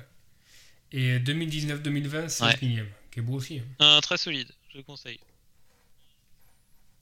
Et 0.96 1.18
2019-2020, 1.18 2.28
16 2.28 2.40
Ouais. 2.46 2.58
millième. 2.62 2.88
Qui 3.10 3.18
est 3.18 3.22
beau 3.22 3.34
aussi. 3.34 3.58
hein. 3.58 3.64
Euh, 3.84 4.00
très 4.00 4.16
solide, 4.16 4.48
je 4.72 4.78
le 4.78 4.84
conseille. 4.84 5.18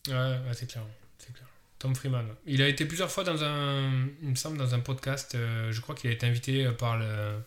Ouais, 0.08 0.14
ouais, 0.14 0.54
c'est 0.54 0.66
clair. 0.70 0.84
C'est 1.18 1.32
clair. 1.32 1.46
Tom 1.78 1.94
Freeman. 1.94 2.26
Il 2.46 2.62
a 2.62 2.68
été 2.68 2.86
plusieurs 2.86 3.10
fois 3.10 3.24
dans 3.24 3.42
un, 3.44 4.08
il 4.22 4.28
me 4.30 4.34
semble, 4.34 4.56
dans 4.58 4.74
un 4.74 4.80
podcast. 4.80 5.34
euh, 5.34 5.72
je 5.72 5.80
crois 5.80 5.94
qu'il 5.94 6.10
a 6.10 6.12
été 6.12 6.26
invité 6.26 6.64
euh, 6.66 6.72
par 6.72 6.96
le, 6.96 7.40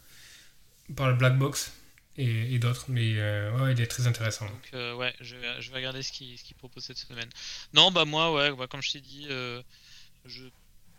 par 0.95 1.09
le 1.09 1.15
Black 1.15 1.37
Box 1.37 1.73
et, 2.17 2.53
et 2.53 2.59
d'autres. 2.59 2.85
Mais 2.89 3.13
euh, 3.17 3.51
ouais, 3.57 3.73
il 3.73 3.81
est 3.81 3.87
très 3.87 4.07
intéressant. 4.07 4.45
Donc, 4.45 4.69
euh, 4.73 4.93
ouais, 4.95 5.13
je 5.21 5.35
vais, 5.35 5.61
je 5.61 5.69
vais 5.71 5.77
regarder 5.77 6.01
ce 6.03 6.11
qu'il, 6.11 6.37
propose 6.57 6.83
cette 6.83 6.97
semaine. 6.97 7.29
Non, 7.73 7.91
bah, 7.91 8.05
moi, 8.05 8.33
ouais, 8.33 8.55
bah, 8.55 8.67
comme 8.67 8.81
je 8.81 8.91
t'ai 8.93 9.01
dit, 9.01 9.27
euh, 9.29 9.61
je, 10.25 10.43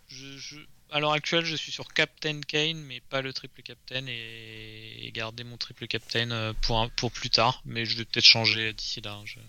je, 0.08 0.36
je- 0.36 0.66
à 0.90 1.00
l'heure 1.00 1.12
actuelle, 1.12 1.44
je 1.44 1.56
suis 1.56 1.72
sur 1.72 1.88
Captain 1.88 2.40
Kane, 2.40 2.78
mais 2.78 3.00
pas 3.00 3.20
le 3.22 3.32
triple 3.32 3.62
Captain, 3.62 4.06
et, 4.06 5.06
et 5.06 5.12
garder 5.12 5.44
mon 5.44 5.56
triple 5.56 5.86
Captain 5.86 6.30
euh, 6.30 6.52
pour, 6.62 6.80
un- 6.80 6.88
pour 6.90 7.10
plus 7.12 7.30
tard. 7.30 7.60
Mais 7.64 7.84
je 7.84 7.96
vais 7.96 8.04
peut-être 8.04 8.24
changer 8.24 8.72
d'ici 8.72 9.00
là. 9.00 9.14
hein, 9.14 9.24
je- 9.26 9.40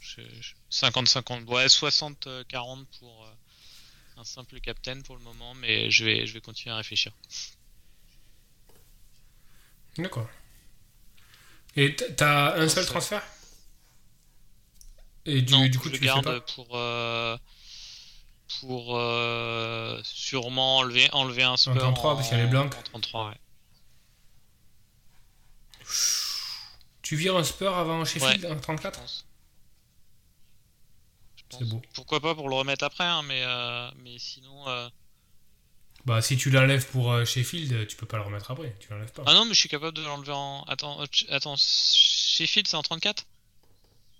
je- 0.00 0.22
je- 0.40 0.54
50-50, 0.70 1.44
ouais, 1.48 1.68
60-40 1.68 2.86
pour 2.98 3.24
euh, 3.24 3.30
un 4.18 4.24
simple 4.24 4.60
Captain 4.60 5.00
pour 5.02 5.16
le 5.16 5.22
moment, 5.22 5.54
mais 5.54 5.90
je 5.90 6.04
vais, 6.04 6.26
je 6.26 6.32
vais 6.34 6.40
continuer 6.40 6.72
à 6.74 6.78
réfléchir. 6.78 7.12
D'accord. 9.98 10.28
Et 11.76 11.94
t'as 11.96 12.56
un 12.58 12.68
seul 12.68 12.86
Transfert? 12.86 13.22
Et 15.26 15.42
du, 15.42 15.52
non, 15.52 15.66
du 15.66 15.78
coup, 15.78 15.88
je 15.90 15.94
tu 15.94 15.94
le 15.94 15.98
fais 15.98 16.06
garde 16.06 16.24
pas? 16.24 16.40
pour 16.54 16.76
euh, 16.76 17.36
pour 18.60 18.96
euh, 18.96 20.00
sûrement 20.04 20.78
enlever 20.78 21.08
enlever 21.12 21.42
un 21.42 21.56
sport 21.56 21.76
33, 21.76 22.16
parce 22.16 22.28
qu'il 22.28 22.38
y 22.38 22.40
a 22.40 22.44
les 22.44 22.50
blancs. 22.50 22.74
en 22.74 22.82
33 22.82 23.28
ouais. 23.30 23.36
Tu 27.02 27.16
vires 27.16 27.36
un 27.36 27.44
Spur 27.44 27.74
avant 27.76 28.04
Sheffield 28.04 28.44
en 28.46 28.54
je 28.56 28.60
34 28.60 29.00
pense. 29.00 29.26
Je 31.36 31.56
C'est 31.58 31.64
beau. 31.68 31.80
Pourquoi 31.94 32.20
pas 32.20 32.34
pour 32.34 32.48
le 32.48 32.54
remettre 32.56 32.84
après 32.84 33.04
hein, 33.04 33.22
mais 33.22 33.42
euh, 33.44 33.90
mais 34.04 34.18
sinon 34.18 34.68
euh, 34.68 34.88
Bah, 36.04 36.20
si 36.20 36.36
tu 36.36 36.50
l'enlèves 36.50 36.86
pour 36.88 37.12
euh, 37.12 37.24
Sheffield, 37.24 37.86
tu 37.86 37.96
peux 37.96 38.06
pas 38.06 38.18
le 38.18 38.24
remettre 38.24 38.50
après. 38.50 38.76
Tu 38.80 38.88
l'enlèves 38.90 39.12
pas. 39.12 39.22
ah 39.26 39.32
non 39.34 39.44
mais 39.46 39.54
je 39.54 39.60
suis 39.60 39.68
capable 39.68 39.96
de 39.96 40.02
l'enlever 40.02 40.32
en 40.32 40.64
attends 40.68 41.00
euh, 41.00 41.06
attends 41.30 41.54
Sheffield 41.56 42.66
c'est 42.68 42.76
en 42.76 42.82
34 42.82 43.24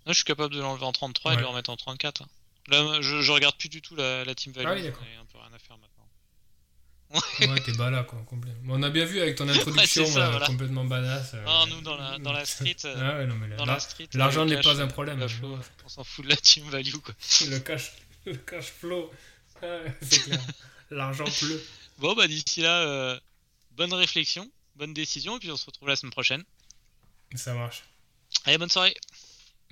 non, 0.07 0.13
je 0.15 0.19
suis 0.19 0.25
capable 0.25 0.55
de 0.55 0.61
l'enlever 0.61 0.87
en 0.87 0.93
33 0.93 1.33
et 1.33 1.37
de 1.37 1.41
Ouais. 1.41 1.43
le 1.43 1.49
remettre 1.51 1.69
en 1.69 1.77
34 1.77 2.23
là 2.69 3.01
je, 3.01 3.23
je 3.23 3.33
regarde 3.33 3.57
plus 3.57 3.69
du 3.69 3.81
tout 3.83 3.97
la, 3.97 4.25
la 4.25 4.35
team 4.35 4.53
value 4.53 4.67
Ah 4.69 4.75
oui, 4.75 4.83
d'accord. 4.83 5.03
un 5.21 5.25
peu 5.27 5.39
rien 5.39 5.53
à 5.55 5.59
faire 5.59 5.77
maintenant 5.79 5.95
Ouais, 7.41 7.61
t'es 7.63 7.73
bas 7.73 7.89
là, 7.91 8.03
quoi, 8.05 8.23
complet. 8.27 8.53
Mais 8.65 8.73
on 8.77 8.83
a 8.83 8.91
bien 8.91 9.07
vu 9.07 9.19
avec 9.21 9.37
ton 9.37 9.49
introduction 9.49 10.05
ça, 10.05 10.27
euh, 10.27 10.31
voilà. 10.31 10.47
complètement 10.47 10.85
badass. 10.85 11.33
euh, 11.35 11.45
Ah, 11.47 11.65
nous, 11.71 11.81
dans 11.81 11.97
la- 11.97 12.19
dans 12.19 12.33
la 12.33 12.45
street, 12.45 12.77
euh, 12.85 12.95
ah 12.99 13.19
ouais, 13.19 13.27
non, 13.27 13.35
mais 13.37 13.49
la 13.57 13.81
street 13.81 14.09
l'argent 14.13 14.45
n'est 14.45 14.61
pas 14.61 14.79
un 14.83 14.85
euh, 14.85 14.87
problème. 14.89 15.19
on 15.85 15.89
s'en 15.89 16.05
fout 16.05 16.25
de 16.27 16.31
la 16.31 16.37
team 16.37 16.69
value 16.69 16.93
quoi 16.97 17.15
le, 17.49 17.59
cash, 17.61 17.93
le 18.27 18.35
cash 18.37 18.67
flow, 18.67 19.11
ah, 19.63 19.79
c'est 20.03 20.23
clair. 20.25 20.41
L'argent 20.91 21.25
pleut. 21.25 21.65
Bon, 21.99 22.15
bah 22.15 22.29
d'ici 22.29 22.61
là, 22.61 22.83
euh, 22.83 23.19
bonne 23.73 23.95
réflexion, 23.95 24.51
bonne 24.77 24.93
décision, 24.93 25.37
et 25.37 25.41
puis 25.41 25.51
on 25.51 25.57
se 25.57 25.65
retrouve 25.65 25.89
la 25.89 25.97
semaine 25.97 26.13
prochaine. 26.13 26.45
Ça 27.35 27.55
marche. 27.55 27.85
Allez, 28.45 28.59
bonne 28.59 28.69
soirée 28.71 28.95